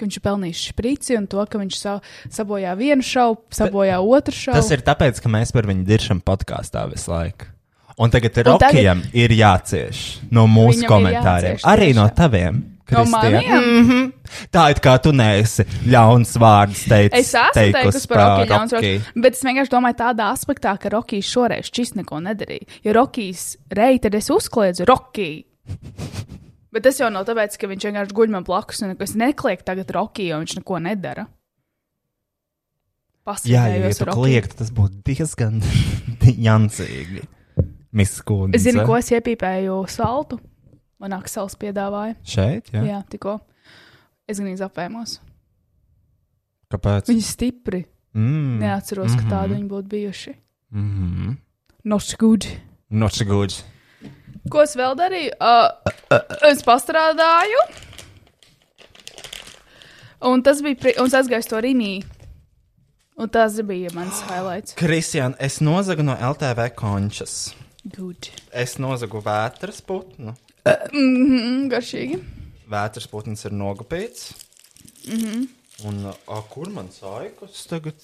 [0.00, 1.94] Ka viņš ir pelnījis šprici un to, ka viņš sa
[2.32, 4.56] sabojā vienu šovu, sabojā otru šovu.
[4.56, 7.50] Tas ir tāpēc, ka mēs par viņu diršam podkāstā visu laiku.
[8.00, 11.58] Un tagad Un tagad- ir jācieš no mūsu komentāriem.
[11.58, 12.16] jācieš, Arī no tiešām.
[12.16, 12.79] taviem.
[12.90, 13.20] No Kristija.
[13.20, 13.64] maniem?
[13.64, 14.12] Mm -hmm.
[14.52, 17.18] Tā it kā tu neesi ļauns vārds teicis.
[17.20, 21.26] Es esmu teikusi par Rokiju ļauns vārds, bet es vienkārši domāju tādā aspektā, ka Rokijs
[21.26, 22.66] šoreiz šis neko nedarīja.
[22.84, 25.42] Ja Rokijs reita, tad es uzkliedzu Rokiju.
[26.72, 29.90] Bet tas jau nav tāpēc, ka viņš vienkārši guļ man blakus un es neklieku tagad
[29.90, 31.26] Rokiju, jo viņš neko nedara.
[33.44, 35.60] Jā, ja tu kliegtu, tas būtu diezgan
[36.48, 37.26] jancīgi.
[37.90, 38.54] Miskūns.
[38.54, 40.38] Es zinu, ko es iepīpēju saltu.
[41.00, 42.16] Manāk sals piedāvāja.
[42.24, 42.82] Šeit, jā.
[42.84, 43.38] Jā, tikko.
[44.28, 45.18] Es gan izapēmos.
[46.70, 47.08] Kāpēc?
[47.10, 47.84] Viņi stipri.
[48.14, 48.58] Mm.
[48.60, 49.30] Neatceros, ka Mhm.
[49.30, 50.34] tādi viņi būtu bijuši.
[50.72, 51.36] Mm -hmm.
[51.84, 52.46] Not good.
[52.90, 53.54] Not so good.
[54.50, 55.30] Ko es vēl darīju?
[55.40, 55.70] Uh,
[56.50, 57.60] es pastrādāju.
[60.20, 60.76] Un tas bija.
[60.76, 60.94] Pri...
[61.00, 62.04] Un es aizgāju to Rīgā.
[63.20, 64.74] Un tas bija mans highlights.
[64.74, 67.54] Kristiāna, es nozagu no LTV končas.
[67.84, 68.28] Good.
[68.52, 70.34] Es nozagu vētras putnu.
[70.64, 72.20] Mm -hmm, garšīgi.
[72.70, 74.32] Vētras putns ir nogupīts.
[75.06, 75.48] Mm -hmm.
[75.84, 77.96] Un a, kur man saikus tagad?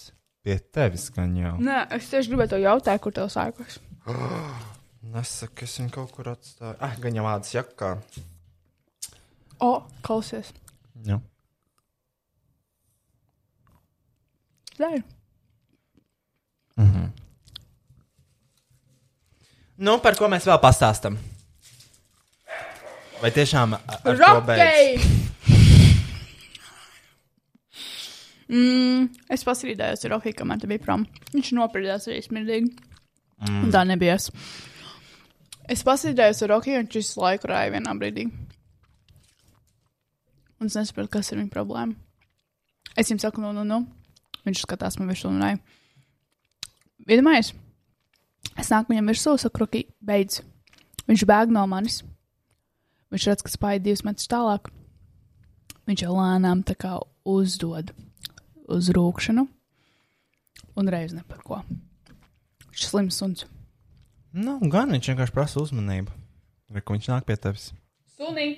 [0.43, 1.57] Pie tevis gan jau.
[1.59, 3.79] Nē, es tieši gribēju to jautāt, kur tev sākos.
[5.15, 6.77] Nesaka, es viņu kaut kur atstāju.
[6.81, 7.99] Ah, gan jau vārds jakā.
[9.61, 10.53] O, klausies.
[11.05, 11.21] Jā.
[14.77, 15.03] Zēr.
[16.77, 17.07] Mhm.
[19.77, 21.19] Nu, par ko mēs vēl pastāstam?
[23.23, 25.07] Vai tiešām ar to beidz?
[28.47, 31.03] Mm, es pastrīdējos ar Rocky, kamēr te bija prom.
[31.33, 32.69] Viņš nopirkās arī smirdīgi.
[33.43, 33.73] Mm.
[33.75, 34.29] Tā nebija es.
[35.67, 38.29] Es pastrīdējos ar Rocky, un viņš visu laiku rāja vienā brīdī.
[40.63, 41.99] Un es nesaprotu, kas ir viņa problēma.
[42.95, 43.83] Es viņam saku, nu, nu, nu.
[44.47, 45.59] Viņš skatās man virsū un rāja.
[47.07, 50.39] Vienmēr es nāku viņam virsū, saku, Rocky, beidz.
[51.11, 52.05] Viņš bēg no manis.
[53.15, 54.71] Viņš redz, ka spēja divus metrus tālāk.
[55.87, 56.97] Viņš jau lēnām tā kā
[57.27, 57.93] uzdod
[58.67, 59.47] uz rūkšanu,
[60.77, 61.61] un reiz ne par ko.
[62.75, 63.47] Ir slims suns.
[64.37, 66.13] Nu, gan viņš vienkārši prasa uzmanību.
[66.75, 67.71] Vai ko viņš nāk pie tevis?
[68.19, 68.49] Sunī!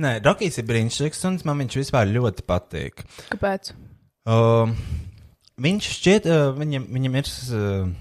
[0.00, 1.44] Nē, Rokijs ir brīnišķīgs suns.
[1.44, 3.04] Man viņš vispār ļoti patīk.
[3.28, 3.74] Kāpēc?
[4.24, 4.72] Uh,
[5.60, 7.30] viņš šķiet, uh, viņam, viņam ir.
[7.52, 7.92] Uh,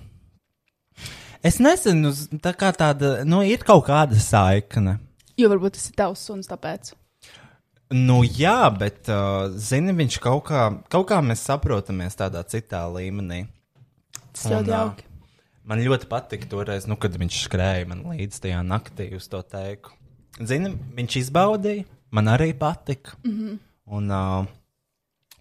[1.44, 5.00] es nezinu, z- tā kā tāda, nu, ir kaut kāda saikne.
[5.38, 6.94] Jo varbūt tas ir tavs suns, tāpēc.
[7.92, 13.48] Nu, jā, bet, uh, zini, viņš kaut kā, kaut kā mēs saprotamies tādā citā līmenī.
[14.32, 15.04] Tas ļoti ā, jauki.
[15.68, 19.92] Man ļoti patika toreiz, nu, kad viņš skrēja man līdzi tajā naktī uz to teiku.
[20.40, 21.84] Zini, viņš izbaudīja,
[22.16, 23.18] man arī patika.
[23.26, 23.60] Mm -hmm.
[23.92, 24.46] Un, uh,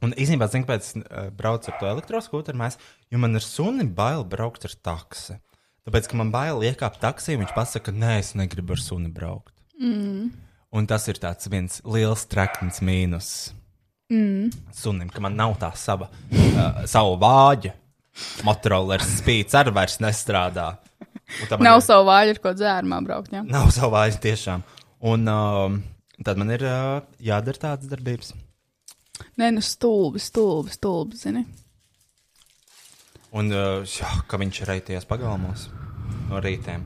[0.02, 2.78] un īstenībā, zinu, kāpēc uh, braucu ar to elektroskūteru, mēs,
[3.10, 5.38] jo man ir suni bail braukt ar taksi.
[5.86, 9.52] Tāpēc, ka man bail iekāpt taksī, viņš pasaka, nē, es negribu ar suni braukt.
[9.80, 10.30] Mm.
[10.72, 11.18] Un tas ir
[11.50, 13.52] viens liels trakns mīnus
[14.10, 14.50] Mm.
[14.74, 17.72] sunim, ka man nav tā sava, uh, savu vāģa.
[18.42, 20.78] Motorolers spīdz arī vairs nestrādā.
[21.60, 23.30] Nav ir- savu vāļu, ar ko dzērumā braukt.
[23.30, 23.44] Jā.
[23.46, 24.62] Nav savu vāģi tiešām.
[25.00, 25.82] Un um,
[26.24, 28.32] tad man ir uh, jādara tādas darbības.
[29.38, 31.46] Nē, nu stulbi, stulbi, stulbi, zini.
[33.36, 35.68] Un uh, jā, ka viņš ir reities pagalmos
[36.30, 36.82] no rītiem.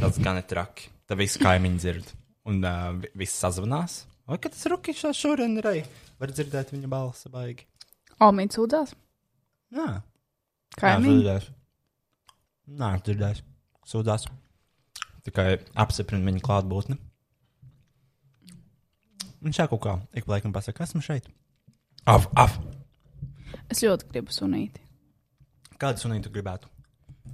[0.00, 0.88] Tas gan ir traki.
[1.06, 2.08] Tad viss kaimiņi dzird.
[2.50, 4.00] Un uh, vi- viss sazvanās.
[4.26, 5.84] Vai kad tas rukišs šodien rei?
[6.20, 7.66] Var dzirdēt viņa balsi baigi.
[8.22, 8.94] Almīts sūdzās.
[9.74, 10.00] Jā.
[10.80, 11.14] Kaimiņi.
[11.20, 11.48] dzirdēs.
[12.80, 13.42] Nē, dzirdēs.
[13.90, 14.26] Sūdzās.
[15.26, 15.48] Tikai
[15.78, 16.98] apstiprina viņa klātbūtni.
[19.40, 21.26] Viņš jau kaut kā ik pa laikam pasaka, esmu šeit.
[22.10, 22.58] Af, af.
[23.72, 24.82] Es ļoti gribu sunīti.
[25.80, 26.68] Kādu sunītu gribētu?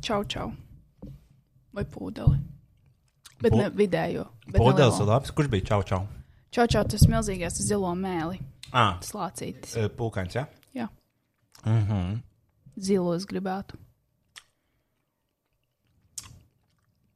[0.05, 0.53] Čau, čau.
[1.75, 2.39] Vai pūdeli.
[3.43, 4.27] Bet Pu- ne vidējo.
[4.47, 5.01] nelielo.
[5.03, 5.31] ir labs.
[5.31, 6.07] Kurš bija čau čau?
[6.55, 8.39] Čau, čau, tas milzīgais zilo mēli.
[8.73, 9.75] Ah, Tas lācītis.
[9.99, 10.47] pūkains, jā?
[10.75, 10.89] Jā.
[11.65, 12.23] Mhm.
[12.79, 13.77] Zilos gribētu.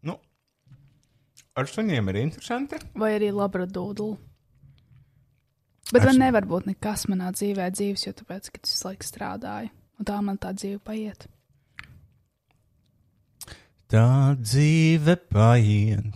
[0.03, 0.19] Nu,
[1.57, 2.79] ar suņiem ir interesanti.
[2.95, 4.19] Vai arī labradūdlu.
[5.93, 9.71] Bet man nevar būt nekas manā dzīvē dzīves, jo tāpēc, ka tas laiku strādāju.
[10.01, 11.27] Un tā man tā dzīve paiet.
[13.93, 16.15] Tā dzīve paiet.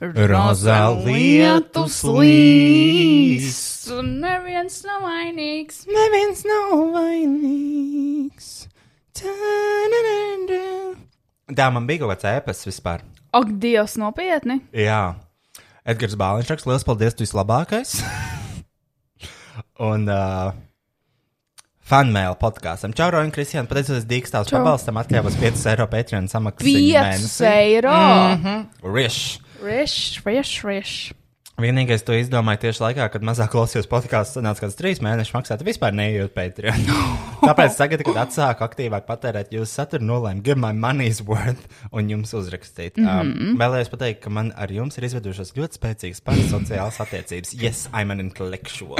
[0.00, 5.82] Rozā lietu slīst, un neviens nav vainīgs.
[5.90, 8.50] Neviens nav vainīgs.
[9.20, 10.62] Tā-na-na-na.
[11.52, 13.04] Tā man bija kaut kāds ēpas vispār.
[13.36, 14.62] Ak, Dievs, nopietni!
[14.72, 15.16] Jā,
[15.84, 17.98] Edgars Bāliņš raksta, liels paldies, tu esi labākais.
[19.92, 20.54] Un uh,
[21.94, 22.94] fanmēl podkāstam.
[22.96, 24.60] Čau, Roņa, Kristiāna, pateicoties Dīkstāvs Čau.
[24.60, 26.66] pabalstam, atkāpos 5 eiro Patreon samaksas.
[26.66, 27.98] 5 eiro!
[28.82, 29.20] Riš!
[29.64, 30.94] Riš, riš, riš.
[31.54, 35.94] Vienīgais, to izdomāju tieši laikā, kad mazāk klausījos podkāstu, sanāca kāds trīs mēnešus maksāt, vispār
[35.94, 36.80] neejot Patreon.
[37.46, 41.62] Tāpēc tagad, kad atsāku aktīvāk patērēt jūsu saturu, nolēmu, give my money's worth
[41.94, 42.98] un jums uzrakstīt.
[42.98, 43.52] Mm -hmm.
[43.52, 47.54] um, vēlējos pateikt, ka man ar jums ir izveidojušās ļoti spēcīgas parasociālas attiecības.
[47.62, 48.98] Yes, I'm an intellectual.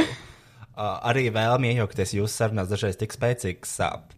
[0.77, 4.11] Arī vēlmi iejaukties jūsu sarunās dažreiz tik spēcīgi, sāp.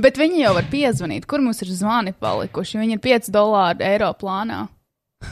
[0.00, 2.78] Bet viņi jau var piezvanīt, kur mums ir zvani palikuši.
[2.82, 4.60] Viņi ir 5 dolāru eiro plānā.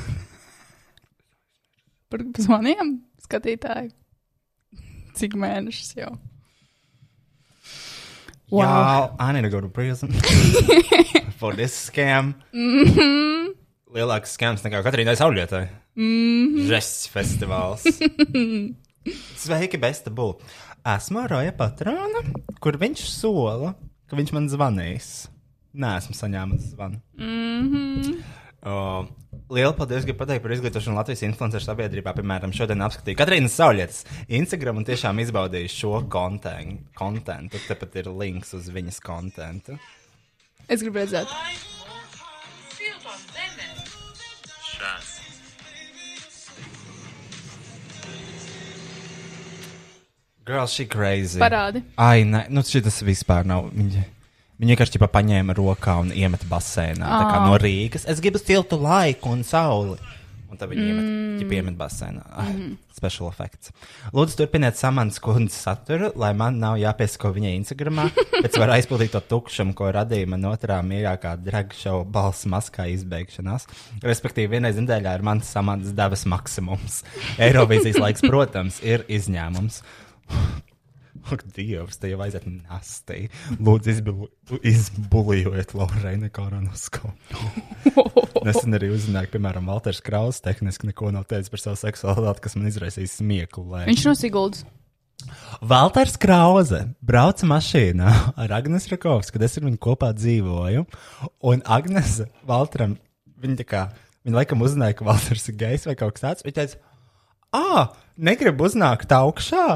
[2.10, 3.92] Par zvaniem skatītāji.
[5.18, 6.16] Cik mēnešus jau?
[8.48, 8.64] Wow.
[8.64, 10.08] Jā, I need to go to prison
[11.40, 12.34] for this scam.
[12.52, 13.54] Mm -hmm.
[13.92, 15.68] Lielāks skams nekā Katrīnai Saulietai.
[15.96, 16.68] Mm -hmm.
[16.68, 17.84] Žests festivāls.
[19.38, 20.36] Sveiki, Besta Bull.
[20.86, 22.22] Esmu Roja patrona,
[22.62, 23.74] kur viņš sola,
[24.08, 25.28] ka viņš man zvanīs.
[25.78, 27.00] Nē, esmu saņēmis zvanu.
[27.18, 28.20] Mm -hmm.
[28.62, 29.08] uh,
[29.48, 32.12] Lielu paldies, gribu pateikt par izglītošanu Latvijas influenceru sabiedrībā.
[32.16, 37.60] Piemēram, šodien apskatīju Katrīnas Saulietas Instagram un tiešām izbaudīju šo kontentu.
[37.68, 39.78] Tepat ir links uz viņas kontentu.
[40.68, 41.28] Es gribu redzēt,
[50.48, 51.36] Girl, she crazy.
[51.42, 51.82] parādi.
[52.00, 53.68] Ai, nē, nu šis vispār nav.
[53.68, 54.04] Viņa,
[54.56, 57.04] viņa vienkārši ķipa paņēma rokā un iemeta basēnā.
[57.04, 58.08] Tā kā no Rīgas.
[58.08, 59.98] Es gribu siltu laiku un sauli.
[60.48, 61.50] Un tad viņi iemet, mm.
[61.52, 62.22] iemet basēnā.
[62.32, 62.48] Ah,
[62.96, 63.68] special effects.
[64.16, 68.08] Lūdzu, turpiniet samants kundzes saturu, lai man nav jāpiesko viņai Instagramā,
[68.40, 72.88] bet es varu aizpildīt to tukšumu, ko radīja man otrā mīļākā drag show balss maskā
[72.94, 73.68] izbeigšanās.
[74.00, 77.02] Respektīvi, vienreiz nedēļā ir mans samants devas maksimums.
[77.36, 79.82] Eirovīzijas laiks, protams, ir izņēmums.
[81.28, 83.18] Ak, Dievs, te jau vajadzētu nastī.
[83.60, 87.10] Lūdzu, izbulu- izbulijojiet Lorēnu Koronovsku.
[88.46, 92.56] Nesen arī uzzināju, ka, piemēram, Valters Kraus tehniski neko nav teicis par savu seksualitāti, kas
[92.56, 93.66] man izraisīs smieklu.
[93.74, 93.84] Lai...
[93.90, 94.64] Viņš no Siguldas.
[95.68, 100.84] Valters Krause brauca mašīnā ar Agnēs Rakovs, kad es ar viņu kopā dzīvoju.
[101.50, 102.94] Un Agnēs Valteram,
[103.42, 103.84] viņa kā,
[104.22, 106.46] viņa laikam uzzināja, ka Valters ir gejs vai kaut kas tāds.
[106.46, 106.78] Viņa teica,
[107.58, 109.66] ah, negribu uznākt augšā.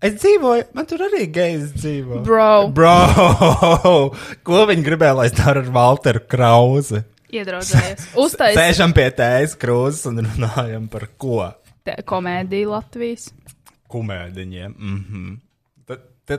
[0.00, 2.22] Es dzīvoju, man tur arī gejs dzīvo.
[2.24, 2.70] Bro.
[2.72, 2.94] Bro!
[4.46, 7.02] Ko viņi gribēja, lai es daru ar Valteru Krause?
[7.30, 8.06] Iedraudzējies.
[8.24, 11.50] Uztais Sēžam pie tējas krūzes un runājam par ko?
[11.84, 13.30] te- komēdiju Latvijas.
[13.90, 14.74] Kumēdiņiem.
[14.78, 15.38] Mm -hmm.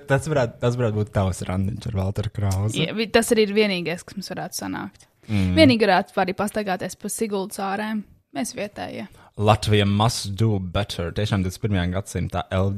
[0.08, 2.80] Tas varētu, tas varētu būt tavs randiņš ar Valteru Krause.
[2.80, 5.08] Ja, tas arī ir vienīgais, kas mums varētu sanākt.
[5.28, 5.56] Mm.
[5.58, 8.04] Vienīgi varētu arī pastaigāties pa Siguldas ārēm.
[8.34, 9.08] Mēs vietējie.
[9.38, 11.12] Latvija must do better.
[11.12, 11.92] Tiešām 21.
[11.92, 12.72] gadsimtā L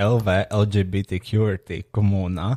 [0.00, 2.54] LV LGBTQ komunā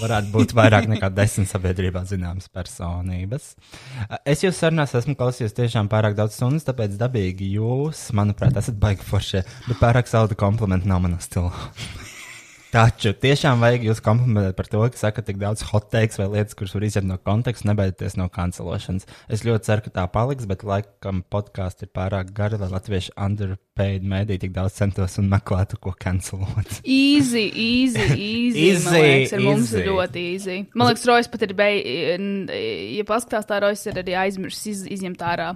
[0.00, 3.52] varētu būt vairāk nekā desmit sabiedrībā zināmas personības.
[4.24, 9.06] Es jūs sarunās esmu klausījies tiešām pārāk daudz stundas, tāpēc dabīgi jūs, manuprāt, esat baigi
[9.06, 11.52] foršie, bet pārāk salda komplimenti nav manā stilā.
[12.72, 16.56] Taču tiešām vajag jūs komplimentēt par to, ka sakat tik daudz hot takes vai lietas,
[16.58, 19.06] kuras var izņemt no konteksta, nebaidieties no kancelošanas.
[19.32, 24.06] Es ļoti ceru, ka tā paliks, bet laikam podkāsts ir pārāk gari, lai latvieši underpaid
[24.10, 26.80] mēdī tik daudz centos un meklētu, ko cancelot.
[26.82, 28.66] Easy, easy, easy.
[28.66, 29.78] Easy, man liekas, ar mums easy.
[29.78, 30.58] ir ļoti easy.
[30.74, 32.52] Man liekas, Rojas pat ir beidzis,
[32.98, 35.54] ja paskatās tā, Rojas ir arī aizmirsis iz, izņemt ārā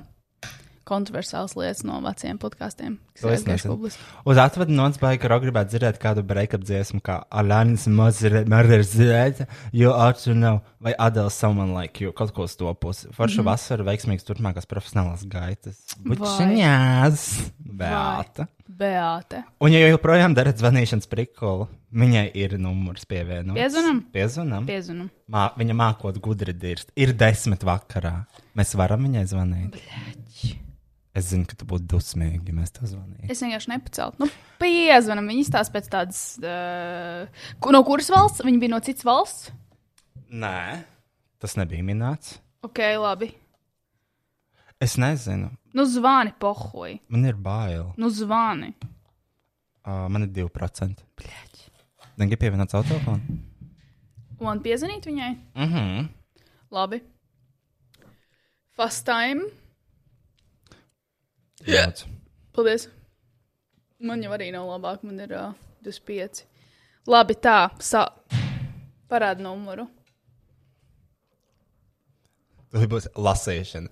[0.91, 2.99] kontroversālas lietas no veciem podkāstiem.
[3.21, 3.91] To es nezinu.
[4.25, 10.39] Uz atvadu nots baigi, ka gribētu dzirdēt kādu breakup dziesmu, kā Alanis Mazurēta, jo Arthur
[10.39, 13.09] nav, vai Adele Someone Like You, kaut ko uz to pusi.
[13.13, 13.51] Forša mm -hmm.
[13.51, 15.97] vasara, veiksmīgs turpmākās profesionālās gaitas.
[16.05, 17.29] Bučiņās,
[17.59, 18.47] Beata.
[18.81, 19.43] Beāte.
[19.61, 23.59] Un, ja joprojām darat zvanīšanas prikolu, viņai ir numurs pievienots.
[23.59, 24.01] Piezvanam?
[24.15, 24.67] Piezvanam.
[24.69, 25.09] Piezunu.
[25.29, 26.93] Mā, viņa mākot gudri dirst.
[26.97, 28.15] Ir desmit vakarā.
[28.57, 29.81] Mēs varam viņai zvanīt.
[31.21, 33.29] Es zinu, ka tu būtu dusmīgi, ja mēs tev zvanītu.
[33.33, 34.17] Es vienkārši nepacēlu.
[34.23, 34.29] Nu,
[34.63, 35.27] piezvanam.
[35.29, 36.21] Viņi stāsta pēc tādas.
[36.41, 38.45] Uh, no kuras valsts?
[38.47, 39.51] Viņi bija no citas valsts.
[40.31, 40.81] Nē,
[41.43, 42.39] tas nebija minēts.
[42.65, 43.35] Ok, labi.
[44.81, 45.51] Es nezinu.
[45.77, 46.97] Nu, zvani, pohoj.
[47.13, 47.91] Man ir bail.
[48.01, 48.73] Nu, zvani.
[49.85, 51.05] Uh, man ir 2%.
[52.21, 53.41] Negribu pievienot savu telefonu.
[54.41, 55.35] Man piezvanīt viņai?
[55.53, 56.09] Mhm.
[56.73, 57.03] Labi.
[58.79, 59.51] Fast time.
[61.69, 61.87] Jā.
[62.57, 62.89] Paldies.
[64.01, 65.51] Man jau arī nav labāk, man ir uh,
[65.85, 66.45] 25.
[67.11, 67.69] Labi, tā.
[67.85, 68.07] Sa...
[69.11, 69.89] Parāda numuru.
[72.71, 73.91] Tā būs lasīšana.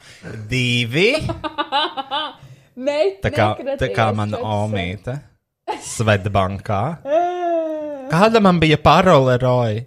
[0.49, 1.11] Divi.
[2.89, 3.49] Nē, Tā kā,
[3.81, 5.17] tā kā mana omīte.
[5.83, 6.83] Svetbankā.
[8.09, 9.83] Kāda man bija parole, Roja?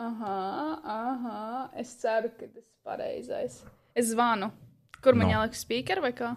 [0.00, 0.36] Aha,
[0.84, 1.38] aha.
[1.80, 3.62] Es ceru, ka tas ir pareizais.
[3.96, 4.52] Es zvanu.
[5.00, 5.32] Kur man No.
[5.34, 6.36] jāliek speaker vai kā?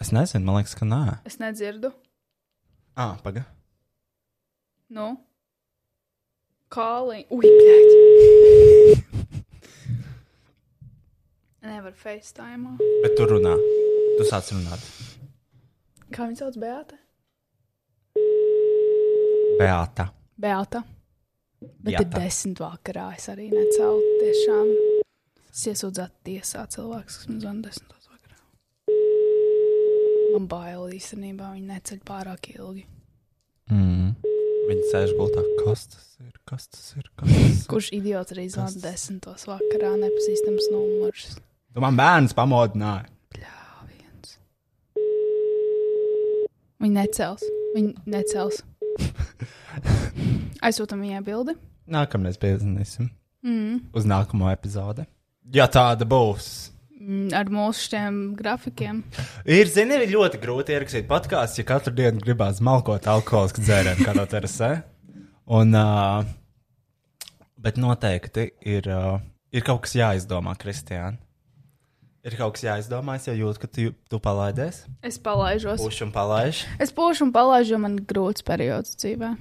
[0.00, 1.18] Es nezinu, man liekas, ka nē.
[1.24, 1.92] Es nedzirdu.
[2.96, 3.44] Ah, paga.
[4.90, 5.16] Nu.
[6.70, 7.22] Kāli.
[7.30, 8.98] Ui, blēķi.
[11.68, 12.76] Nevar FaceTime.
[13.04, 13.54] Bet tu runā.
[14.18, 14.84] Tu sāc runāt.
[16.12, 16.96] Kā viņa sauc Beata?
[19.58, 20.08] Beata.
[20.38, 20.82] Beata.
[21.60, 22.02] Bet Beata.
[22.02, 23.10] ir desmit vakarā.
[23.16, 24.66] Es arī necēlu tiešām.
[25.58, 28.36] Es iesūdzētu tiesā cilvēks, kas man zvana desmitos vakarā.
[30.30, 32.84] Man bail īstenībā, viņi neceļ pārāk ilgi.
[33.74, 34.12] Mm.
[34.68, 35.42] Viņa sēž gultā.
[35.64, 36.30] Kas tas ir?
[36.46, 37.10] Kas tas ir?
[37.10, 37.66] Kas tas ir?
[37.74, 41.34] Kurš idiots arī zvana desmitos vakarā, nepazīstams numurs?
[41.74, 43.10] Tu man bērns pamodināji.
[43.34, 44.38] Pļāviens.
[46.86, 47.50] Viņi necels.
[47.74, 48.62] Viņi necels.
[50.70, 51.58] Aizsūtam viņai bildi.
[51.90, 53.10] Nākamreiz piezīmēsim.
[53.42, 53.88] Mm.
[53.90, 55.10] Uz nākamo epizodi.
[55.54, 56.48] Ja tāda būs.
[56.98, 59.00] Mm, Ar mūsu šiem grafikiem.
[59.48, 64.12] Ir, zini, ir ļoti grūti ierakstīt podkāstu, ja katru dienu gribās malkot alkoholisku dzērienu, kā
[64.18, 64.72] to terasē.
[65.48, 66.26] Un, uh,
[67.56, 69.22] bet noteikti ir, uh,
[69.54, 71.16] ir kaut kas jāizdomā, Kristiāna.
[72.28, 74.82] Ir kaut kas jāizdomā, es jau jūtu, ka tu, tu palaidies.
[75.06, 75.80] Es palaižos.
[75.80, 76.66] Puš un palaiž.
[76.82, 79.32] Es pošu un palaižu, jo man ir grūts periods dzīvē.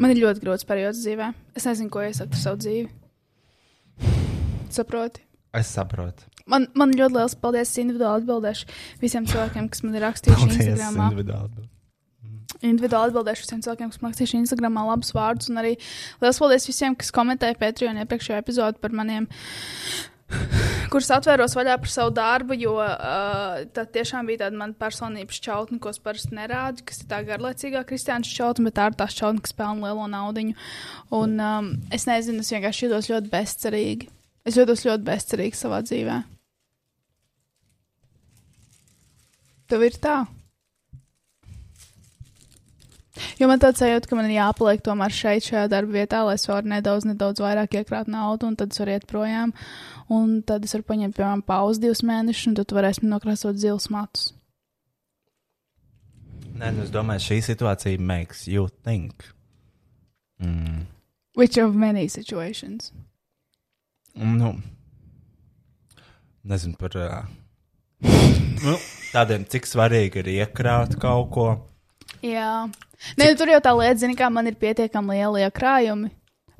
[0.00, 1.32] Man ir ļoti grūts periods dzīvē.
[1.58, 2.88] Es nezinu, ko iesakt ar savu dzīvi.
[4.72, 5.24] Saproti?
[5.56, 6.28] Es saprotu.
[6.50, 7.70] Man, man ļoti liels paldies.
[7.70, 8.70] Es individuāli atbildēšu
[9.02, 11.02] visiem cilvēkiem, kas man ir rakstījuši Paldies, Instagram.
[11.10, 11.66] individuāli.
[12.60, 15.50] Individuāli atbildēšu visiem cilvēkiem, kas man rakstījuši Instagram labus vārdus.
[15.52, 15.74] Un arī
[16.22, 19.28] liels paldies visiem, kas komentēja Patreon iepriekšējo epizodu par maniem
[20.92, 25.80] kurus atvēros vaļā par savu darbu, jo uh, tā tiešām bija tāda mana personības čautne,
[25.82, 29.44] ko es parasti nerādu, kas ir tā garlaicīgā kristiāņu čautne, bet tā ir tā čautne,
[29.44, 30.50] kas pelna lielo naudu.
[31.14, 34.10] Un um, es nezinu, es vienkārši jūtos ļoti bezcerīgi.
[34.48, 36.20] Es jūtos ļoti bezcerīgi savā dzīvē.
[39.70, 40.20] Tev ir tā.
[43.40, 46.46] Jo man tāds sajūta, ka man ir jāpaliek tomēr šeit, šajā darba vietā, lai es
[46.48, 49.54] varu nedaudz, nedaudz vairāk iekrāt naudu, un tad es varu iet projām.
[50.10, 53.60] Un tad es varu paņemt, piemēram, pauzi divus mēnešus, un tad tu varēsi man nokrāsot
[53.60, 54.30] zilus matus.
[56.60, 59.24] Nē, nu es domāju, šī situācija makes you think.
[60.42, 60.86] Mm.
[61.36, 62.92] Which of many situations?
[64.14, 64.54] Nu,
[66.42, 67.24] nezinu par uh,
[68.66, 68.76] nu,
[69.12, 71.48] tādiem, cik svarīgi ir iekrāt kaut ko.
[72.26, 72.68] Jā.
[73.16, 76.10] Nē, nu, tur jau tā lieta, zini, kā man ir pietiekami lieli iekrājumi,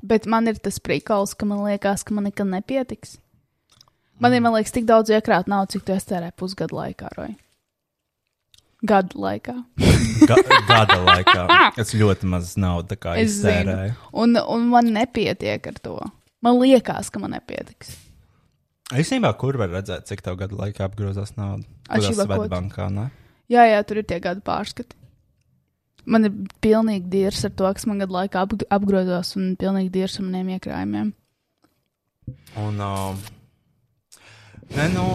[0.01, 3.17] bet man ir tas prikals, ka man liekas, ka man nekad nepietiks.
[4.21, 7.37] Man ir, man liekas, tik daudz iekrāt nav, cik tu iestērē pusgadu laikā, Roja.
[8.81, 9.53] Gadu laikā.
[10.29, 10.35] Ga
[10.69, 11.43] gada laikā
[11.81, 13.93] es ļoti maz naudas iztērēju.
[14.17, 15.95] Un, un man nepietiek ar to.
[16.41, 17.93] Man liekas, ka man nepietiks.
[18.91, 21.63] Īstenībā, kur var redzēt, cik tev gadu laikā apgrozās nauda?
[21.87, 23.05] Atšķirībā tu- Svetbankā, ne?
[23.53, 24.97] Jā, jā, tur ir tie gadu pārskati.
[26.09, 26.33] Man ir
[26.63, 30.55] pilnīgi dirs ar to, kas man gadu laikā ap, apgrozās, un pilnīgi dirs ar maniem
[30.55, 31.11] iekrājumiem.
[32.61, 34.21] Un, uh,
[34.73, 35.05] ne, nu,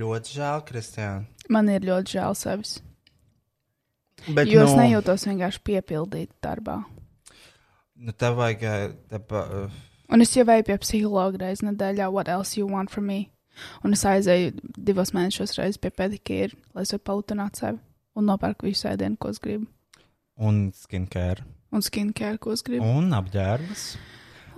[0.00, 1.24] ļoti žēl, Kristiāna.
[1.50, 2.76] Man ir ļoti žēl sevis.
[4.26, 6.80] Bet, Jo es nu, nejūtos vienkārši piepildīt darbā.
[7.96, 9.82] Nu, tev vajag, uh, tepa, uh,
[10.12, 13.32] Un es jau eju pie psihologa reizes nedēļā, what else you want from me?
[13.82, 17.80] Un es aizēju divos mēnešos reizes pie pedikīra, lai es varētu palutināt sevi
[18.16, 19.66] un nopērku visu ēdienu, ko es gribu.
[20.38, 22.84] un skincare, Un skincare, ko es gribu.
[22.84, 23.86] un apģērbs,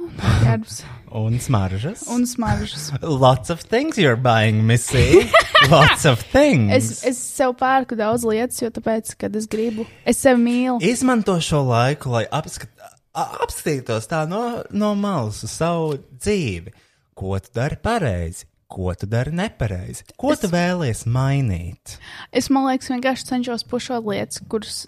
[0.08, 0.76] Ģērbs
[1.20, 2.04] un smaržas.
[2.14, 2.90] un smaržas.
[3.02, 5.26] Lots of things you're buying, Missy.
[5.70, 6.70] Lots of things.
[6.72, 10.78] Es, es sev pērku daudz lietas, jo tāpēc, kad es gribu, es sevi mīlu.
[10.86, 12.70] Izmanto šo laiku, lai apskat,
[13.18, 16.72] apskatītos tā no, no malas uz savu dzīvi.
[17.18, 21.98] Ko tu dari pareizi, ko tu dari nepareizi, ko Es- tu vēlies mainīt.
[22.32, 24.86] Es, man liekas, vienkārši cenšos pušot lietas, kuras,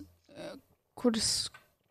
[1.01, 1.31] kuras,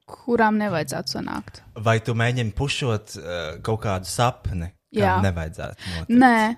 [0.09, 1.61] kurām nevajadzētu sanākt.
[1.75, 6.09] Vai tu mēģini pušot uh, kaut kādu sapni, kam nevajadzētu notikt?
[6.19, 6.57] Nē.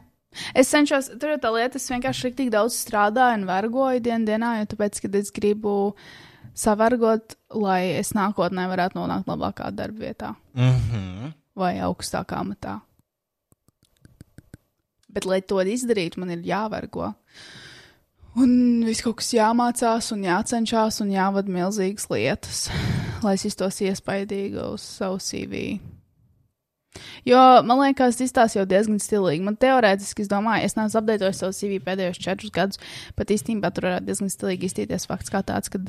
[0.56, 4.52] Es cenšos, tur ir tā lieta, es vienkārši tik daudz strādāju un vergoju dienas dienā,
[4.62, 5.94] jo tāpēc, kad es gribu
[6.56, 11.34] savargot, lai es nākotnē varētu nonākt labākā darba vietā Mm -hmm.
[11.56, 12.80] vai augstākā amatā.
[15.12, 17.12] Bet, lai to izdarītu, man ir jāvergo.
[18.40, 22.68] Un viss kaut kas jāmācās, un jācenšas, un jāvada milzīgas lietas,
[23.26, 25.82] lai es iztos iespaidīgi uz savu CV.
[27.26, 29.44] Jo man liekas, tas izstāsta jau diezgan stilīgi.
[29.46, 32.82] Man teorētiski, es domāju, es neesmu apgādājis savu CV pēdējos četrus gadus,
[33.20, 35.80] bet īstenībā tur varētu diezgan stilīgi izstīties fakts kā tāds, ka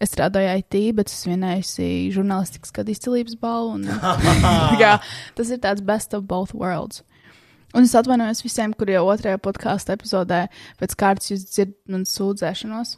[0.00, 3.80] es strādāju IT, bet es vienējusi žurnālistikas gadu izcilības balvu.
[3.80, 3.90] Un,
[4.82, 4.96] jā,
[5.36, 7.04] tas ir tāds best of both worlds.
[7.76, 10.46] Un es atvainojos visiem, kuriem jau otrajā podkāstu epizodē
[10.80, 12.96] pēc kārtas jūs dzirdat man sūdzēšanos.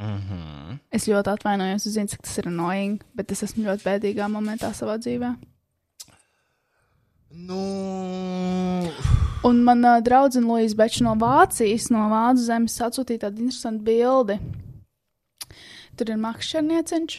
[0.00, 0.78] Mm -hmm.
[0.92, 4.72] Es ļoti atvainojos, es zinu, cik tas ir annoying, bet es esmu ļoti bēdīgā momentā
[4.72, 5.36] savā dzīvē.
[7.30, 7.60] Nu,
[9.40, 14.36] Un manā draudzene Loisa Beča no Vācijas, no Vācu zemes, atsūtīja tādu interesantu bildi.
[15.96, 17.14] Tur ir makšķernieciņš,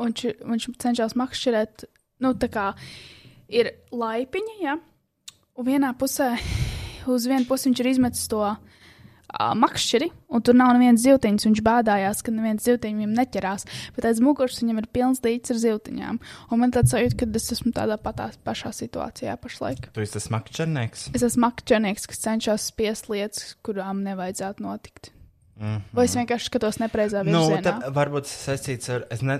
[0.00, 0.14] un
[0.52, 1.84] viņš cenšas makšķerēt,
[2.24, 2.70] nu, tā kā
[3.52, 4.78] ir laipiņa, ja,
[5.56, 6.34] un vienā pusē,
[7.10, 11.62] uz vienu pusi viņš ir izmetis to uh, makšķeri, un tur nav nevienas zivtiņas, viņš
[11.66, 13.66] bēdājās, ka neviens zivtiņš viņam neķerās,
[13.96, 16.20] bet aiz muguras viņam ir pilns dīķis ar zivtiņām,
[16.50, 19.88] un man tāds sajūta, ka es esmu tādā patā pašā situācijā pašlaik.
[19.92, 21.08] tu esi tas makčernieks.
[21.16, 25.12] Es esmu makčernieks, kas cenšas spiest lietas, kurām nevajadzētu notikt.
[25.56, 27.62] Mm Vai es vienkārši skatos nepreizā Nu, virzienā?
[27.64, 29.06] tad varbūt tas saistīts ar.
[29.10, 29.38] Es ne,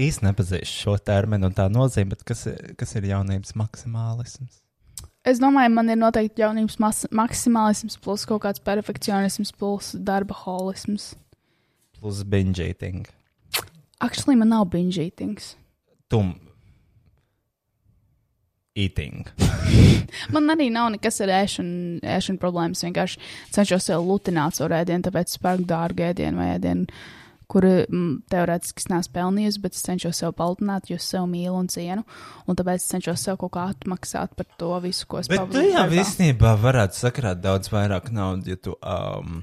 [0.00, 2.46] īsti nepazīstu šo terminu un tā nozīmi, bet kas
[2.80, 4.61] kas ir jaunības maksimālisms?
[5.22, 6.80] Es domāju, man ir noteikti jaunības
[7.14, 11.12] maksimālisms, plus kaut kāds perfekcionisms, plus darba holisms.
[12.00, 13.06] Plus binge eating.
[14.02, 15.54] Actually, man nav binge eatings.
[16.10, 16.34] Tum.
[18.74, 19.28] Eating.
[20.32, 22.80] Man arī nav nekas ar ēšanu, ēšanu problēmas.
[22.86, 23.20] Vienkārši
[23.52, 27.02] cenšos sev lutināt savu ēdienu, tāpēc es pērku dārgu ēdienu vai ēdienu,
[27.52, 31.58] kuru mm, teorētiski es neesmu pelnījusi, bet es cenšos sev palielināt, jo es sev mīlu
[31.60, 32.06] un cienu.
[32.48, 35.48] Un tāpēc es cenšos sev kaut kā atmaksāt par to visu, ko es Bet tu
[35.50, 39.42] pavadīju jau īstenībā varētu sakrāt daudz vairāk naudas, ja tu um,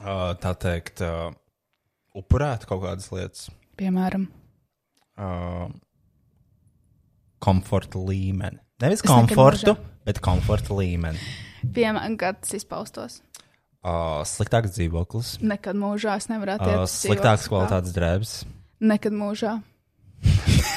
[0.00, 1.30] uh, tā teikt, uh,
[2.16, 3.46] upurētu kaut kādas lietas.
[3.76, 4.26] Piemēram,
[5.16, 5.70] Uh,
[7.40, 8.58] komforta līmeni.
[8.84, 9.72] Nevis komfortu,
[10.04, 11.16] bet komforta līmeni.
[11.72, 13.22] piemēram kā tas izpaustos.
[13.86, 16.94] Uh, sliktāks dzīvoklis, Nekad mūžā es nevaru uh, attiekties.
[17.06, 18.32] sliktāks kvalitātes drēbes.
[18.82, 19.52] Nekad mūžā.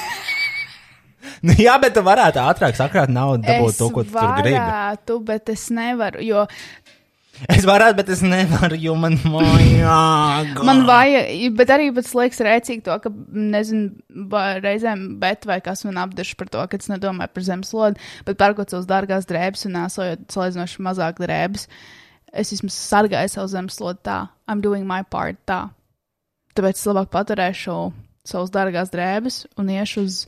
[1.40, 4.58] Nu, jā, bet tu varētu ātrāk sakrāt naudu, dabūt to, ko tu tur gribi.
[4.58, 6.42] varētu, bet es nevaru, jo
[7.48, 10.58] Es varētu, bet es nevaru, jo man vajag.
[10.68, 13.94] man vajag, bet arī pats liekas rēcīgi to, ka, nezinu,
[14.60, 18.76] reizēm bet vai kas man apdirš par to, ka es nedomāju par zemeslodu, bet pērkot
[18.76, 21.70] savus dārgās drēbes un nesojot salīdzinoši mazāk drēbes,
[22.34, 24.20] es vismaz sargāju savu zemeslodu tā,
[24.50, 25.68] I'm doing my part tā.
[26.58, 27.76] Tāpēc es labāk paturēšu
[28.28, 30.24] savus dārgās drēbes un iešu uz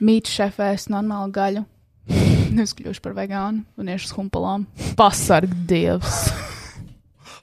[0.00, 1.64] mītu šefēs normālu gaļu.
[2.56, 4.68] Nevis kļūšu par vegānu un iešu uz humpalām.
[4.98, 6.28] Pasarg dievs!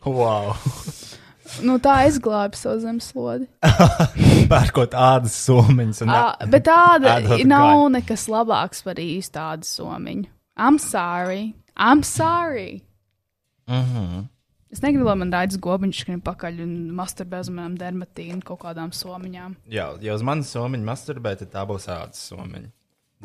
[0.05, 0.51] Wow.
[1.65, 3.47] Nu, tā es glābu savu zemeslodi.
[4.51, 6.03] Pērkot ādas somiņus.
[6.05, 6.11] Un...
[6.13, 7.15] À, bet tāda
[7.47, 10.27] nav nekas labāks par īstu tādu somiņu.
[10.61, 11.55] I'm sorry.
[11.76, 12.84] I'm sorry.
[13.67, 14.25] Mhm.
[14.75, 18.91] Es negribu, lai man rādās gobiņš, skrien pakaļ un masturbē uz manām dermatīnu kaut kādām
[18.91, 19.55] somiņām.
[19.71, 22.71] Jā, ja uz manas somiņa masturbē, tad tā būs ādas somiņa.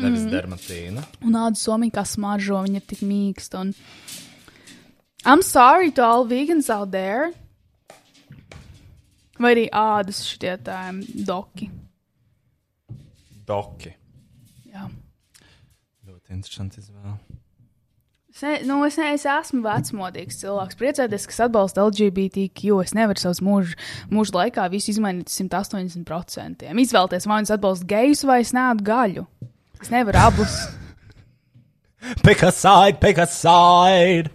[0.01, 0.31] Nevis mm.
[0.33, 1.05] dermatīna.
[1.27, 3.65] Un ādas somija kā smaržo, viņa ir tik mīksta.
[3.65, 3.75] Un...
[5.27, 7.33] I'm sorry to all vegans out there.
[9.41, 10.79] Vai arī ādas šitie tā
[11.27, 11.71] doki.
[13.49, 13.95] Doki.
[14.71, 14.87] Jā.
[16.07, 17.17] Ļoti interesanti izvēle.
[18.41, 20.79] Es, nu, es, ne, es esmu vecmodīgs cilvēks.
[20.81, 22.81] Priecājos, ka es atbalstu LGBTQ.
[22.85, 23.77] Es nevaru savus mūžu,
[24.13, 26.65] mūžu laikā visu izmainīt 180%.
[26.85, 29.27] Izvēlēties, vai es atbalstu gejus vai es nēdu gaļu.
[29.81, 30.57] Es nevaru abus.
[32.25, 34.33] Pick a side, pick a side!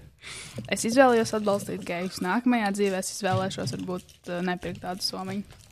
[0.72, 2.22] Es izvēlējos atbalstīt gejus.
[2.24, 5.65] Nākamajā dzīvē es izvēlēšos varbūt uh, nepirkt tādu somiņu.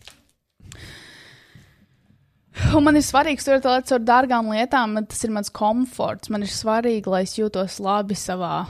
[2.73, 6.31] Un man ir svarīgi turēt lietas ar dārgām lietām, tas ir mans komforts.
[6.33, 8.65] Man ir svarīgi, lai es jūtos labi savā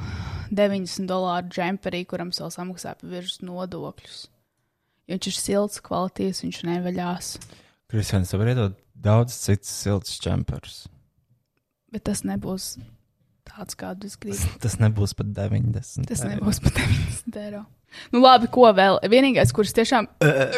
[0.53, 4.23] 90 dolāru džemperī, kuram vēl samaksā pa virsmas nodokļus.
[5.07, 7.35] Jo viņš ir silts, kvalitīvs, viņš nevaļās.
[7.91, 10.83] Kristians, tev ir iedot daudz citas siltas džemperus.
[11.93, 12.77] Bet tas nebūs
[13.49, 14.47] tāds, kādu es gribu.
[14.63, 16.07] Tas nebūs pat 90.
[16.09, 17.65] Tas nebūs pat 90 eiro.
[18.13, 18.99] Nu, labi, ko vēl?
[19.11, 20.09] Vienīgais, kurš tiešām,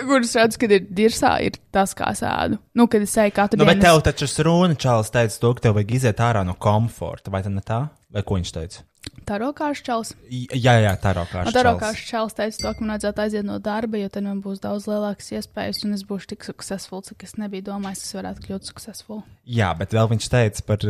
[0.08, 2.60] kurš redzu, kad ir dirsā, ir tas, kā es ēdu.
[2.78, 3.88] Nu, kad es eju katru Nu, bet dienu.
[3.88, 7.52] tev taču Rūna Čāls teica, to, ka tev vajag iziet ārā no komforta, vai tā
[7.54, 7.86] ne tā?
[8.16, 8.84] Vai ko viņš teica?
[9.26, 10.14] Taro kārs čels.
[10.30, 11.54] Jā, jā, tā ir Un ārkārtīgi.
[11.54, 14.62] Taro kārs čels teica to, ka man vajadzētu aiziet no darba, jo tad man būs
[14.64, 18.46] daudz lielākas iespējas, un es būšu tik successful, cik es nebiju domājis, ka es varētu
[18.48, 19.22] kļūt successful.
[19.46, 20.88] Jā, bet vēl viņš teica par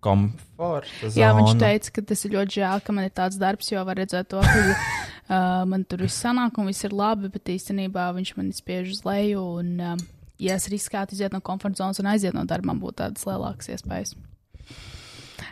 [0.00, 1.10] uh, komfortu.
[1.14, 1.60] Jā, viņš zonu.
[1.60, 4.40] teica, ka tas ir ļoti žēl, ka man ir tāds darbs, jo var redzēt to,
[4.40, 8.94] ka uh, man tur viss sanāk un viss ir labi, bet īstenībā viņš man spiež
[8.96, 9.44] uz leju.
[9.60, 10.00] Un, uh,
[10.40, 13.72] ja es riskētu iziet no komforta zonas un aiziet no darba, man būtu tādas lielākas
[13.76, 14.16] iespējas.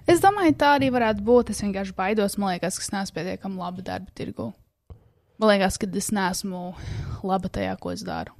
[0.08, 1.52] Es domāju, tā arī varētu būt.
[1.52, 2.38] Es vienkārši baidos.
[2.40, 4.50] Man liekas, ka es neesmu pietiekami labi darba tirgu.
[5.40, 6.62] Man liekas, ka es neesmu
[7.28, 8.32] laba tajā, ko es daru.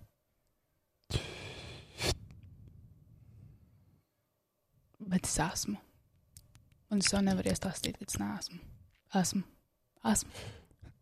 [5.09, 5.77] Bet es esmu.
[6.91, 8.59] Un es jau nevaru iestāstīt, ka es neesmu.
[9.19, 9.43] Esmu.
[10.09, 10.31] Esmu.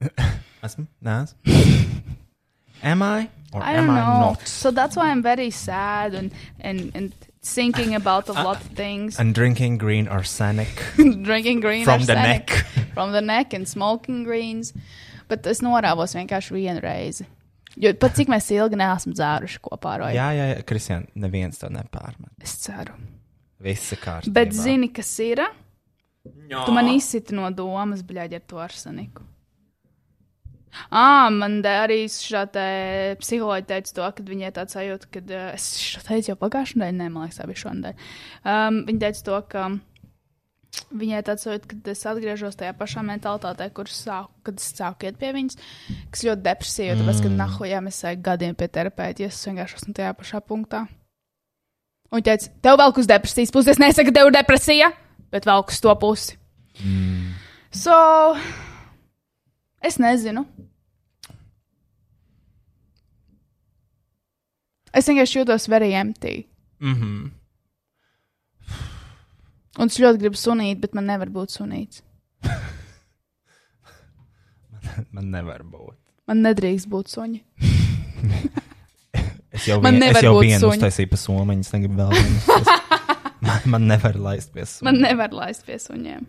[0.67, 0.87] Esmu?
[1.07, 1.57] Nē, esmu.
[2.83, 3.29] Am I?
[3.53, 4.21] Or I am don't I know.
[4.31, 4.49] not?
[4.49, 6.31] So that's why I'm very sad and,
[6.61, 9.19] and, and thinking about a lot of things.
[9.19, 12.67] And drinking green arsenic Drinking green from the arsenic neck.
[12.97, 14.73] From the neck and smoking greens.
[15.29, 17.27] Bet es norāvos vienkārši vienu reizi.
[17.77, 20.17] Jo pat cik mēs ilgi neesam dzēruši kopā ar Roju.
[20.17, 22.33] Jā, jā, jā Kristian, neviens to nepārmet.
[22.41, 22.95] Es ceru.
[23.61, 24.33] Viss ir kārtībā.
[24.37, 25.43] Bet zini, kas ir?
[26.51, 29.27] Tu man izsiti no domas, bļaigi, ar to arseniku.
[30.91, 32.63] Ah, man arī šāda
[33.21, 36.99] psiholoģija teica to, ka viņai tāds sajūta, ka uh, es šo teicu jau pagājušajā nedēļā,
[37.01, 38.09] nē, man liekas, tā bija šonadēļ.
[38.45, 39.65] Um, viņa teica to, ka
[41.01, 45.19] viņai tāds sajūta, ka es atgriežos tajā pašā mentalitātē, kur sāku, kad es sāku iet
[45.21, 45.59] pie viņas,
[46.13, 49.97] kas ļoti depresīva, tāpēc, ka nahujā mēs ejam gadiem pie terapeita, ja es vienkārši esmu
[49.97, 50.85] tajā pašā punktā.
[52.13, 54.93] Un viņa teica, tev vēl uz depresijas puses, es nesaku, ka tev ir depresija,
[55.37, 56.37] bet vēl uz to pusi.
[56.81, 57.35] Mm.
[57.77, 57.97] So,
[59.85, 60.47] es nezinu.
[64.97, 66.47] Es vienkārši jūtos very empty.
[66.81, 67.33] Mhm.
[69.77, 72.01] Un es ļoti gribu sunīt, bet man nevar būt sunīts.
[75.13, 75.97] Man nevar būt.
[76.31, 77.43] Man nedrīkst būt suņi.
[79.57, 80.77] Es jau, Man vien, es nevar jau būt vienu suņi.
[80.77, 82.41] uztaisīju pa somiņu, es negribu vēl vienu.
[83.45, 84.87] man, man nevar laist pie somiņa.
[84.89, 86.27] Man nevar laist pie suņiem.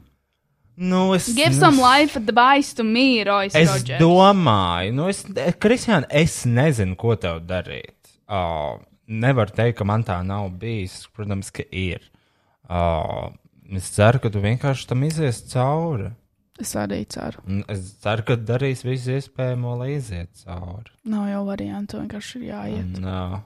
[0.78, 3.98] Nu, es, Give nu, some life advice to me, Royce Es Rodgers.
[4.02, 5.24] domāju, nu, es,
[5.58, 7.96] Kristiāna, es nezinu, ko tev darīt.
[8.30, 8.78] Uh,
[9.10, 11.00] nevaru teikt, ka man tā nav bijis.
[11.18, 12.06] Protams, ka ir.
[12.70, 13.32] Uh,
[13.74, 16.12] es ceru, ka tu vienkārši tam izies cauri.
[16.62, 17.42] Es arī ceru.
[17.74, 20.94] Es ceru, ka darīs visu iespējamo, lai iziet cauri.
[21.10, 22.98] Nav jau variantu, vienkārši ir jāiet.
[23.02, 23.42] Un, uh,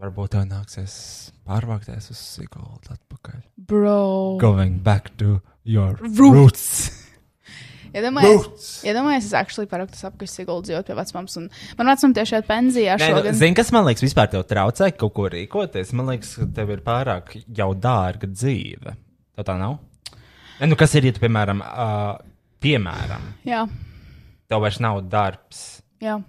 [0.00, 0.94] varbūt tev nāksies
[1.48, 3.42] pārvākties uz Siguldu atpakaļ.
[3.70, 4.38] Bro.
[4.40, 6.18] Going back to your Roots.
[6.20, 6.66] roots.
[7.90, 11.34] Iedomājieties, iedomājies, es actually parakstu apkārt Siguldas dzīvot pie vecmāmas.
[11.40, 11.48] un
[11.78, 13.38] Man vecmāma tieši šeit pensijā Nē, nu, šogad.
[13.40, 15.90] Zini, kas man liekas, vispār tev traucē kaut ko rīkoties?
[15.98, 18.94] Man liekas, ka tev ir pārāk jau dārga dzīve.
[19.34, 19.80] Tā tā nav?
[20.60, 22.20] Nē, nu, kas ir, ja tu, piemēram, uh,
[22.62, 23.64] piemēram, Jā,
[24.50, 25.64] tev vairs nav darbs?
[26.04, 26.20] jā.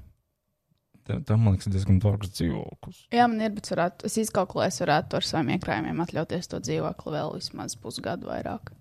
[1.08, 3.06] Tev man liekas, diezgan dārgs dzīvoklis.
[3.16, 6.62] Jā, man ir, bet es, varētu, es izkalkulēju, es varētu ar saviem iekrājumiem atļauties to
[6.64, 8.72] dzīvokli vēl vismaz pusgadu vairāk.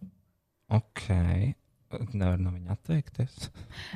[0.71, 1.07] Ok.
[1.91, 3.49] Nevar no viņa atteikties.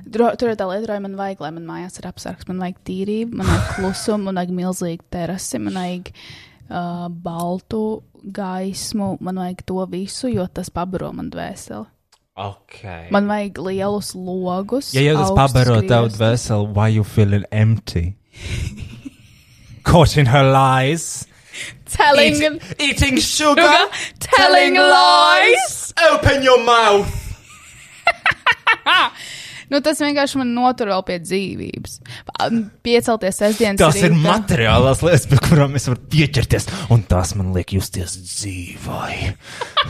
[0.03, 2.81] Dro, tur ir tā lieta, ka man vajag, lai man mājās ir apsargs, man vajag
[2.89, 7.85] tīrību, man vajag klusumu, man vajag milzīgu terasi, man vajag uh, baltu
[8.35, 11.87] gaismu, man vajag to visu, jo tas pabaro man dvēseli.
[12.37, 12.81] Ok.
[13.15, 14.89] Man vajag lielus logus.
[14.95, 16.19] Ja jau tas augstus pabaro tavu griestus.
[16.19, 18.15] dvēseli, why you feeling empty?
[19.89, 21.27] Caught in her lies.
[21.87, 23.89] telling, Eat- eating sugar, Sugar,
[24.19, 25.93] telling lies.
[26.11, 27.07] Open your mouth!
[29.73, 31.95] Nu, tas vienkārši man notur vēl pie dzīvības.
[32.85, 34.21] Piecelties sestdienas Tas ir rītā.
[34.27, 39.33] materiālās lietas, pie kurām es varu pieķerties, un tās man liek justies dzīvai.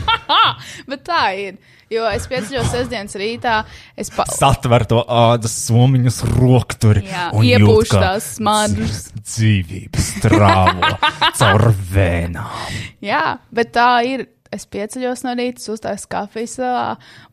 [0.89, 1.59] Bet tā ir.
[1.93, 3.59] Jo es pieceļos sestdienas rītā,
[3.99, 4.25] es pa...
[4.33, 9.03] Satver to ādas somiņus rokturi Jā, un iepūš jūt, kā tās smaržas.
[9.21, 10.89] Dzīvības strāvo
[11.39, 12.79] caur vēnām.
[13.05, 14.31] Jā, bet tā ir.
[14.55, 16.83] Es pieceļos no rīta, uztāju kafiju savā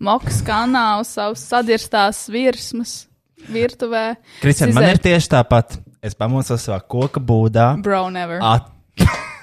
[0.02, 2.94] mokas kanā uz savas sadirstās virsmas
[3.52, 4.16] virtuvē.
[4.40, 5.76] Kristian, man ir tieši tāpat.
[6.02, 7.76] Es pamosos savā koka būdā.
[7.84, 8.42] Bro, never.
[8.42, 8.72] At...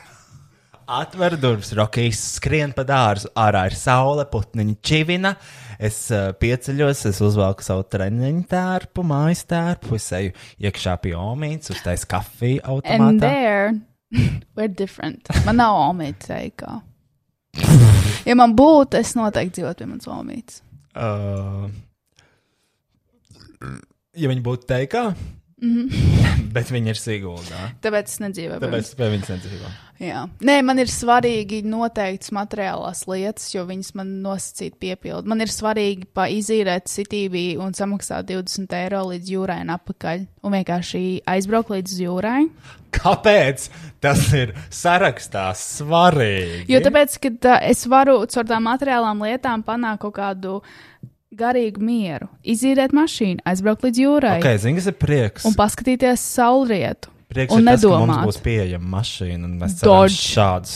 [0.89, 5.35] Atver durvis, rokīs skrien pa dārzu, ārā ir saule, putniņa čivina.
[5.77, 10.33] Es uh, pieceļos, es uzvelku savu treniņu tērpu, mājas tērpu, es eju
[10.65, 13.19] iekšā pie omītes, uztais kafiju And automātā.
[13.21, 13.75] there,
[14.57, 15.29] we're different.
[15.45, 16.79] Man nav omīte teikā.
[18.27, 20.59] Ja man būtu, es noteikti dzīvotu pie manas omītes.
[20.91, 21.69] Uh,
[24.19, 25.05] ja viņi būtu teikā,
[25.61, 25.77] mm.
[25.77, 26.49] -hmm.
[26.57, 27.69] bet viņi ir Siguldā.
[27.81, 28.59] Tāpēc es nedzīvoju.
[28.65, 29.71] Tāpēc pie viņas nedzīvo.
[29.99, 30.21] Jā.
[30.47, 35.27] Nē, man ir svarīgi noteikts materiālās lietas, jo viņas man nosacīt piepildu.
[35.27, 40.23] Man ir svarīgi paizīrēt sitīvi un samaksāt 20 eiro līdz jūrai un apakaļ.
[40.47, 42.45] Un vienkārši aizbraukt līdz jūrai.
[42.95, 43.67] Kāpēc
[44.01, 46.63] tas ir sarakstā svarīgi?
[46.71, 50.57] Jo tāpēc, ka tā, es varu caur tām materiālām lietām panākt kaut kādu
[51.39, 52.31] garīgu mieru.
[52.47, 55.45] Izīrēt mašīnu, aizbraukt līdz jūrai Ok, zini, kas ir prieks.
[55.45, 57.11] un paskatīties saulrietu.
[57.29, 58.25] Prieks un ir tas, ka mums nedomāt.
[58.25, 60.15] būs pieejama mašīna, un mēs Dodge.
[60.15, 60.75] ceram šādus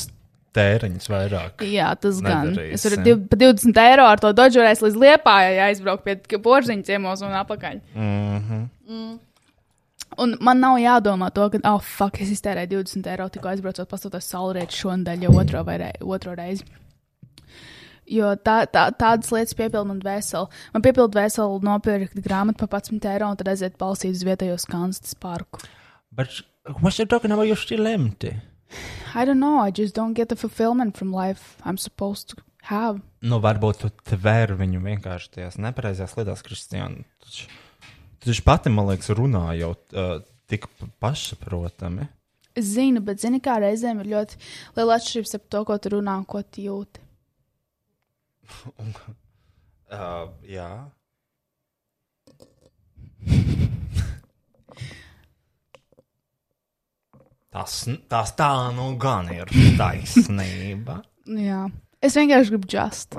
[0.53, 1.65] tēriņus vairāk.
[1.65, 2.51] Jā, tas gan.
[2.51, 2.73] Nedarīsim.
[2.77, 7.33] Es varu pa 20 eiro ar to dožurēs līdz liepājai aizbraukt pie porziņa ciemos un
[7.41, 7.81] apakaļ.
[7.95, 8.65] Mhm.
[8.87, 9.13] Mm.
[10.21, 14.29] Un man nav jādomā to, ka, oh, fuck, es iztērēju 20 eiro tikko aizbraucot pastoties
[14.29, 16.67] saulrietu šonadēļ jau otro, vai rei, otro reizi.
[18.13, 20.51] Jo tā, tā, tādas lietas piepilda man vēseli.
[20.75, 25.15] Man piepilda vēseli nopirkt grāmatu par 11 eiro un tad aiziet palsīt uz vietējo skanstas
[25.15, 25.63] parku.
[26.15, 26.41] But
[26.81, 27.47] what you talking about?
[27.47, 28.35] You're still empty.
[29.15, 32.35] I don't know, I just don't get the fulfillment from life I'm supposed to
[32.69, 33.01] have.
[33.21, 37.05] Nu, varbūt tu tver viņu vienkārši tajās nepareizajās lietās, Kristiāna.
[37.21, 40.17] Tu taču pati, man liekas, runā jau uh,
[40.49, 40.65] tik
[41.03, 42.07] pašsaprotami.
[42.57, 44.41] Es zinu, bet zini, kā reizēm ir ļoti
[44.77, 47.05] liela atšķirība starp to, ko tu runā un ko tu jūti.
[49.93, 50.71] Uh, jā.
[57.53, 57.73] Tas,
[58.09, 59.45] tas tā nu gan ir
[59.79, 61.01] taisnība.
[61.29, 61.67] Jā.
[62.03, 63.15] Es vienkārši gribu just.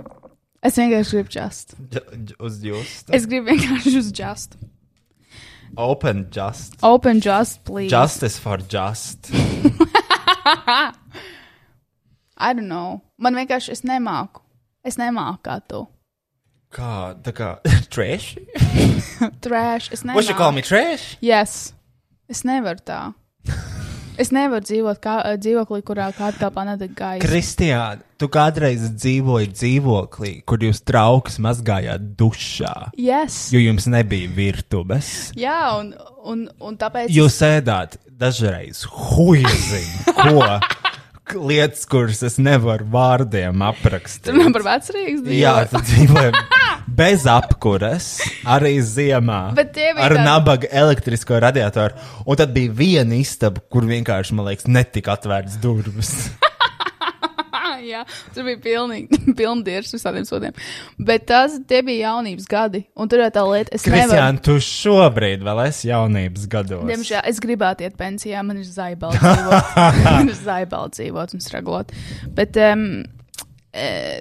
[0.64, 1.74] Es vienkārši gribu just.
[1.92, 2.94] Dž- Uz jūs.
[3.14, 4.56] Es gribu vienkārši uz just.
[5.78, 6.74] Open just.
[6.86, 7.90] Open just, please.
[7.94, 9.30] Justice for just.
[12.36, 13.00] I don't know.
[13.18, 14.42] Man vienkārši es nemāku.
[14.84, 15.84] Es nemāku kā tu.
[16.74, 17.48] Kā, tā kā,
[17.94, 18.34] trash?
[19.46, 19.92] Trash.
[19.94, 20.18] Es nemāku.
[20.18, 21.14] What you call me trash?
[21.22, 21.72] Yes.
[22.28, 23.00] Es nevaru tā.
[24.20, 27.24] Es nevaru dzīvot kā, dzīvoklī, kurā kārtkalpā nedeg gaisa.
[27.26, 33.48] Kristiāna, tu kādreiz dzīvoji dzīvoklī, kur jūs trauks mazgājāt dušā, Yes.
[33.54, 35.32] jo jums nebija virtuves.
[35.38, 35.90] Jā, un,
[36.22, 37.10] un, un tāpēc.
[37.10, 44.28] Jūs ēdāt dažreiz huiziņu, ko lietas, kuras es nevaru vārdiem aprakstīt.
[44.30, 45.40] Tur man par vecrīgas dzīvo.
[45.40, 46.30] Jā, tu dzīvoji
[46.86, 49.40] bez apkures, arī ziemā.
[49.56, 51.94] Ar tādi- nabaga elektrisko radiatoru.
[52.26, 56.14] Un tad bija viena istaba, kur vienkārši, man liekas, netika atvērts durvis.
[57.84, 58.00] Jā,
[58.32, 60.54] tur bija pilnīgi pilndieris visādiem sodiem.
[60.96, 62.84] Bet tas bija jaunības gadi.
[62.96, 64.08] Un tur jau tā lieta, es nevaru.
[64.08, 66.86] Kristiāna, tu šobrīd vēl esi jaunības gados.
[66.88, 69.76] Diemžēl es gribētu iet pensijā, man ir zaibali dzīvot.
[70.06, 71.92] man ir zaibali dzīvot un straglot.
[72.38, 72.86] Bet, um,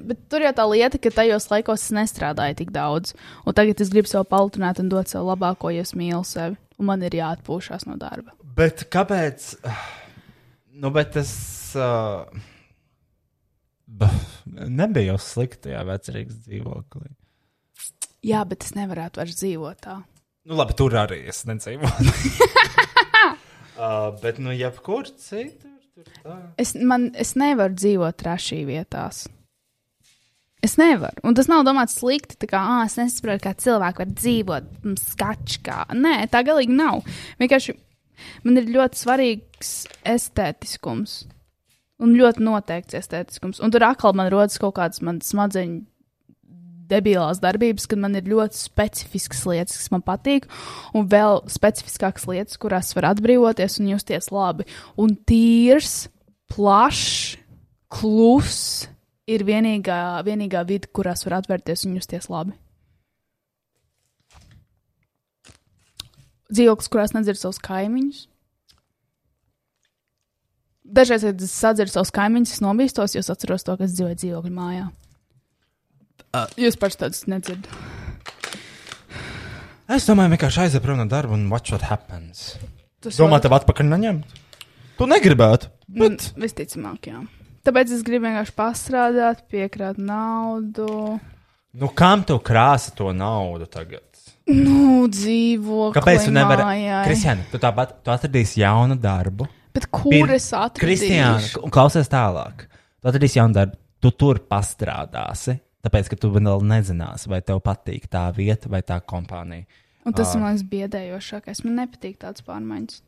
[0.08, 3.14] bet tur jau tā lieta, ka tajos laikos es nestrādāju tik daudz.
[3.46, 6.58] Un tagad es gribu sev palielināt un dot sev labāko, ja es mīlu sevi.
[6.82, 8.34] Un man ir jāatpūšas no darba.
[8.58, 9.54] Bet kāpēc?
[10.74, 11.34] Nu, bet tas.
[11.78, 12.26] Uh...
[14.54, 17.12] Nebija jau slikti tajā vecrīgas dzīvoklī.
[18.26, 20.00] Jā, bet es nevarētu vairs dzīvot tā.
[20.48, 22.14] Nu, labi, tur arī es nedzīvoju.
[23.78, 25.78] uh, bet, nu, jebkur citur.
[25.94, 26.38] tur tā.
[26.60, 29.28] Es, man, es nevaru dzīvot trešī vietās.
[30.64, 31.20] Es nevaru.
[31.28, 32.38] Un tas nav domāts slikti.
[32.40, 35.80] Tā kā ah, es nesaprotu, kā cilvēki var dzīvot mm, skačkā.
[36.00, 37.02] Nē, tā galīgi nav.
[37.42, 37.76] Vienkārši
[38.46, 39.74] man ir ļoti svarīgs
[40.08, 41.24] estētiskums.
[42.04, 43.60] Un ļoti noteikts estētiskums.
[43.64, 45.84] Un tur atkal man rodas kaut kādas smadzeņu
[46.94, 50.50] debilās darbības, kad man ir ļoti specifiskas lietas, kas man patīk,
[50.96, 54.68] un vēl specifiskākas lietas, kurās var atbrīvoties un justies labi.
[55.00, 56.08] Un tīrs,
[56.52, 57.38] plašs,
[57.94, 58.93] kluss
[59.30, 62.56] ir vienīgā, vienīgā vide, kurās var atvērties un justies labi.
[66.54, 68.26] Dzīvoklis, kurās nedzird savus kaimiņus.
[70.94, 74.20] Dažreiz, kad es sadzirdu savus kaimiņus, es nobīstos, jo es atceros to, ka es dzīvoju
[74.20, 74.90] dzīvokļu mājā.
[76.34, 77.70] Uh, jūs pašs tādus nedzirdat.
[79.94, 82.54] Es domāju, vienkārši aiziet prom no darba un watch what happens.
[83.04, 84.38] Tas Domā, var- tev atpakaļ neņemt?
[85.00, 85.72] Tu negribētu.
[85.90, 86.30] Bet...
[86.36, 87.24] Mm, Visticamāk, jā.
[87.64, 91.18] Tāpēc es gribu vienkārši pastrādāt, piekrāt naudu.
[91.74, 94.04] Nu, kam tu krāsi to naudu tagad?
[94.52, 95.94] Nu, dzīvo.
[95.96, 96.66] Kāpēc tu nevari?
[97.08, 99.48] Kristiāna, tu tāpat tu atradīsi jaunu darbu.
[99.74, 100.84] Bet kur Pir- es atradīšu?
[100.84, 102.68] Kristiāna, klausies tālāk.
[103.00, 105.56] Tu atradīsi jaunu darbu, tu tur pastrādāsi.
[105.84, 109.64] Tāpēc, ka tu vēl nezināsi, vai tev patīk tā vieta vai tā kompānija.
[110.04, 111.64] Un tas man liekas biedējošākais.
[111.64, 113.02] Man nepatīk tāds pārmaiņas.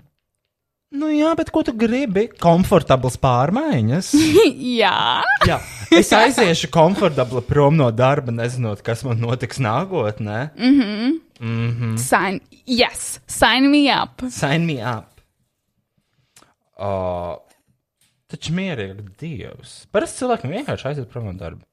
[0.95, 2.27] Nu, jā, bet ko tu gribi?
[2.41, 4.13] Komfortabls pārmaiņas.
[4.81, 4.95] jā.
[5.47, 5.57] jā,
[5.91, 10.39] es aiziešu komfortabli prom no darba, nezinot, kas man notiks nākotnē.
[10.55, 11.17] Mhm.
[11.35, 11.95] Mhm.
[11.99, 14.23] Sign, yes, sign me up.
[14.31, 15.11] Sign me up.
[16.75, 17.35] Uh,
[18.31, 19.77] taču mierīgi Dievs.
[19.91, 21.63] Parasti cilvēkiem vienkārši aiziet prom no darba.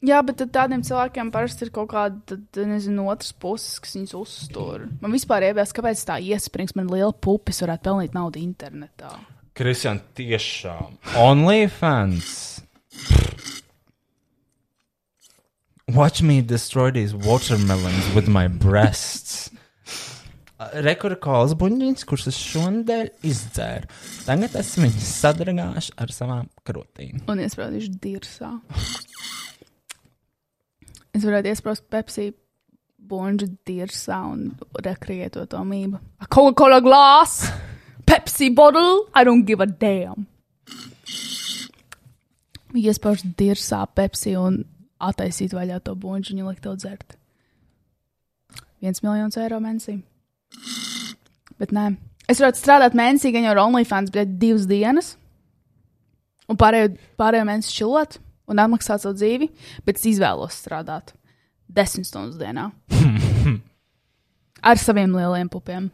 [0.00, 4.86] Jā, bet tādiem cilvēkiem parasti ir kaut kāda, tad, nezinu, otrs puses, kas viņus uztur.
[5.02, 9.12] Man vispār iebilst, kāpēc tā iesprings man liela pupis varētu pelnīt naudu internetā.
[9.60, 10.96] Kristian, tiešām.
[11.20, 12.62] OnlyFans.
[15.92, 19.50] Watch me destroy these watermelons with my breasts.
[20.80, 23.88] Rekorda kolas buļbuļs, kurus es šonadēļ izdzēru.
[24.24, 27.24] Tagad es viņus sadragāšu ar savām krūtīm.
[27.32, 28.54] Un iesprādīšu dirsā.
[31.16, 32.30] Es varētu iesprāst Pepsi
[33.10, 34.50] bonžu dirsā un
[34.84, 35.98] rekreēt to mību.
[36.22, 37.48] A Coca-Cola glass,
[38.06, 40.28] Pepsi bottle, I don't give a damn.
[42.76, 44.62] Iesprāst dirsā Pepsi un
[45.02, 47.16] attaisīt vaļā to bonžu un likt to dzert.
[48.80, 49.98] Viens miljons eiro mēnesī.
[51.60, 51.90] Bet nē,
[52.30, 55.14] es varētu strādāt mēnesī, gan jau ar OnlyFans, bet divas dienas
[56.48, 58.18] un pārējo, pārējo mēnesi čilot
[58.50, 59.50] un atmaksāt savu dzīvi,
[59.86, 61.14] bet es izvēlos strādāt
[61.70, 62.70] desmit stundas dienā
[64.70, 65.90] ar saviem lieliem pupiem.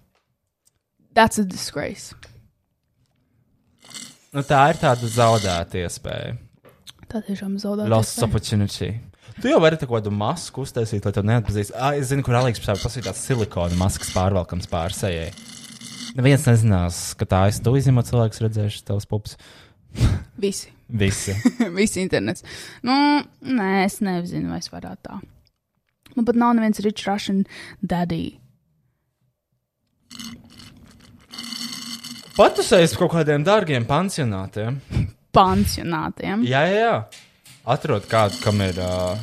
[1.17, 2.17] That's a disgrace.
[4.37, 6.35] Nu, tā ir tāda zaudēta iespēja.
[7.09, 7.89] Tā tiešām zaudēt.
[7.89, 8.91] Lost opportunity.
[9.41, 11.73] Tu jau vari tādu masku uztaisīt, lai to neatpazīst.
[11.77, 12.37] Ah, es zinu, kur
[12.83, 15.31] tas ir tāds silikona maskas pārvalkams pār sejai.
[16.17, 19.37] Neviens nezinās, ka tā es to izņemot, cilvēks redzēšu tavs pups.
[20.41, 20.76] Visi.
[20.87, 21.35] Visi.
[21.79, 22.45] Visi internets.
[22.87, 22.95] Nu,
[23.43, 25.21] nē, es nezinu, vai es varētu tā.
[26.17, 27.43] Man pat nav neviens rich Russian
[27.83, 28.39] daddy.
[32.37, 34.79] Patusējas kaut kādiem dārgiem pansionātiem.
[35.37, 36.45] Pansionātiem.
[36.49, 36.97] Jā, jā, jā.
[37.67, 39.19] Atrod kādu, kam ir uh,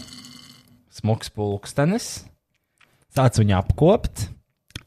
[0.93, 2.11] smags pulkstenis.
[3.13, 4.27] Sāc viņu apkopt.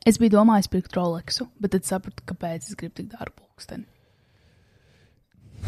[0.06, 3.86] Es biju domājis pirkt Rolexu, bet tad sapratu, kāpēc es gribu tik dārgu pulksteni.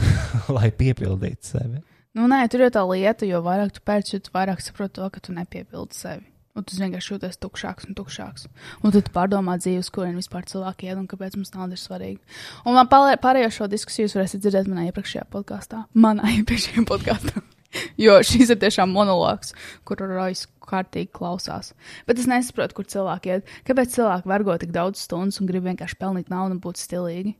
[0.57, 1.83] lai piepildītu sevi.
[2.17, 5.23] Nu, nē, tur ir tā lieta, jo vairāk tu pērci, jo vairāk saproti to, ka
[5.23, 6.25] tu nepiepildi sevi.
[6.59, 8.49] Un tu vienkārši jūties tukšāks un tukšāks.
[8.83, 12.41] Un tad tu pārdomā dzīves, kurien vispār cilvēki iet un kāpēc mums nauda ir svarīga.
[12.67, 15.85] Un man pārē- pārējo šo diskusiju jūs varēsiet dzirdēt manā iepriekšējā podkāstā.
[15.95, 17.45] Manā iepriekšējā podkāstā.
[18.05, 19.53] jo šis ir tiešām monologs,
[19.87, 21.73] kur Rojas kārtīgi klausās.
[22.09, 23.53] Bet es nesaprotu, kur cilvēki iet.
[23.69, 27.37] Kāpēc cilvēki vergo tik daudz stundas un grib vienkārši pelnīt naudu un būt stilīgi?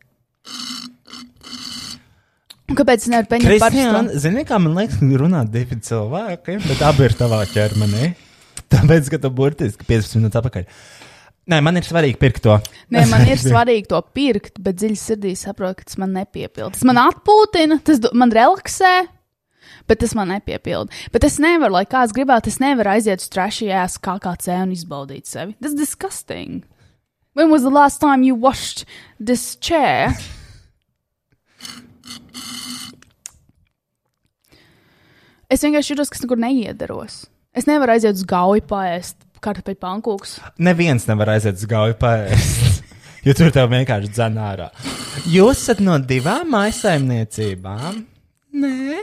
[2.79, 6.87] Kāpēc es nevaru paņemt par Kristiāna, zini, kā man liekas, ka runā divi cilvēki, bet
[6.87, 8.13] abi ir tavā ķermenī.
[8.69, 10.67] Tāpēc, ka tu burtiski 15 minūtes atpakaļ.
[11.49, 12.59] Nē, man ir svarīgi pirkt to.
[12.93, 16.75] Nē, man ir svarīgi to pirkt, bet dziļi sirdī saprotu, ka tas man nepiepilda.
[16.77, 18.95] Tas man atpūtina, tas man relaksē,
[19.89, 20.93] bet tas man nepiepilda.
[21.15, 25.57] Bet es nevaru, lai kāds gribētu, es nevaru aiziet uz trešajās KKC un izbaudīt sevi.
[25.63, 26.67] Tas ir disgusting.
[27.33, 28.85] When was the last time you washed
[29.19, 30.13] this chair?
[35.49, 37.23] Es vienkārši jūtos, ka es nekur neiedaros.
[37.57, 40.35] Es nevaru aiziet uz gauju paēst kartupeļu pankūkus.
[40.61, 42.83] Neviens nevar aiziet uz gauju paēst,
[43.27, 44.67] jo tur tev vienkārši dzēna ārā.
[45.29, 48.03] Jūs esat no divām maisaimniecībām?
[48.59, 48.99] Nē.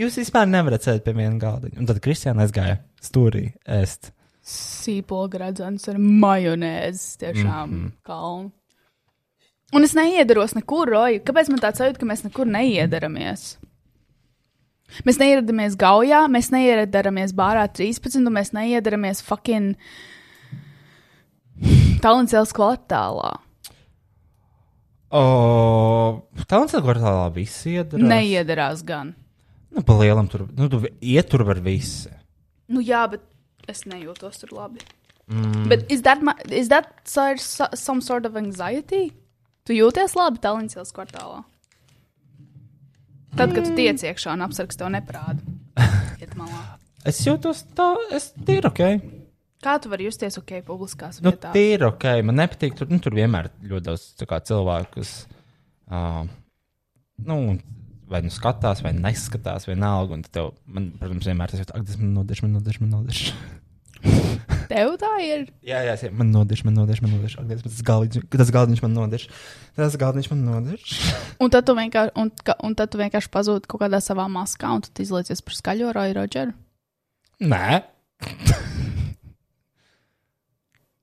[0.00, 1.70] Jūs vispār nevarat sēdēt pie viena galda.
[1.76, 4.14] Un tad Kristiāna aizgāja stūrī ēst.
[4.46, 7.18] sīpola gradzens ar majonēzi.
[7.20, 7.92] Tiešām mm -hmm.
[8.02, 8.50] kalnu.
[9.72, 11.20] Un es neiedaros nekur, Roja.
[11.22, 13.52] Kāpēc man tāds sajūta, ka mēs nekur neiedaramies?
[15.06, 19.76] Mēs neieradāmies Gaujā, mēs neieradāmies Bārā 13, un mēs neieradāmies fucking
[22.02, 23.36] Tallincēlas kvartālā.
[25.10, 25.22] O,
[26.50, 28.06] Talants kvartālā viss iedarās.
[28.10, 29.14] Neiedarās gan.
[29.70, 32.10] Nu, pa lielam tur, nu, tu iet tur var visi.
[32.70, 33.22] Nu, jā, bet
[33.70, 34.82] es nejūtos tur labi.
[35.30, 35.66] Mm.
[35.70, 39.12] Bet is that, my, is that so- so- some sort of anxiety?
[39.68, 41.42] Tu jūties labi Tallinsils kvartālā?
[43.38, 45.38] Tad, kad tu tiec iekšā un apsargs to neparāda.
[46.20, 46.66] Iet malā.
[47.08, 48.80] Es jūtos tā, es tīri ok.
[49.64, 51.54] Kā tu vari justies ok publiskās Nu, vietās?
[51.56, 52.04] tīri ok.
[52.28, 55.12] Man nepatīk, tur, nu, tur vienmēr ir ļoti daudz tā kā, cilvēku, kas,
[55.88, 56.26] uh,
[57.24, 57.38] nu,
[58.12, 60.18] vai nu skatās, vai neskatās, vienalga.
[60.18, 63.22] Un tev, man, protams, vienmēr tas ir, ak, tas man nodež, man nodež, man nodež.
[64.70, 65.48] Tev tā ir.
[65.66, 67.36] Jā, jā, jā, man nodež, man nodež, man nodež.
[67.40, 69.26] Ak, tas galdiņš, tas galdiņš man nodež.
[69.78, 70.94] Tas galdiņš man nodež.
[71.42, 72.30] Un tad vienkārši, un,
[72.68, 76.18] un tad tu vienkārši pazūdi kaut kādā savā maskā, un tu izliecies par skaļo Roju
[76.20, 76.56] Rodžeru.
[77.40, 77.80] Nē.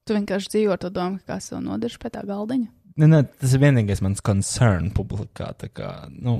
[0.07, 2.69] Tu vienkārši dzīvo ar to domu, ka kāds tev nodež pie tā galdiņa.
[2.97, 5.49] Nē, nē, tas ir vienīgais mans concern publikā.
[5.59, 6.37] Tā kā, nu,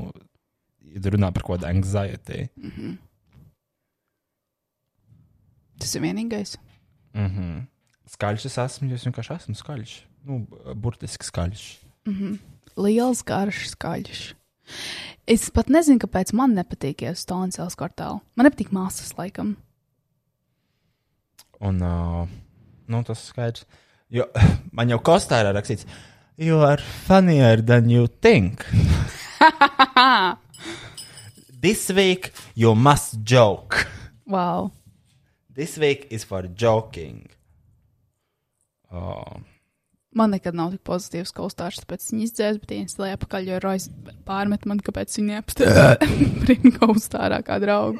[0.87, 2.45] ja runā par kaut kādu anxiety.
[5.79, 6.57] Tas ir vienīgais.
[7.13, 7.65] Mm -hmm.
[8.07, 9.93] Skaļš es esmu, jo es vienkārši esmu skaļš.
[10.25, 11.63] Nu, burtiski skaļš.
[12.77, 14.33] Liels, garš, skaļš.
[15.27, 18.21] Es pat nezinu, kāpēc man nepatīk iet uz Stāncēlas kvartālu.
[18.35, 19.55] Man nepatīk māsas, laikam.
[21.59, 22.27] Un, uh,
[22.87, 23.65] nu, tas ir skaidrs.
[24.09, 24.27] Jo
[24.77, 25.87] man jau kostā ir rakstīts,
[26.37, 28.65] you are funnier than you think.
[31.61, 33.87] This week you must joke.
[34.27, 34.76] Wow.
[35.57, 37.29] This week is for joking.
[38.93, 39.41] Oh.
[40.13, 43.87] Man nekad nav tik pozitīvs kaustārs, tāpēc viņi izdzēs, bet ienstalēja apakaļ, jo Rojas
[44.29, 45.97] pārmet man, kāpēc viņi neapstāja
[46.77, 47.97] kaustārā kā draugu.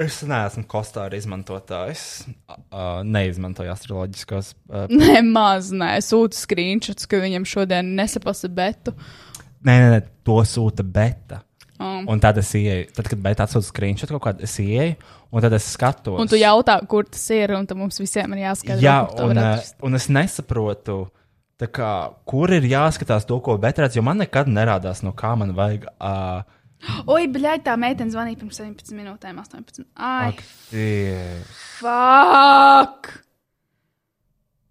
[0.00, 2.24] Es neesmu kostāra izmantotājs.
[2.48, 4.54] Uh, neizmantoju astroloģiskos.
[4.72, 8.96] Uh, Nemaz nē, sūta screenshots, ka viņam šodien nesapasa betu.
[9.60, 11.44] nē, nē, nē, to sūta beta.
[11.74, 14.94] Um, Un tad es ieeju, tad, kad beta atsūta screenshot kaut kādu, es ieeju,
[15.34, 16.20] un tad es skatos.
[16.22, 18.82] un tu jautā, kur tas ir, un tad mums visiem ir jāskatās.
[18.84, 21.00] Jā, un, uh, un es nesaprotu,
[21.64, 21.90] kā,
[22.30, 25.88] kur ir jāskatās to, ko beta redz, jo man nekad nerādās, no kā man vajag.
[25.98, 26.44] Uh,
[27.10, 29.86] Oi, bļaigi, tā meitene zvanīja pirms 17 minūtēm, 18.
[29.96, 30.42] Ai, ak,
[31.80, 33.12] fuck!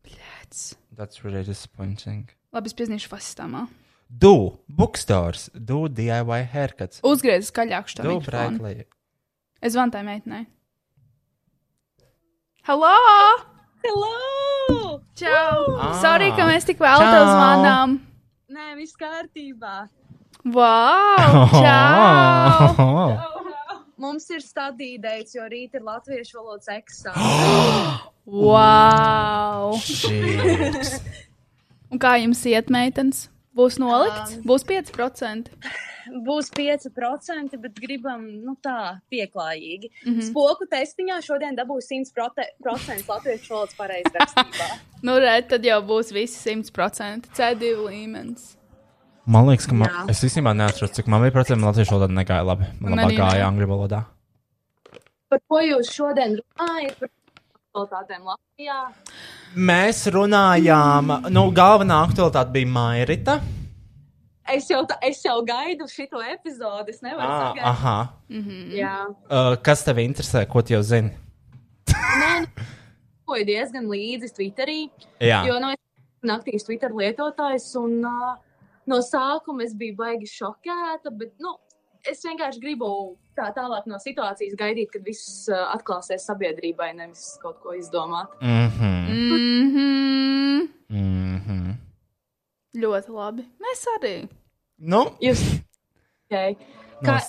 [0.08, 0.76] Bļaigi.
[0.96, 2.30] that's really disappointing.
[2.54, 3.68] Labi, es piezīmēšu fasistāmā.
[4.08, 7.02] Do, bookstores, do DIY haircuts.
[7.04, 8.86] Uzgriez skaļāk šo mikrofonu.
[9.64, 10.46] Es zvanu tai meitenei.
[12.68, 12.94] Hello!
[13.84, 15.02] Hello!
[15.20, 15.76] Čau!
[15.76, 15.98] Ah.
[16.00, 17.34] Sorry, ka mēs tik vēl tev Čau.
[17.34, 17.98] zvanām.
[18.54, 19.88] Nē, viss kārtībā.
[20.46, 21.48] Wow!
[21.58, 23.20] Čau!
[24.04, 24.04] Oh.
[24.04, 28.02] Mums ir stadija dates, jo rīt ir latviešu valodas eksāmenis.
[28.24, 29.76] Wow!
[31.92, 33.26] Un kā jums iet, meitenes?
[33.54, 34.38] Būs nolikts?
[34.48, 35.52] Būs 5%.
[36.28, 39.92] Būs 5%, bet gribam, nu tā, pieklājīgi.
[40.04, 40.26] Mm -hmm.
[40.30, 44.68] Spoku testiņā šodien dabūs 100% latviešu valodas pareizrakstībā.
[45.04, 48.56] Nu, redz, tad jau būs visi 100% C2 līmenis.
[49.26, 50.06] Man liekas, ka man, Jā.
[50.12, 52.70] es īstenībā neatceros, cik man bija procents latviešu valodā negāja labi.
[52.80, 54.00] Man labāk gāja angļu valodā.
[55.30, 56.96] Par ko jūs šodien runājat?
[57.00, 57.10] Par
[57.84, 58.78] kvalitātēm Latvijā.
[59.58, 63.40] Mēs runājām, nu, galvenā aktualitāte bija Mairita.
[64.54, 66.92] Es jau, tā, es jau gaidu šo epizodi.
[66.94, 67.64] Es nevaru Ah, sagaidīt.
[67.64, 67.98] aha.
[68.76, 68.96] Jā,
[69.30, 71.12] Uh, kas tev interesē, ko tu jau zini?
[71.88, 72.48] nē,
[73.28, 74.90] nu, diezgan līdzi Twitterī.
[75.20, 75.80] Jā, Jo nu, es
[76.22, 78.36] esmu aktīvs Twitter lietotājs, un uh,
[78.86, 81.56] no sākuma es biju baigi šokēta, bet nu,
[82.10, 82.88] es vienkārši gribu
[83.38, 88.34] tā tālāk no situācijas gaidīt, kad viss uh, atklāsies sabiedrībai, nevis kaut ko izdomāt.
[88.42, 88.94] mhm.
[89.70, 90.64] Mhm.
[90.90, 91.60] mhm.
[92.84, 93.46] Ļoti labi.
[93.62, 94.16] Mēs arī.
[94.82, 95.42] Nu, Jūs,
[96.26, 96.56] okay.
[97.06, 97.20] kā,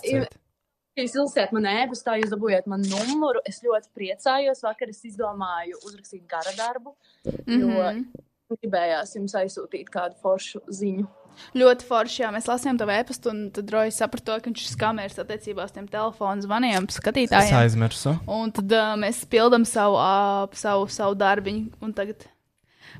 [0.96, 4.62] jūs ilsiet man ēpastā, jūs dabūjāt man numuru, es ļoti priecājos.
[4.64, 6.94] Vakar es izdomāju uzrakstīt gara darbu,
[7.24, 8.06] jo Mhm.
[8.54, 11.06] gribējās jums aizsūtīt kādu foršu ziņu.
[11.58, 15.18] Ļoti forši, jā, mēs lasījām to vēstu, un tad Rojas saprata, ka viņš ir skameris
[15.22, 17.56] attiecībā uz tiem telefonu zvaniem Es skatītājiem.
[17.60, 18.14] aizmirsu.
[18.30, 21.68] Un tad uh, mēs pildām savu, uh, savu, savu darbiņu.
[21.84, 22.26] Un tagad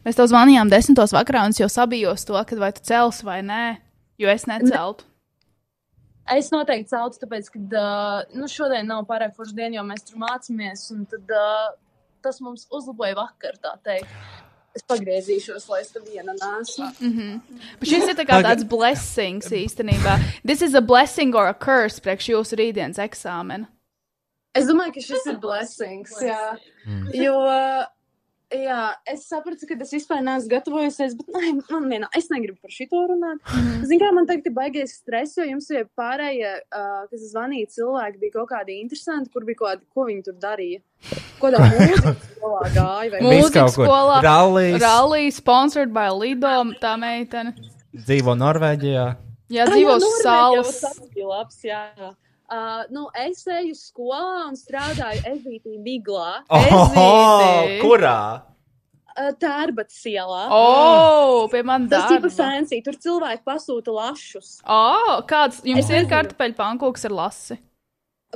[0.04, 3.40] mēs tev zvanījām desmitos vakarā, un es jau sabijos to, ka vai tu celsi vai
[3.46, 3.62] nē,
[4.18, 5.04] jo es neceltu.
[6.32, 10.16] Es noteikti celtu, tāpēc, ka uh, nu, šodien nav pārāk forša diena, jo mēs tur
[10.22, 10.86] mācāmies.
[10.94, 11.74] un Tad, uh,
[12.24, 14.08] tas mums uzlaboja vakar, tā teikt.
[14.74, 16.88] Es pagriezīšos, lai es tam viena nesmu.
[17.78, 20.16] Bet šis ir tā kā tāds blessings īstenībā.
[20.42, 23.68] This is a blessing or a curse priekš jūsu rītdienas eksāmena.
[24.54, 26.14] Es domāju, ka šis ir blessings.
[26.22, 26.56] Jā.
[27.14, 27.86] Jo uh,
[28.54, 32.70] Jā, es sapratu, ka es vispār neesmu gatavojusies, bet ne, man vienā, es negribu par
[32.74, 33.40] šito runāt.
[33.50, 33.80] Mm.
[33.88, 38.20] Ziniet, kā man teikt, ir baigais stress, jo jums ir pārējie, uh, kas zvanīja cilvēki,
[38.22, 40.82] bija kaut kādi interesanti, kur bija kaut kādi, ko viņi tur darīja.
[41.40, 43.72] Ko tā mūzika skolā gāja kur.
[43.74, 44.18] skolā.
[44.24, 44.80] Rallijs.
[44.84, 47.56] Rallija, sponsored by Lido, tā meitene.
[47.94, 49.08] Dzīvo Norvēģijā.
[49.54, 50.78] Jā, dzīvo salas.
[50.82, 51.82] tas bija labs, jā.
[52.54, 58.18] Uh, nu, es eju skolā un strādāju Ezītī Miglā, Oh, kurā?
[59.16, 60.44] uh, Tērbats ielā.
[60.54, 64.58] O, pie manis Tas ir fancy, tur cilvēki pasūta lašus.
[64.62, 67.58] O, kāds jums Es ir kartupeļu pankūks ar lasi?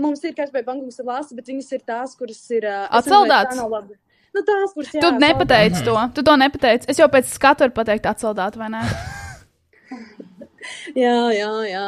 [0.02, 3.58] Mums ir pēc bankas ar lāsu, bet viņas ir tās, kuras ir uh, Atsaldētas?
[4.34, 5.94] Nu, tās, kuras jā, Tu nepateici to.
[6.14, 6.86] Tu to nepateici.
[6.90, 8.82] Es jau pēc skatu varu pateikt, atsaldāt vai nē.
[10.98, 11.84] Jā, jā, jā.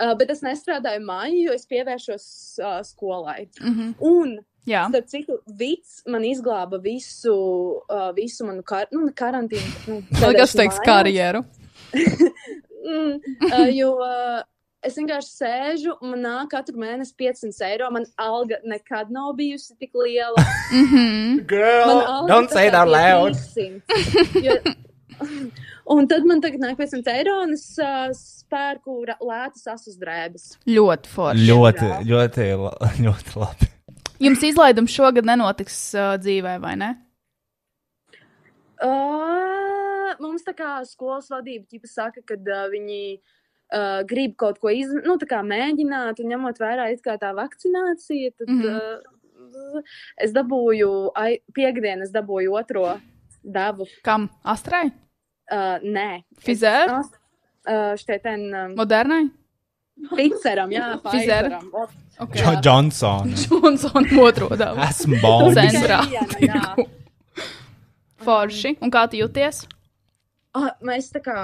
[0.00, 2.24] Uh, bet es nestrādāju māju, jo es pievēršos
[2.62, 3.44] uh, skolai.
[3.60, 3.94] Mhm.
[4.00, 4.86] Un, Jā.
[4.88, 7.34] starp citu, Vits man izglāba visu,
[7.88, 9.74] uh, visu manu kar nu, karantīnu.
[9.86, 10.84] Nu, tu teiks mājās.
[10.84, 11.44] karjeru.
[12.84, 13.14] Mm,
[13.48, 14.42] uh, jo uh,
[14.84, 17.86] es vienkārši sēžu, man nāk katru mēnesi 500 eiro.
[17.94, 20.44] Man alga nekad nav bijusi tik liela.
[20.68, 21.46] Mhm.
[21.48, 23.32] Girl, Man alga don't say that loud.
[23.32, 24.44] 300.
[24.44, 24.58] Jo,
[25.90, 30.54] un tad man tagad nāk 500 eiro, un es uh, spērku lētas asas drēbes.
[30.70, 31.46] Ļoti forši.
[31.50, 33.70] Ļoti, ļoti, la- ļoti labi.
[34.24, 36.90] Jums izlaidums šogad nenotiks uh, dzīvē, vai ne?
[38.84, 44.72] Uh, mums tā kā skolas vadība ķipa saka, ka uh, viņi uh, grib kaut ko
[44.72, 48.62] iz, nu, tā kā mēģināt, un ņemot vērā it kā tā vakcinācija, tad mm.
[48.62, 49.78] -hmm.
[49.78, 49.94] uh,
[50.24, 52.86] es dabūju, ai, piekdienas dabūju otro
[53.42, 53.86] devu.
[54.02, 54.28] Kam?
[54.42, 54.90] Astrai?
[55.52, 56.24] Uh, nē.
[56.40, 56.94] Fizēr?
[57.00, 57.10] Es,
[57.68, 59.26] uh, Šteten, um, Modernai?
[60.10, 61.50] Pfizeram, jā, Fizēr?
[61.52, 61.68] Pfizeram.
[61.72, 61.86] O,
[62.18, 62.42] Okay.
[62.42, 63.34] Jo, Johnson.
[63.50, 64.80] Johnsona otro dabu.
[64.86, 65.56] Esmu baumas.
[65.58, 65.98] Centrā.
[66.06, 66.84] Viena, jā.
[68.22, 68.76] Forši.
[68.84, 69.64] Un kā tu jūties?
[70.54, 71.38] Ah, mēs tā kā.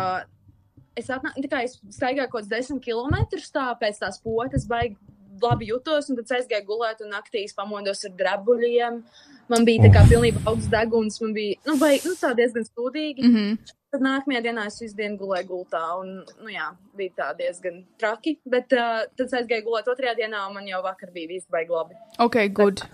[0.95, 4.95] Es, atnā, tā kā es staigāju kaut kādus desmit kilometrus tā, pēc tās potes, baigi
[5.41, 9.03] labi jutos, un tad aizgāju gulēt un naktīs pamodos ar drabuļiem.
[9.51, 13.25] Man bija tā kā pilnībā augsts deguns, man bija nu, baigi, nu, tā diezgan stūdīgi.
[13.25, 13.77] Mm -hmm.
[13.91, 18.37] Tad nākamajā dienā es visu dienu gulēju gultā, un, nu jā, bija tā diezgan traki.
[18.47, 21.75] Bet uh, tad es aizgāju gulēt otrajā dienā, un man jau vakar bija viss baigi
[21.75, 21.99] labi.
[22.23, 22.85] Ok, good.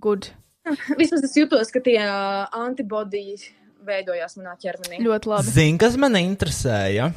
[0.00, 0.30] Good.
[1.00, 3.52] Vismaz es jutos, ka tie uh, antibodiji
[3.86, 5.02] veidojās manā ķermenī.
[5.04, 5.52] Ļoti labi.
[5.58, 7.10] Zini, kas man interesēja?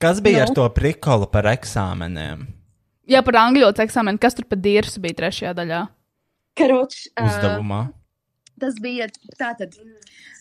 [0.00, 0.46] Kas bija Nu?
[0.48, 2.48] ar to prikolu par eksāmeniem?
[3.08, 4.18] Jā, par angļu eksāmenu.
[4.20, 5.84] Kas tur pa dirsu bija trešajā daļā?
[6.56, 7.82] Karoč, uh, Uzdevumā.
[8.60, 9.76] Tas bija tātad.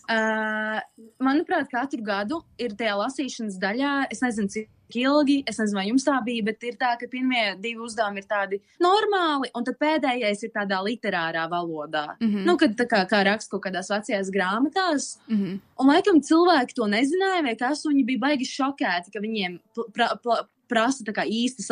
[0.03, 0.81] Uh,
[1.23, 6.05] manuprāt, katru gadu ir tajā lasīšanas daļā, es nezinu, cik ilgi, es nezinu, vai jums
[6.05, 10.43] tā bija, bet ir tā, ka pirmie divi uzdevumi ir tādi normāli, un tad pēdējais
[10.43, 12.17] ir tādā literārā valodā.
[12.19, 12.29] Mm.
[12.29, 12.45] -hmm.
[12.49, 15.17] Nu, kad tā kā, kā raksta kaut kādās vecajās grāmatās.
[15.27, 15.57] Mhm.
[15.79, 19.59] Un laikam cilvēki to nezināja, vai kas, un viņi bija baigi šokēti, ka viņiem
[19.93, 21.71] pra, pra, prasa tā kā īstas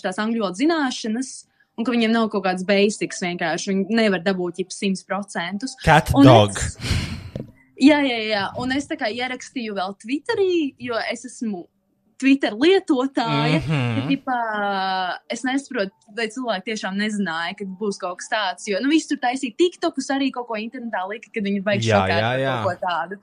[0.00, 1.46] šīs angļu valodas zināšanas.
[1.78, 3.70] Un ka viņiem nav kaut kāds basics vienkārši.
[3.70, 5.64] Viņi nevar dabūt jau 100%.
[5.84, 6.50] Cat Un dog.
[6.50, 6.76] Es,
[7.76, 8.46] jā, jā, jā.
[8.60, 11.66] Un es tā kā ierakstīju vēl Twitterī, jo es esmu
[12.22, 13.58] Twitter lietotāja.
[13.58, 13.68] Mm.
[13.68, 14.04] -hmm.
[14.10, 14.38] Tipā,
[15.30, 18.68] es nesaprotu, vai cilvēki tiešām nezināja, ka būs kaut kas tāds.
[18.70, 21.98] Jo nu, visi tur taisīja TikTokus, arī kaut ko internetā lika, kad viņi baigi Jā,
[21.98, 23.20] šokēt kaut ko tādu.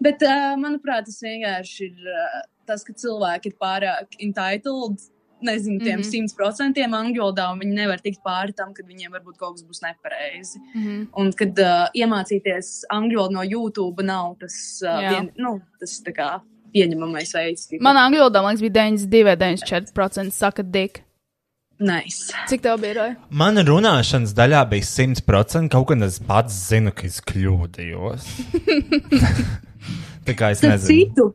[0.00, 4.98] Bet, uh, manuprāt, tas vienkārši ir uh, tas, ka cilvēki ir pārāk entitled.
[5.42, 6.02] Nezinu, tiem Mhm.
[6.02, 6.36] simt mm -hmm.
[6.36, 9.80] procentiem angļu valodā, un viņi nevar tikt pāri tam, kad viņiem varbūt kaut kas būs
[9.82, 10.58] nepareizi.
[10.74, 11.06] Mhm.
[11.16, 15.10] Un kad uh, iemācīties angļu valodu no YouTube nav tas, uh, Jā.
[15.10, 16.40] vien, nu, tas tā kā
[16.74, 17.66] pieņemamais veids.
[17.68, 17.82] tipa.
[17.82, 21.02] Man angļu valodā, man liekas, bija 92, 94% saka dik.
[21.82, 22.32] Nice.
[22.46, 22.94] Cik tev bija?
[22.94, 23.16] Roy?
[23.30, 25.68] Mana runāšanas daļā bija 100%.
[25.70, 28.26] Kaut gan es pats zinu, ka es kļūdījos.
[30.26, 30.88] Tā kā es Starp nezinu.
[30.88, 31.34] citu,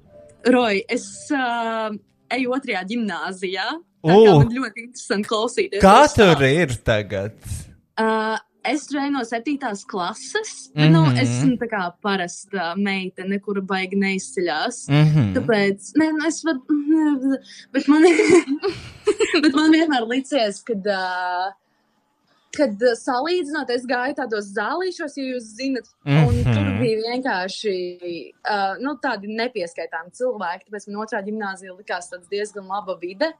[0.53, 1.89] Roy, es uh,
[2.29, 3.65] eju otrajā gimnājā.
[4.05, 4.25] Tā U.
[4.25, 5.81] kā man ļoti interesanti klausīties.
[5.81, 7.33] Kā tur ir tagad?
[7.97, 10.69] Uh, es turēju no septītās klases.
[10.73, 10.91] Mm -hmm.
[10.91, 11.17] nu, Mhm.
[11.21, 14.87] es esmu tā kā parasta meitene, kura baigi neizceļās.
[14.89, 15.33] Mm -hmm.
[15.35, 16.61] Tāpēc, nē, nu es varu,
[17.73, 18.01] bet man,
[19.43, 21.51] bet man vienmēr licies, kad, uh,
[22.57, 26.53] kad uh, salīdzinot, es gāju tādos zālīšos, ja jūs zinat, un Mhm.
[26.53, 27.75] tur bija vienkārši
[28.49, 30.65] uh, nu, tādi nepieskaitāmi cilvēki.
[30.69, 33.31] Tāpēc man otrā gimnāzija likās diezgan laba vide.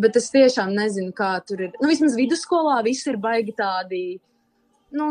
[0.00, 1.74] Bet es tiešām nezinu, kā tur ir.
[1.80, 4.04] Nu, vismaz vidusskolā viss ir baigi tādi,
[4.96, 5.10] nu,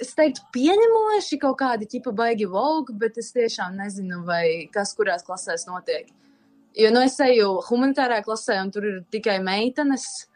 [0.00, 5.26] es teiktu, pieņemoši kaut kādi tipa baigi vogue, bet es tiešām nezinu, vai kas kurās
[5.26, 6.08] klasēs notiek.
[6.78, 10.26] Jo, nu, es eju humanitārā klasē, un tur ir tikai meitenes.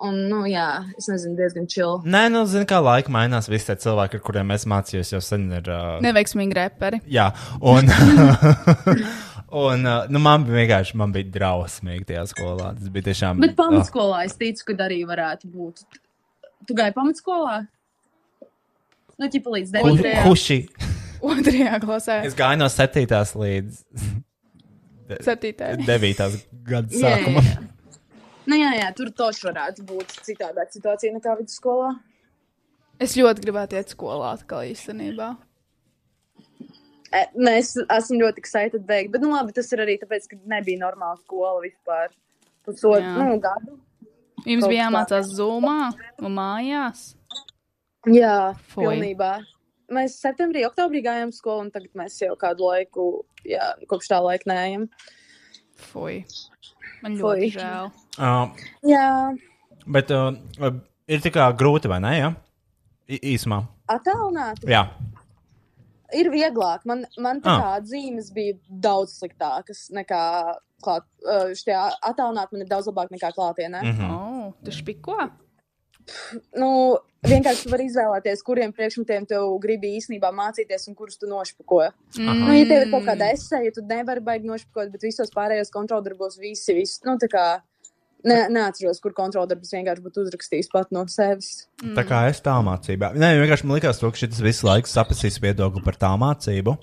[0.00, 1.98] un, nu, jā, es nezinu, diezgan chill.
[2.08, 3.50] Nē, nu, zini, kā laika mainās.
[3.52, 5.68] Visi tie cilvēki, ar kuriem es mācījos, jau sen ir.
[5.68, 7.02] Uh, Neveiksmīgi reperi.
[7.04, 7.26] Jā,
[7.60, 7.92] un,
[9.50, 9.82] un
[10.12, 12.70] nu, man bija vienkārši man bija drausmīgi tajā skolā.
[12.78, 13.40] Tas bija tiešām.
[13.42, 15.82] Bet pamatskolā es ticu, ka arī varētu būt.
[16.68, 17.56] Tu gāji pamatskolā?
[19.20, 20.22] Nu, ķipa līdz Oh, Ku- 9.
[20.28, 20.58] Kuši.
[21.30, 22.20] Otrajā klasē.
[22.24, 23.06] Es gāju no 7.
[23.42, 23.82] līdz
[25.26, 25.74] Septītē.
[25.84, 26.22] 9.
[26.70, 27.50] gada Jā, jā, sākumam.
[27.50, 27.58] jā.
[28.50, 31.90] Nu, jā, jā, tur toši varētu būt citādāka situācija nekā vidusskolā.
[33.00, 35.32] Es ļoti gribētu iet skolā atkal īstenībā.
[37.10, 41.18] Mēs esam ļoti excited beigt, bet, nu, labi, tas ir arī tāpēc, ka nebija normāla
[41.18, 42.12] skola vispār.
[42.66, 43.78] Pusotru nu, gadu.
[44.46, 47.10] Jums bija jāmācās zumā un mājās.
[48.08, 48.86] Jā, Fui.
[48.86, 49.32] pilnībā.
[49.92, 53.08] Mēs septembrī, oktobrī gājām skolu, un tagad mēs jau kādu laiku,
[53.48, 54.86] jā, kopš tā laika neejam.
[55.90, 56.22] Fui.
[57.02, 57.24] Man Fui.
[57.24, 57.90] ļoti žēl.
[58.20, 59.08] Uh, Jā,
[59.88, 60.30] bet uh,
[61.10, 62.14] ir tā kā grūti, vai ne?
[62.16, 62.32] Ja?
[63.10, 63.64] Īsumā.
[63.90, 64.68] attālināti.
[64.70, 64.86] Jā.
[66.16, 66.84] Ir vieglāk.
[66.84, 67.60] Man, man tā Ah.
[67.60, 71.04] kā dzīves bija daudz sliktākas nekā klāt.
[71.26, 73.82] Uh, Šie attālināti man ir daudz labāk nekā klātienē.
[73.82, 73.94] Mm.
[73.94, 74.10] Mhm.
[74.10, 75.30] Oh, tu špiko?
[76.56, 81.92] Nu, vienkārši tu vari izvēlēties, kuriem priekšmetiem tu gribi īstenībā mācīties un kurus tu nošpako.
[82.18, 82.40] Mm.
[82.40, 86.38] Nu, ja tev ir kaut kāda esēja, tu nevari baigi nošpakot, bet visos pārējos kontroldarbos
[86.40, 87.44] visi, visi, nu, tā kā,
[88.26, 91.66] ne, neatceros, kur kontroldarbus vienkārši būtu uzrakstījis pat no sevis.
[91.96, 93.12] Tā kā es tā mācībā.
[93.18, 96.76] Nē, vienkārši man likās, to, ka šis visu laiku sapratīs viedokli par tā mācību.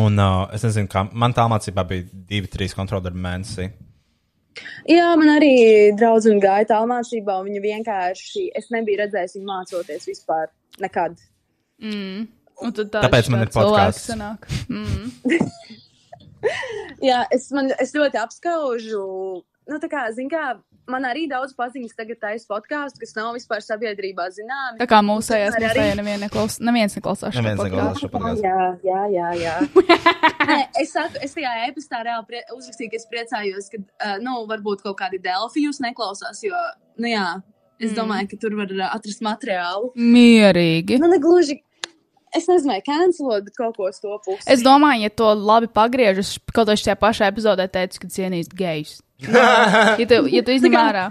[0.00, 3.68] Un uh, es nezinu, kā man tā mācībā bija divi, trīs kontroldarbi mēnesī.
[4.86, 5.54] Jā, man arī
[5.98, 10.50] draudzene gāja tālmācībā, un viņa vienkārši, es nebiju redzējis viņu mācoties vispār
[10.82, 11.18] nekad.
[11.82, 12.26] Mm.
[12.62, 13.50] Un tad tā Tāpēc man ir.
[13.98, 14.46] Sanāk.
[14.70, 15.10] Mm.
[17.08, 19.02] Jā, es, man, es ļoti apskaužu.
[19.64, 20.58] Nu, tā kā, zin kā,
[20.92, 24.76] man arī daudz paziņas tagad taisa podkāstu, kas nav vispār sabiedrībā zināmi.
[24.82, 28.44] Tā kā mūsējās, Tomēr arī- mūsējā neviena neklaus, neviens neklausās šo Neviens neklausās šo podcastu.
[28.44, 29.30] Jā, jā, jā.
[29.40, 29.54] jā.
[30.50, 34.42] Nē, es, saku, es tajā e-pastā reāli prie, uzrakstīju, ka es priecājos, ka, uh, nu,
[34.50, 36.60] varbūt kaut kādi delfi jūs neklausās, jo,
[37.00, 37.24] nu, jā,
[37.80, 39.94] es domāju, ka tur var atrast materiālu.
[39.96, 41.00] Mierīgi.
[41.00, 41.62] Nu, negluži,
[42.36, 44.44] es nezinu, vai cancelot, bet kaut ko uz to pusi.
[44.52, 48.98] Es domāju, ja to labi pagriežas, kaut arī šajā pašā epizodē teicu, ka cienīs gejus.
[49.22, 51.04] Ja tu, ja tu izņem ārā.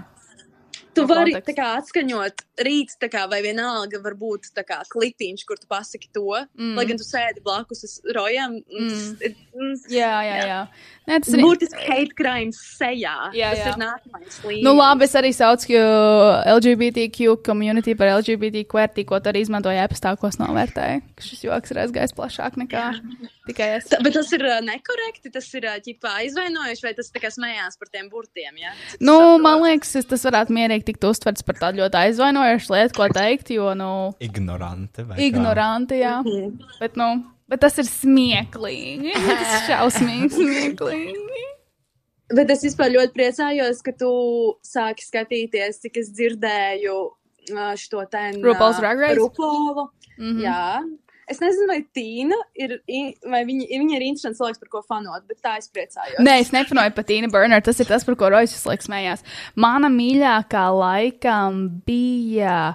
[0.94, 5.58] Tu vari tā kā, atskaņot rīt, tā kā, vai vienalga, varbūt tā kā klipiņš, kur
[5.58, 6.74] tu pasaki to, mm.
[6.78, 8.60] lai gan tu sēdi blakus uz rojām.
[8.70, 9.34] Mm.
[9.54, 9.74] Mm.
[9.90, 10.60] Jā, jā, jā.
[11.08, 11.42] Nē, tas ir.
[11.44, 13.16] Būtiski hate crimes sejā.
[13.36, 13.72] Jā, Tas jā.
[13.74, 14.64] ir nākamais līmenis.
[14.64, 15.74] Nu, labi, es arī saucu
[16.54, 21.02] LGBTQ community par LGBT QWERTY, ko tu arī izmantoju epstākos novērtēju.
[21.16, 22.84] ka Šis joks ir aizgājis plašāk nekā
[23.48, 23.88] tikai es.
[23.90, 27.30] Ta- Bet tas ir ā, nekorekti, tas ir ā, ķipā aizvainojuši, vai tas tā kā
[27.32, 28.72] smējās par tiem burtiem, jā?
[29.00, 32.00] Nu, man liekas, tas varētu mierīgi tikt uztverts par tādu ļoti
[32.44, 33.90] aizvainojošu lietu, ko teikt, jo, nu,
[34.20, 35.04] Ignoranti.
[35.18, 36.18] ignoranti, jā.
[36.80, 39.12] Bet, nu, bet tas ir smieklīgi.
[39.28, 41.42] Tas ir šausmīgi smieklīgi.
[42.34, 44.10] Bet es vispār ļoti priecājos, ka tu
[44.64, 46.96] sāki skatīties, cik es dzirdēju
[47.52, 49.18] ā, šo ā, RuPaul's Drag Race?
[49.20, 49.90] RuPaulu.
[50.18, 50.40] Mhm.
[50.40, 50.80] Jā.
[51.30, 52.74] Es nezinu, vai Tīna ir,
[53.32, 56.20] vai viņa, viņa ir interesants cilvēks, par ko fanot, bet tā es priecājos.
[56.20, 57.62] Nē, es nepanoju par Tīnu Burner.
[57.64, 59.24] Tas ir tas, par ko Rojas laiku smējās.
[59.56, 62.74] Mana mīļākā laikam bija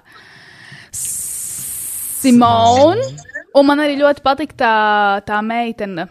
[2.20, 3.06] Simona.
[3.54, 4.74] Un man arī ļoti patīk tā,
[5.26, 6.08] tā meitene.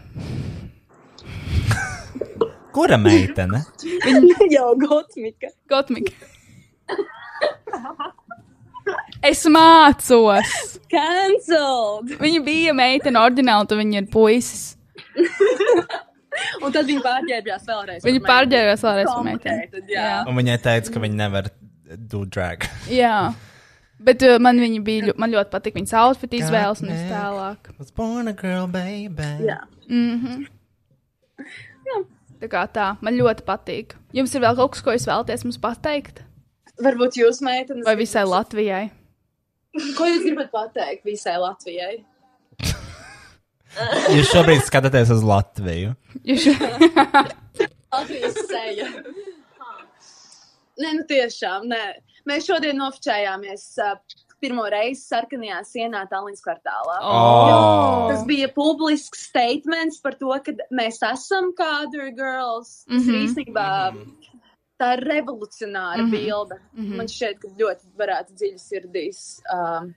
[2.72, 3.64] Kura meitene?
[4.54, 5.52] jau Gotmika.
[5.68, 6.14] Gotmika.
[9.22, 10.52] Es mācos.
[10.90, 12.14] Cancelled!
[12.20, 14.62] Viņa bija meitene oriģināli, tad viņa ir puisis.
[16.64, 18.04] Un tad viņa pārģērbjās vēlreiz.
[18.06, 19.82] Viņa pārģērbjās vēlreiz par meiteni.
[19.92, 20.10] Jā.
[20.30, 21.50] Un viņai teica, ka viņa nevar
[22.10, 22.64] do drag.
[22.88, 23.16] Jā.
[24.00, 27.02] Bet uh, man viņa bija, ļo- man ļoti patīk viņas outfit izvēles un man.
[27.10, 27.68] tālāk.
[27.76, 29.26] Was born a girl, baby.
[29.44, 29.58] Jā.
[29.90, 30.46] Mhm.
[32.40, 33.92] Tā kā tā, man ļoti patīk.
[34.16, 36.22] Jums ir vēl kaut kas, ko jūs vēlaties mums pateikt?
[36.80, 38.86] Varbūt jūs, meitenes, Vai visai Latvijai?
[39.96, 42.00] Ko jūs gribat pateikt visai Latvijai?
[44.16, 45.92] Jūs šobrīd skatāties uz Latviju.
[46.26, 46.48] Jūs...
[47.94, 48.88] Latvijas seja.
[50.80, 51.84] Nē, nu tiešām, nē.
[52.28, 53.94] Mēs šodien oficiējāmies uh,
[54.40, 56.98] pirmo reizi sarkanajā sienā Tallinas kvartālā.
[57.04, 58.08] Oh.
[58.10, 62.82] Tas bija publisks statements par to, ka mēs esam kādu girls.
[62.90, 63.68] Tas ir īstenībā
[64.80, 66.10] tā ir revolucionāra Mhm.
[66.14, 66.58] bilde.
[66.74, 66.96] Mhm.
[66.96, 69.20] Man šķiet, ka ļoti varētu dziļi sirdīs
[69.54, 69.92] um,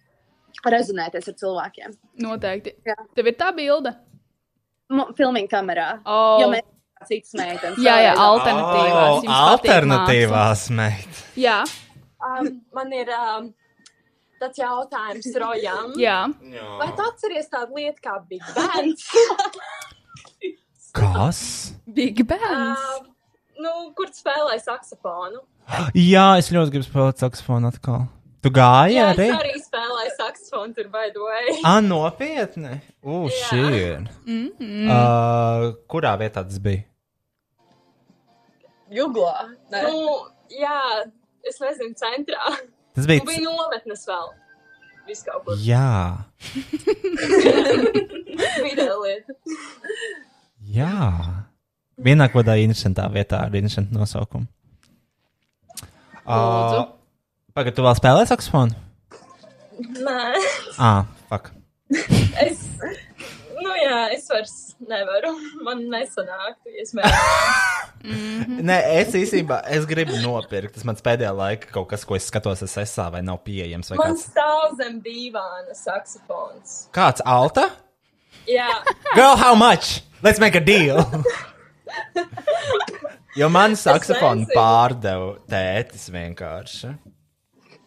[0.65, 1.95] rezonēties ar cilvēkiem.
[2.23, 2.75] Noteikti.
[2.85, 2.95] Jā.
[3.15, 3.95] Tev ir tā bilde?
[4.93, 5.87] Filmiņa kamerā.
[6.05, 6.37] Oh.
[6.43, 6.67] Jo mēs
[7.07, 7.79] citas meitenes.
[7.83, 9.09] Jā, jā, alternatīvās.
[9.09, 11.07] Oh, Jums patīk alternatīvās, meit.
[11.07, 11.41] māksla.
[11.47, 11.57] Jā,
[12.23, 13.49] Um, man ir um,
[14.39, 15.89] tāds jautājums Rojam.
[15.99, 16.21] Jā,
[16.79, 19.09] Vai tu atceries tādu lietu kā Big Bands?
[20.93, 21.73] Kas?
[21.91, 22.77] Big Bang.
[22.77, 23.12] um,
[23.63, 25.39] nu, kur tu spēlē saksofonu?
[25.95, 28.01] Jā, es ļoti gribu spēlēt saksofonu atkal.
[28.43, 29.27] Tu gāji Jā, arī?
[29.31, 31.45] es arī spēlēju saksofonu tur, by the way.
[31.69, 32.73] Ah, nopietni!
[32.99, 33.39] U, Jā.
[33.47, 34.01] šī ir.
[34.27, 36.83] Uh, kurā vietā tas bija?
[38.93, 39.47] Juglā.
[39.73, 39.79] Nē.
[39.87, 39.99] Nu,
[40.53, 40.75] jā,
[41.47, 42.43] es nezinu, centrā.
[42.93, 43.23] Tas Nu, bija.
[43.25, 44.27] bija nometnes vēl.
[45.07, 45.55] Viss kaut kur.
[45.59, 46.23] Jā,
[48.63, 49.33] Video lieta.
[50.75, 50.91] jā.
[52.01, 54.47] Vienā kādā interesantā vietā ar interesantu nosaukumu.
[56.23, 56.87] Uh,
[57.53, 58.73] Pagaidā, tu vēl spēlē saksofonu?
[59.99, 60.33] Nē,
[60.79, 61.51] Ah, fuck.
[62.41, 62.63] es.
[63.63, 64.53] Nu jā, es vairs
[64.89, 65.33] nevaru.
[65.63, 68.63] Man nesanāk, es mēģināju.
[68.67, 70.73] Nē, es īstenībā es gribu nopirkt.
[70.75, 73.93] Tas mans pēdējā laika kaut kas, ko es skatos, es esmu vai nav pieejams.
[73.93, 74.25] Vai Man kāds.
[74.33, 76.87] stāv zem dīvāna saksofons.
[76.95, 77.69] kāds Alta?
[78.49, 78.67] Jā,
[79.15, 80.01] Girl, how much?
[80.23, 80.99] Let's make a deal!
[83.39, 86.93] jo man saksofonu pārdeva tētis vienkārši.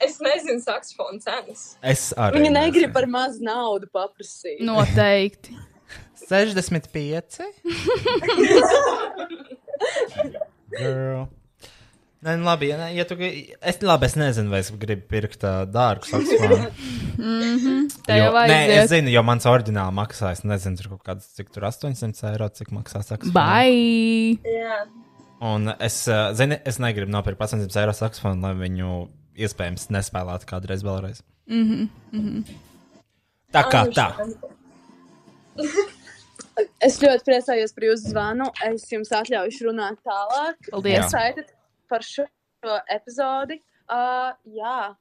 [0.06, 1.76] es nezinu saksofonu cenas.
[1.82, 2.40] Es arī.
[2.40, 4.60] Viņa negrib par maz naudu paprasīt.
[4.64, 5.56] noteikti.
[6.26, 7.40] 65.
[10.76, 11.28] Girl.
[12.24, 15.42] Nē, nu labi, ja, ne, ja tu, es, labi, es nezinu, vai es gribu pirkt
[15.44, 16.70] uh, dārgu saksofonu.
[18.06, 21.52] Tā jau nē, es zinu, jo mans oriģināli maksā, es nezinu, tur kaut kāds, cik
[21.54, 23.34] tur 800 eiro, cik maksā saksofons.
[23.36, 24.40] Bye!
[24.48, 24.80] Jā,
[25.44, 28.92] Un es, uh, zinu, es negribu nopirkt 800 eiro saksofonu, lai viņu
[29.46, 31.20] iespējams nespēlētu kādreiz vēlreiz.
[31.52, 32.56] Mm -hmm.
[33.52, 34.08] Tā kā tā.
[36.80, 38.44] Es ļoti priecājos par jūsu zvanu.
[38.64, 40.56] Es jums atļaušu runāt tālāk.
[40.70, 41.04] Paldies!
[41.04, 41.55] Excited
[41.88, 42.26] par šo
[42.92, 43.60] epizodi.
[43.86, 44.94] Uh, jā,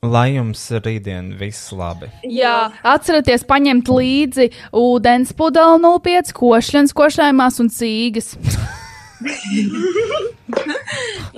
[0.00, 2.06] Lai jums rītdien viss labi.
[2.24, 8.30] Jā, atcerieties paņemt līdzi ūdens pudeli 05, košļens košļājumās un cīgas.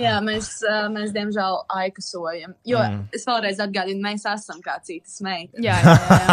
[0.05, 2.55] jā mēs, uh, mēs diemžēl aikasojam.
[2.63, 3.01] Jo mm.
[3.19, 5.59] es vēlreiz atgādinu, mēs esam kā citas meitas.
[5.59, 6.23] Jā, jā, jā.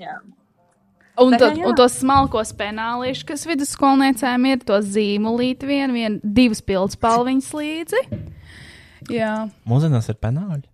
[0.06, 0.14] Jā.
[1.20, 1.66] Un, tad, jā.
[1.68, 8.02] un tos smalkos penālīšus, kas vidusskolniecēm ir, to zīmolīti vien, vien divas pildspalviņas līdzi.
[9.10, 9.34] Jā,
[9.68, 10.64] Mūsdienās ir penāļi.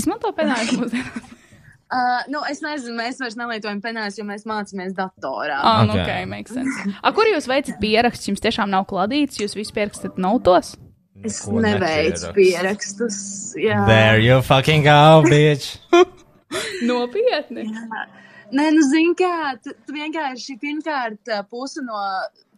[0.00, 1.30] izmanto penālīšu mūsdienās.
[1.94, 5.60] Uh, nu, es nezinu, mēs vairs nelietojam penās, jo mēs mācāmies datorā.
[5.62, 6.00] Ah, nu, Ok.
[6.00, 6.88] ok, makes sense.
[7.04, 8.30] A, kur jūs veicat pierakstus?
[8.32, 10.72] Jums tiešām nav kladīts, jūs visu pierakstat notos?
[11.22, 13.18] Es neveicu pierakstus.
[13.60, 13.84] Jā.
[13.86, 15.76] There you fucking go, bitch!
[16.88, 17.68] Nopietni.
[18.54, 21.98] Nē, nu, zini, kā tu, tu vienkārši pirmkārt ā, puse no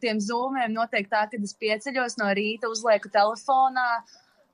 [0.03, 3.87] tiem zūmiem notiek tā, ka es pieceļos no rīta, uzlieku telefonā,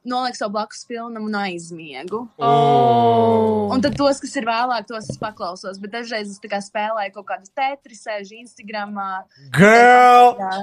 [0.07, 2.23] nolieku savu blakus filmu un aizmiegu.
[2.39, 3.73] Oh.
[3.75, 5.81] Un tad tos, kas ir vēlāk, tos es paklausos.
[5.83, 9.11] Bet dažreiz es tā kā spēlēju kaut kādu tetris, sēžu Instagramā.
[9.59, 10.39] Girl!
[10.39, 10.55] Jā.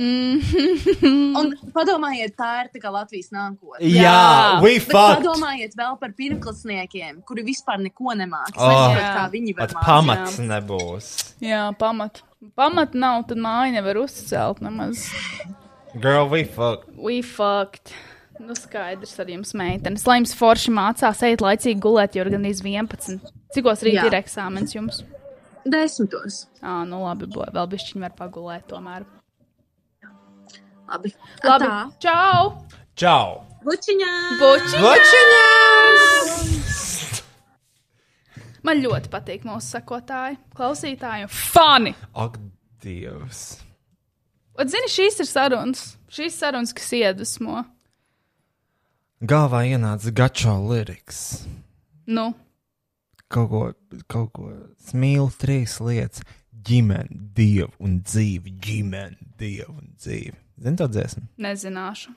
[0.00, 1.34] Mm.
[1.36, 3.84] Un padomājiet, tā ir tā kā Latvijas nākotne.
[3.84, 4.94] Jā, fucked!
[5.20, 8.56] padomājiet vēl par pirmklasniekiem, kuri vispār neko nemāks.
[8.56, 8.94] Oh.
[8.96, 9.10] Jā.
[9.18, 11.10] kā viņi var Pat pamats nebūs.
[11.44, 12.22] Jā, pamat.
[12.56, 15.04] Pamat nav, tad māja nevar uzcelt nemaz.
[16.00, 16.96] Girl, we fucked.
[16.96, 17.92] We fucked.
[18.40, 20.06] Nu, skaidrs ar jums, meitenes.
[20.08, 23.20] Lai jums forši mācās, ejiet laicīgi gulēt, jo ir gan 11.
[23.52, 24.08] Cikos rīt Jā.
[24.08, 25.02] ir eksāmens jums?
[25.68, 26.46] Desmitos.
[26.64, 29.04] Ā, nu labi, vēl bišķiņi var pagulēt tomēr.
[30.90, 31.12] Labi.
[31.44, 31.76] Labi, Tā.
[32.02, 32.66] čau!
[32.98, 33.28] Čau!
[33.64, 34.12] Bučiņā!
[34.40, 34.82] Bučiņas!
[34.82, 36.78] Bučiņas!
[38.66, 41.92] Man ļoti patīk mūsu sekotāji, klausītāji un fani.
[42.18, 42.36] Ak,
[42.82, 43.60] Dievs!
[44.60, 45.84] Un, zini, šīs ir sarunas.
[46.12, 47.62] Šīs sarunas, kas iedvesmo.
[49.20, 51.46] Galvā ienāca gačo liriks.
[52.10, 52.32] Nu,
[53.30, 53.60] Kaut ko,
[54.10, 54.48] kaut ko
[54.90, 56.24] smīlu trīs lietas.
[56.66, 58.50] Ģimene, dievu un dzīve.
[58.64, 60.34] Ģimene, dievu un dzīve.
[60.60, 61.24] Zini to dziesmu?
[61.40, 62.12] nezināšu.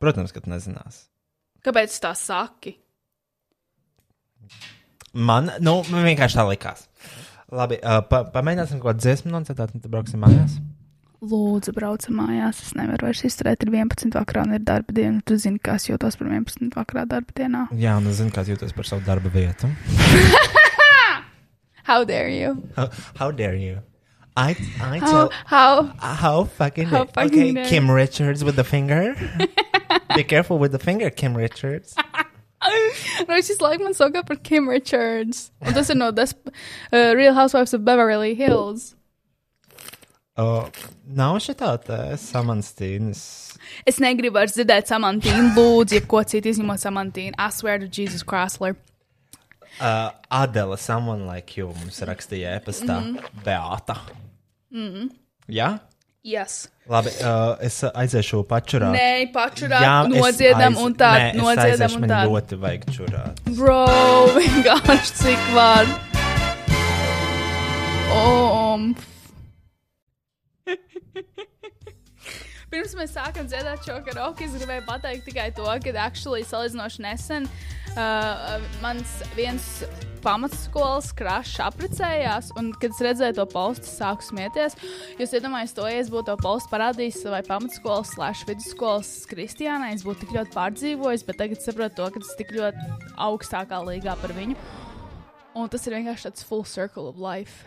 [0.00, 1.04] Protams, ka tu nezinās.
[1.62, 2.78] Kāpēc tu tā saki?
[5.12, 6.86] Man, nu, man vienkārši tā likās.
[7.50, 10.56] Labi, uh, pa, pamēģināsim kaut kādu dziesmu nocitāt, un tad brauksim mājās.
[11.20, 12.62] Lūdzu, braucam mājās.
[12.64, 13.66] Es nevaru vairs izturēt.
[13.66, 14.14] Ir 11.
[14.16, 15.20] vakarā un ir darba diena.
[15.26, 16.70] Tu zini, kā es jūtos par 11.
[16.78, 17.66] vakarā darba dienā.
[17.76, 19.68] Jā, un es zinu, kā jūtas par savu darba vietu.
[21.90, 22.54] How dare you?
[22.76, 22.86] How,
[23.18, 23.80] how dare you?
[24.40, 25.30] I, I How, tell.
[25.46, 25.82] how?
[26.22, 29.14] How fucking How dare- fucking Okay, dare- Kim Richards with the finger.
[30.16, 31.94] Be careful with the finger, Kim Richards.
[33.28, 35.50] nu, es visu laiku man sauc par Kim Richards.
[35.66, 36.32] Un tas ir no Des
[36.92, 38.94] uh, Real Housewives of Beverly Hills.
[40.36, 40.68] Uh,
[41.20, 43.22] nav šitā tā samanstīnas.
[43.86, 47.34] Es negribu vairs dzirdēt samantīnu, lūdzu, jebko citu izņemot samantīnu.
[47.36, 48.76] I swear to Jesus Chrysler.
[49.80, 53.16] Uh, Adela, someone like you, mums rakstīja e-pastā mm Mhm.
[53.16, 53.44] -hmm.
[53.44, 53.96] Beāta.
[54.72, 55.08] Mm.
[55.50, 55.78] Jā?
[56.22, 56.68] Yes.
[56.90, 58.92] Labi, uh, es aiziešu pačurāt.
[58.92, 62.18] Nē, pačurāt, Jā, nodziedam aiz- un tā, Nē, nodziedam un man tā.
[62.28, 63.40] ļoti vajag čurāt.
[63.56, 63.78] Bro,
[64.36, 65.88] vienkārši cik var.
[68.10, 68.90] Um.
[72.70, 77.48] Pirms mēs sākam dziedāt šo karaoke, es gribēju pateikt tikai to, ka actually salīdzinoši nesen
[77.96, 79.64] uh, mans viens
[80.24, 84.76] pamatskolas krāšs apprecējās, un, kad es redzēju to postu, sāku smieties.
[85.20, 90.04] Jūs iedomājaties to, ja es būtu to postu parādījis savai pamatskolas, slash vidusskolas Kristiānai, es
[90.06, 92.88] būtu tik ļoti pārdzīvojis, bet tagad saprotu to, ka tas tik ļoti
[93.28, 94.56] augstākā līgā par viņu.
[95.58, 97.64] Un tas ir vienkārši tāds full circle of life.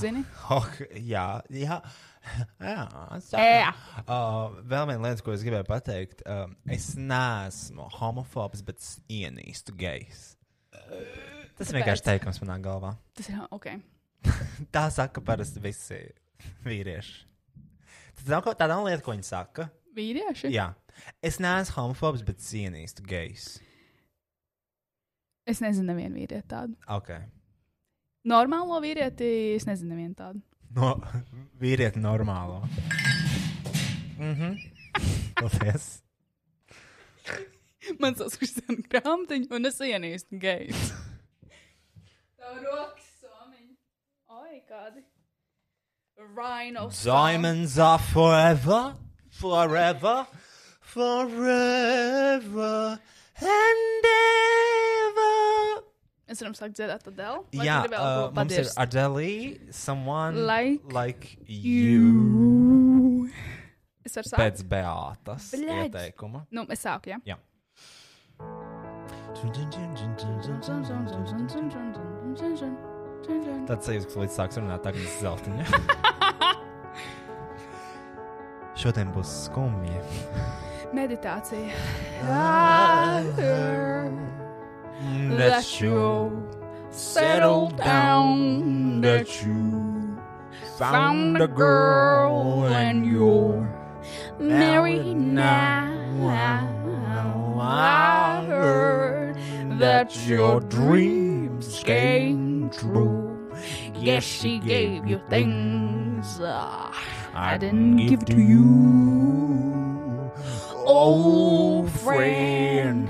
[0.00, 0.22] Zini?
[0.50, 0.64] Oh,
[0.96, 1.76] jā, jā.
[2.62, 2.84] Jā.
[3.34, 3.70] Jā.
[4.06, 6.20] Uh, vēl viena lieta, ko es gribēju pateikt.
[6.30, 10.36] Um, es neesmu homofobs, bet es ienīstu gejs.
[11.58, 12.94] Tas ir vienkārši teikums manā galvā.
[13.18, 13.66] Tas ir ok.
[14.74, 15.98] Tā saka parasti visi
[16.64, 17.18] vīrieši.
[18.20, 19.66] Tas nav kaut- nav lieta, ko viņi saka.
[19.98, 20.54] Vīrieši?
[20.54, 20.70] Jā,
[21.26, 23.50] es neesmu homofobs, bet es ienīstu gejs.
[25.50, 26.78] Es nezinu, nevienu vīrieti tādu.
[26.86, 27.10] Ok.
[28.28, 30.42] Normālo vīrieti es nezinu, nevienu tādu.
[30.76, 30.94] No
[31.60, 32.60] vīrieti normālo.
[34.18, 34.54] Mhm.
[35.40, 35.88] Paldies.
[38.00, 40.92] Man sauc Kristiāna grāmatiņa, un es ienīstu gejs.
[42.38, 43.74] Tā rokas somiņa.
[44.38, 45.02] Oi, kādi.
[46.36, 46.86] Rhino.
[46.94, 48.94] Diamonds are forever,
[49.30, 50.26] forever,
[50.94, 52.74] forever
[53.42, 55.82] and ever.
[56.30, 57.42] Es varam sākt dziedāt Adele.
[57.58, 63.28] Jā, uh, mums ir Adele, someone Like like you.
[64.06, 64.40] Es varu sākt.
[64.40, 65.88] Pēc Beātas Bļaģ.
[65.88, 66.44] ieteikuma.
[66.54, 67.18] Nu, es sāku, jā.
[67.26, 67.38] Jā.
[73.68, 75.64] Tāds sajūta, ka līdz sāks runāt tagad zeltiņa.
[78.82, 80.00] Šodien būs skumji.
[80.92, 81.70] Meditācija.
[85.36, 86.48] That you
[86.90, 90.18] settle down, that you
[90.78, 93.68] found a girl and you're
[94.38, 95.88] married now.
[97.60, 99.36] I heard
[99.78, 103.52] that your dreams came true.
[103.94, 106.40] Yes, she gave you things.
[106.40, 106.92] uh,
[107.34, 110.32] I didn't give to you.
[110.84, 113.08] Oh, friend,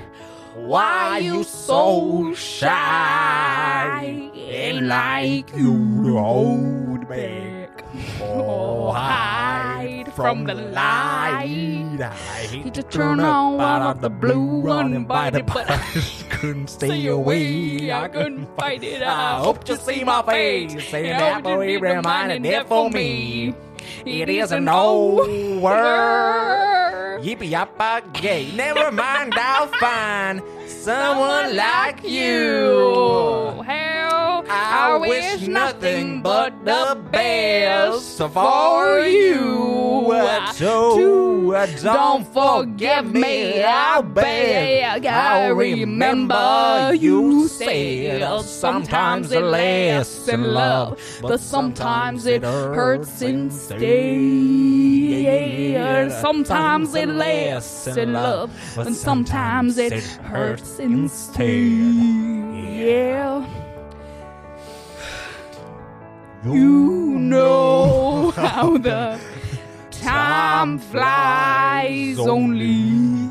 [0.67, 4.29] why you so shy?
[4.33, 7.83] Ain't like you hold back
[8.21, 11.99] or hide from the light.
[12.01, 12.13] I
[12.49, 17.91] hate to turn on out of the blue uninvited, but I just couldn't stay away.
[17.91, 19.01] I couldn't fight it.
[19.01, 23.53] I hope you see my face, saying that boy reminded it for me.
[24.05, 24.67] It isn't
[27.15, 27.23] over.
[27.25, 28.51] Yippee yappa gay.
[28.55, 33.63] Never mind, I'll find someone like you.
[33.65, 34.12] Hell,
[34.49, 40.11] I wish nothing but the best for you.
[40.53, 45.05] So don't forgive me, I beg.
[45.05, 53.79] I remember you said sometimes it lasts in love, but sometimes it hurts instead.
[56.21, 61.47] Sometimes it lasts in love, but sometimes it hurts instead.
[62.53, 63.45] Yeah.
[66.45, 69.17] You know how the
[69.91, 73.29] time flies only.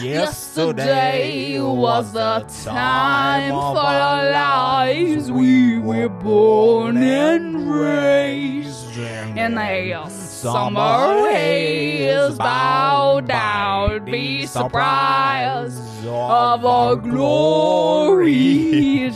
[0.00, 5.32] Yesterday was the time for our lives.
[5.32, 12.38] We were born and raised in a summer haze.
[12.38, 18.38] Bow down, be surprised of our glorious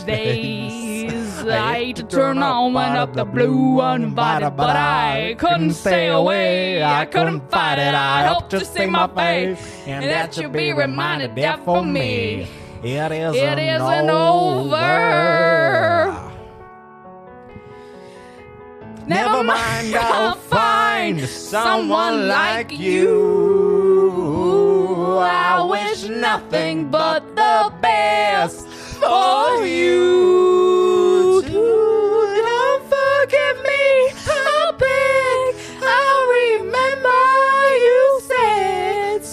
[0.04, 0.75] days.
[1.48, 6.82] I hate to turn on one up the blue uninvited, but I couldn't stay away.
[6.82, 7.94] I couldn't fight it.
[7.94, 12.48] I hope to see my face, and that should be reminded that for me.
[12.82, 14.76] It isn't, it isn't over.
[19.06, 24.26] Never mind, I'll find someone like you.
[25.18, 30.75] I wish nothing but the best for you.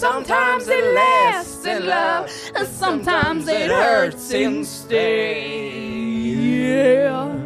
[0.05, 5.71] It lasts in love, and sometimes it hurts instead.
[5.83, 7.39] Yeah.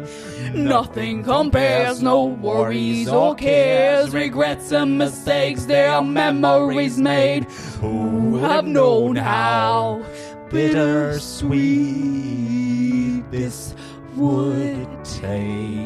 [0.54, 7.44] Nothing compares, no worries or cares, regrets and mistakes, they are memories made.
[7.80, 10.02] Who have known how
[10.50, 11.58] bittersweet
[13.30, 13.74] this
[14.16, 15.84] would taste?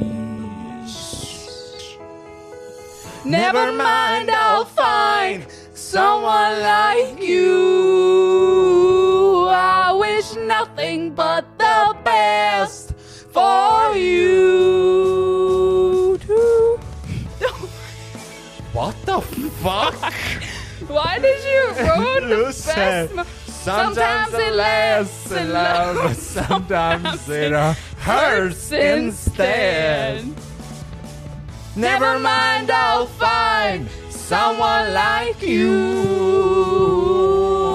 [3.24, 5.46] Never mind, I'll find
[5.92, 7.52] someone like you.
[9.50, 12.94] I wish nothing but the best
[13.30, 15.28] for you.
[16.26, 16.80] too.
[18.72, 19.20] What the
[19.60, 19.94] fuck?
[20.88, 23.14] Why did you ruin the best?
[23.14, 27.52] mo- Sometimes it lasts in love, but sometimes it
[27.98, 30.24] hurts instead.
[31.76, 33.86] Never mind, I'll find
[34.32, 35.84] someone like you.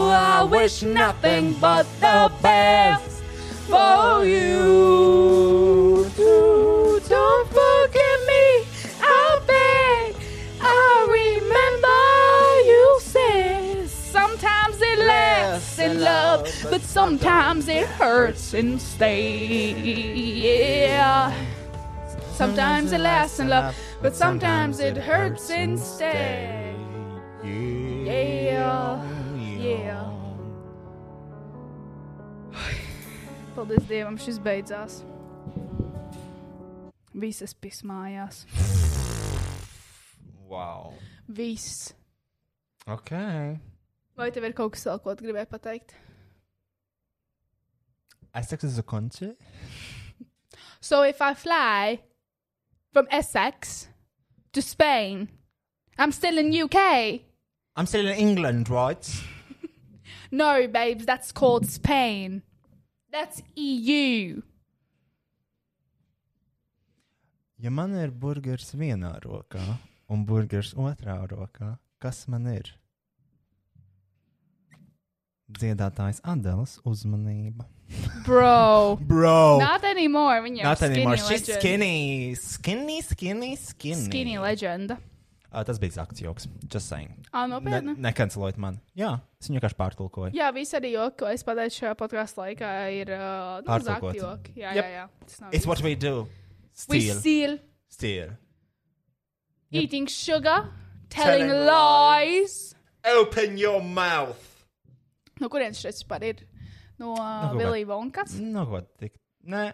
[0.10, 3.22] I wish nothing but the best
[3.70, 6.10] for you.
[7.14, 8.66] Don't forget me,
[9.00, 10.16] I beg.
[10.60, 12.02] I remember
[12.72, 19.78] you said sometimes it lasts in love, but sometimes it hurts instead.
[19.78, 21.32] Yeah.
[22.34, 26.76] Sometimes it lasts in love, but sometimes it hurts instead.
[27.44, 29.02] Yeah,
[29.58, 30.12] yeah.
[33.56, 35.02] Paldies Dievam, šis beidzās.
[37.18, 38.46] Visas pismājās.
[40.48, 40.94] Wow.
[41.28, 41.94] Viss.
[42.88, 43.12] Ok.
[44.18, 45.96] Vai tev ir kaut kas vēl, ko tu gribēji pateikt?
[48.38, 49.34] Essex is a country?
[50.80, 52.00] So if I fly
[52.98, 53.90] from Essex
[54.52, 55.30] to Spain,
[56.00, 57.22] I'm still in UK.
[57.76, 59.06] I'm still in England, right?
[60.32, 62.42] No, babes, that's called Spain.
[63.12, 64.42] That's E EU.
[67.60, 69.78] Ja man ir burgers vienā rokā
[70.10, 72.74] un burgers otrā rokā, kas man ir?
[75.48, 77.70] Dziedātājs Adels uzmanība.
[78.26, 79.00] Bro.
[79.02, 79.60] Bro!
[79.60, 80.42] Not anymore.
[80.44, 81.18] Viņa Not ir anymore.
[81.18, 81.62] skinny She's legend.
[81.62, 82.36] skinny.
[82.36, 84.02] Skinny, skinny, skinny.
[84.10, 84.98] Skinny leģenda.
[85.48, 86.48] Uh, tas bija zakts joks.
[86.68, 87.14] Just saying.
[87.34, 87.94] Ne, nopietni?
[88.04, 88.82] nekancelojiet man.
[89.00, 90.34] Jā, es viņu vienkārši pārtulkoju.
[90.36, 94.52] Jā, visi arī joki, ko es pateicu šajā podkāstu laikā, ir uh, nu, zakti joki.
[94.60, 94.84] Jā, Yep.
[94.84, 95.50] jā, jā.
[95.56, 96.28] It's what we do.
[96.92, 97.16] We Steal.
[97.24, 97.56] steal,
[97.90, 98.36] Steal.
[99.72, 100.68] eating sugar,
[101.10, 102.76] telling, Telling lies.
[103.06, 104.38] Open your mouth!
[105.40, 106.44] No kurienes šis vispār ir?
[107.00, 108.34] No uh, kā- Vilija Vonkas.
[108.42, 109.14] Nu, ko tik.
[109.48, 109.72] Nē,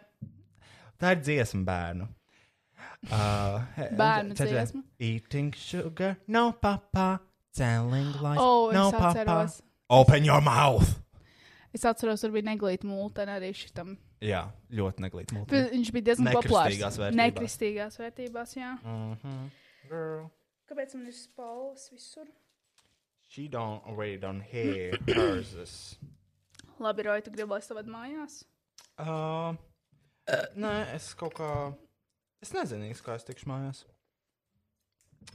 [0.99, 2.07] tā ir dziesma bērnu.
[3.03, 3.59] Uh,
[3.99, 4.79] Bērnu tad- dziesma?
[4.99, 7.19] Eating sugar, no papa,
[7.55, 9.09] telling lies, O, es no papa.
[9.09, 9.57] atceros.
[9.89, 10.87] Open your mouth!
[11.73, 13.97] Es atceros, tur bija neglīta mūtene arī šitam.
[14.23, 15.51] Jā, ļoti neglīt mūtu.
[15.73, 16.69] Viņš bija diezgan populārs.
[16.71, 17.19] Nekristīgās vērtībās.
[17.19, 18.71] Nekristīgās vērtībās, jā.
[18.83, 19.49] Mm -hmm.
[19.89, 20.23] Girl,
[20.71, 22.27] Kāpēc man ir spalvas visur?
[23.27, 25.97] she don't already don't hear hers.
[26.81, 28.41] Labi, Roja, tu gribi, lai vadu mājās?
[28.97, 29.53] Uh,
[30.57, 31.49] nē, es kaut kā.
[32.43, 33.83] Es nezinu, kā es tikšu mājās.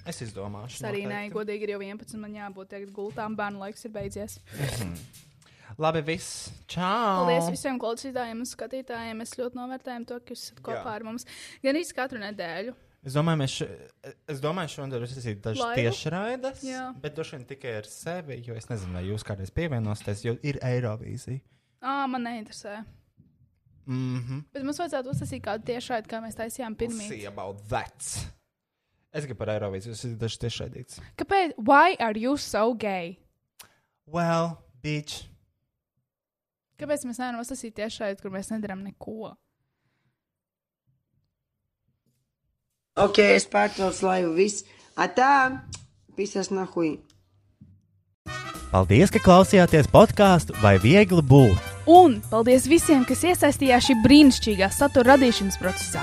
[0.08, 0.80] Es izdomāšu.
[0.80, 4.38] Es arī nē, godīgi ir jau 11, man jābūt tagad gultām, bērnu laiks ir beidzies.
[5.78, 6.48] Labi, viss.
[6.70, 7.22] Čau!
[7.22, 9.20] Paldies visiem klausītājiem un skatītājiem.
[9.20, 10.94] Mēs ļoti novērtējam to, ka jūs esat kopā Jā.
[10.96, 11.26] ar mums
[11.62, 12.74] gan arī katru nedēļu.
[13.06, 13.66] Es domāju, mēs še,
[14.28, 15.78] es domāju, šodien uzsākt dažas Laivu?
[15.84, 16.88] tiešraides, Jā.
[17.00, 20.58] bet droši vien tikai ar sevi, jo es nezinu, vai jūs kādreiz pievienosieties, jo ir
[20.66, 21.40] Eirovīzija.
[21.80, 22.80] Ā, man neinteresē.
[23.88, 24.42] Mhm.
[24.52, 27.06] Bet mums vajadzētu uztaisīt kādu tiešraidi, kā mēs taisījām pirmie.
[27.08, 28.02] see about that.
[29.14, 30.98] Es gribu par Eirovīziju, tas ir dažs tiešraidīts.
[31.16, 31.54] Kāpēc?
[31.56, 33.16] Why are you so gay?
[34.06, 35.22] Well, bitch.
[36.78, 39.32] Kāpēc mēs nevaram uztaisīt tiešraidi, kur mēs nedarām neko?
[42.98, 44.64] Ok, es pārtraucu laivu viss.
[44.98, 45.62] Atā,
[46.18, 46.96] pisas nahui.
[48.72, 51.70] Paldies, ka klausījāties podkāstu vai viegli būt.
[51.88, 56.02] Un paldies visiem, kas iesaistījās šī brīnišķīgā satura radīšanas procesā.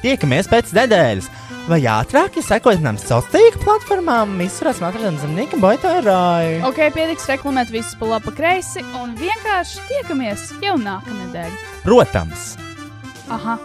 [0.00, 1.28] Tiekamies pēc nedēļas!
[1.68, 6.62] Vai ātrāk, ja sekojat nam sociālajām platformām, visurās atradam zem Nika Boitārāju?
[6.66, 11.54] Ok, pietiks reklamēt visus pa labi, pa kreisi un vienkārši tiekamies jau nākamnedēļ.
[11.84, 12.50] Protams!
[13.30, 13.60] Aha!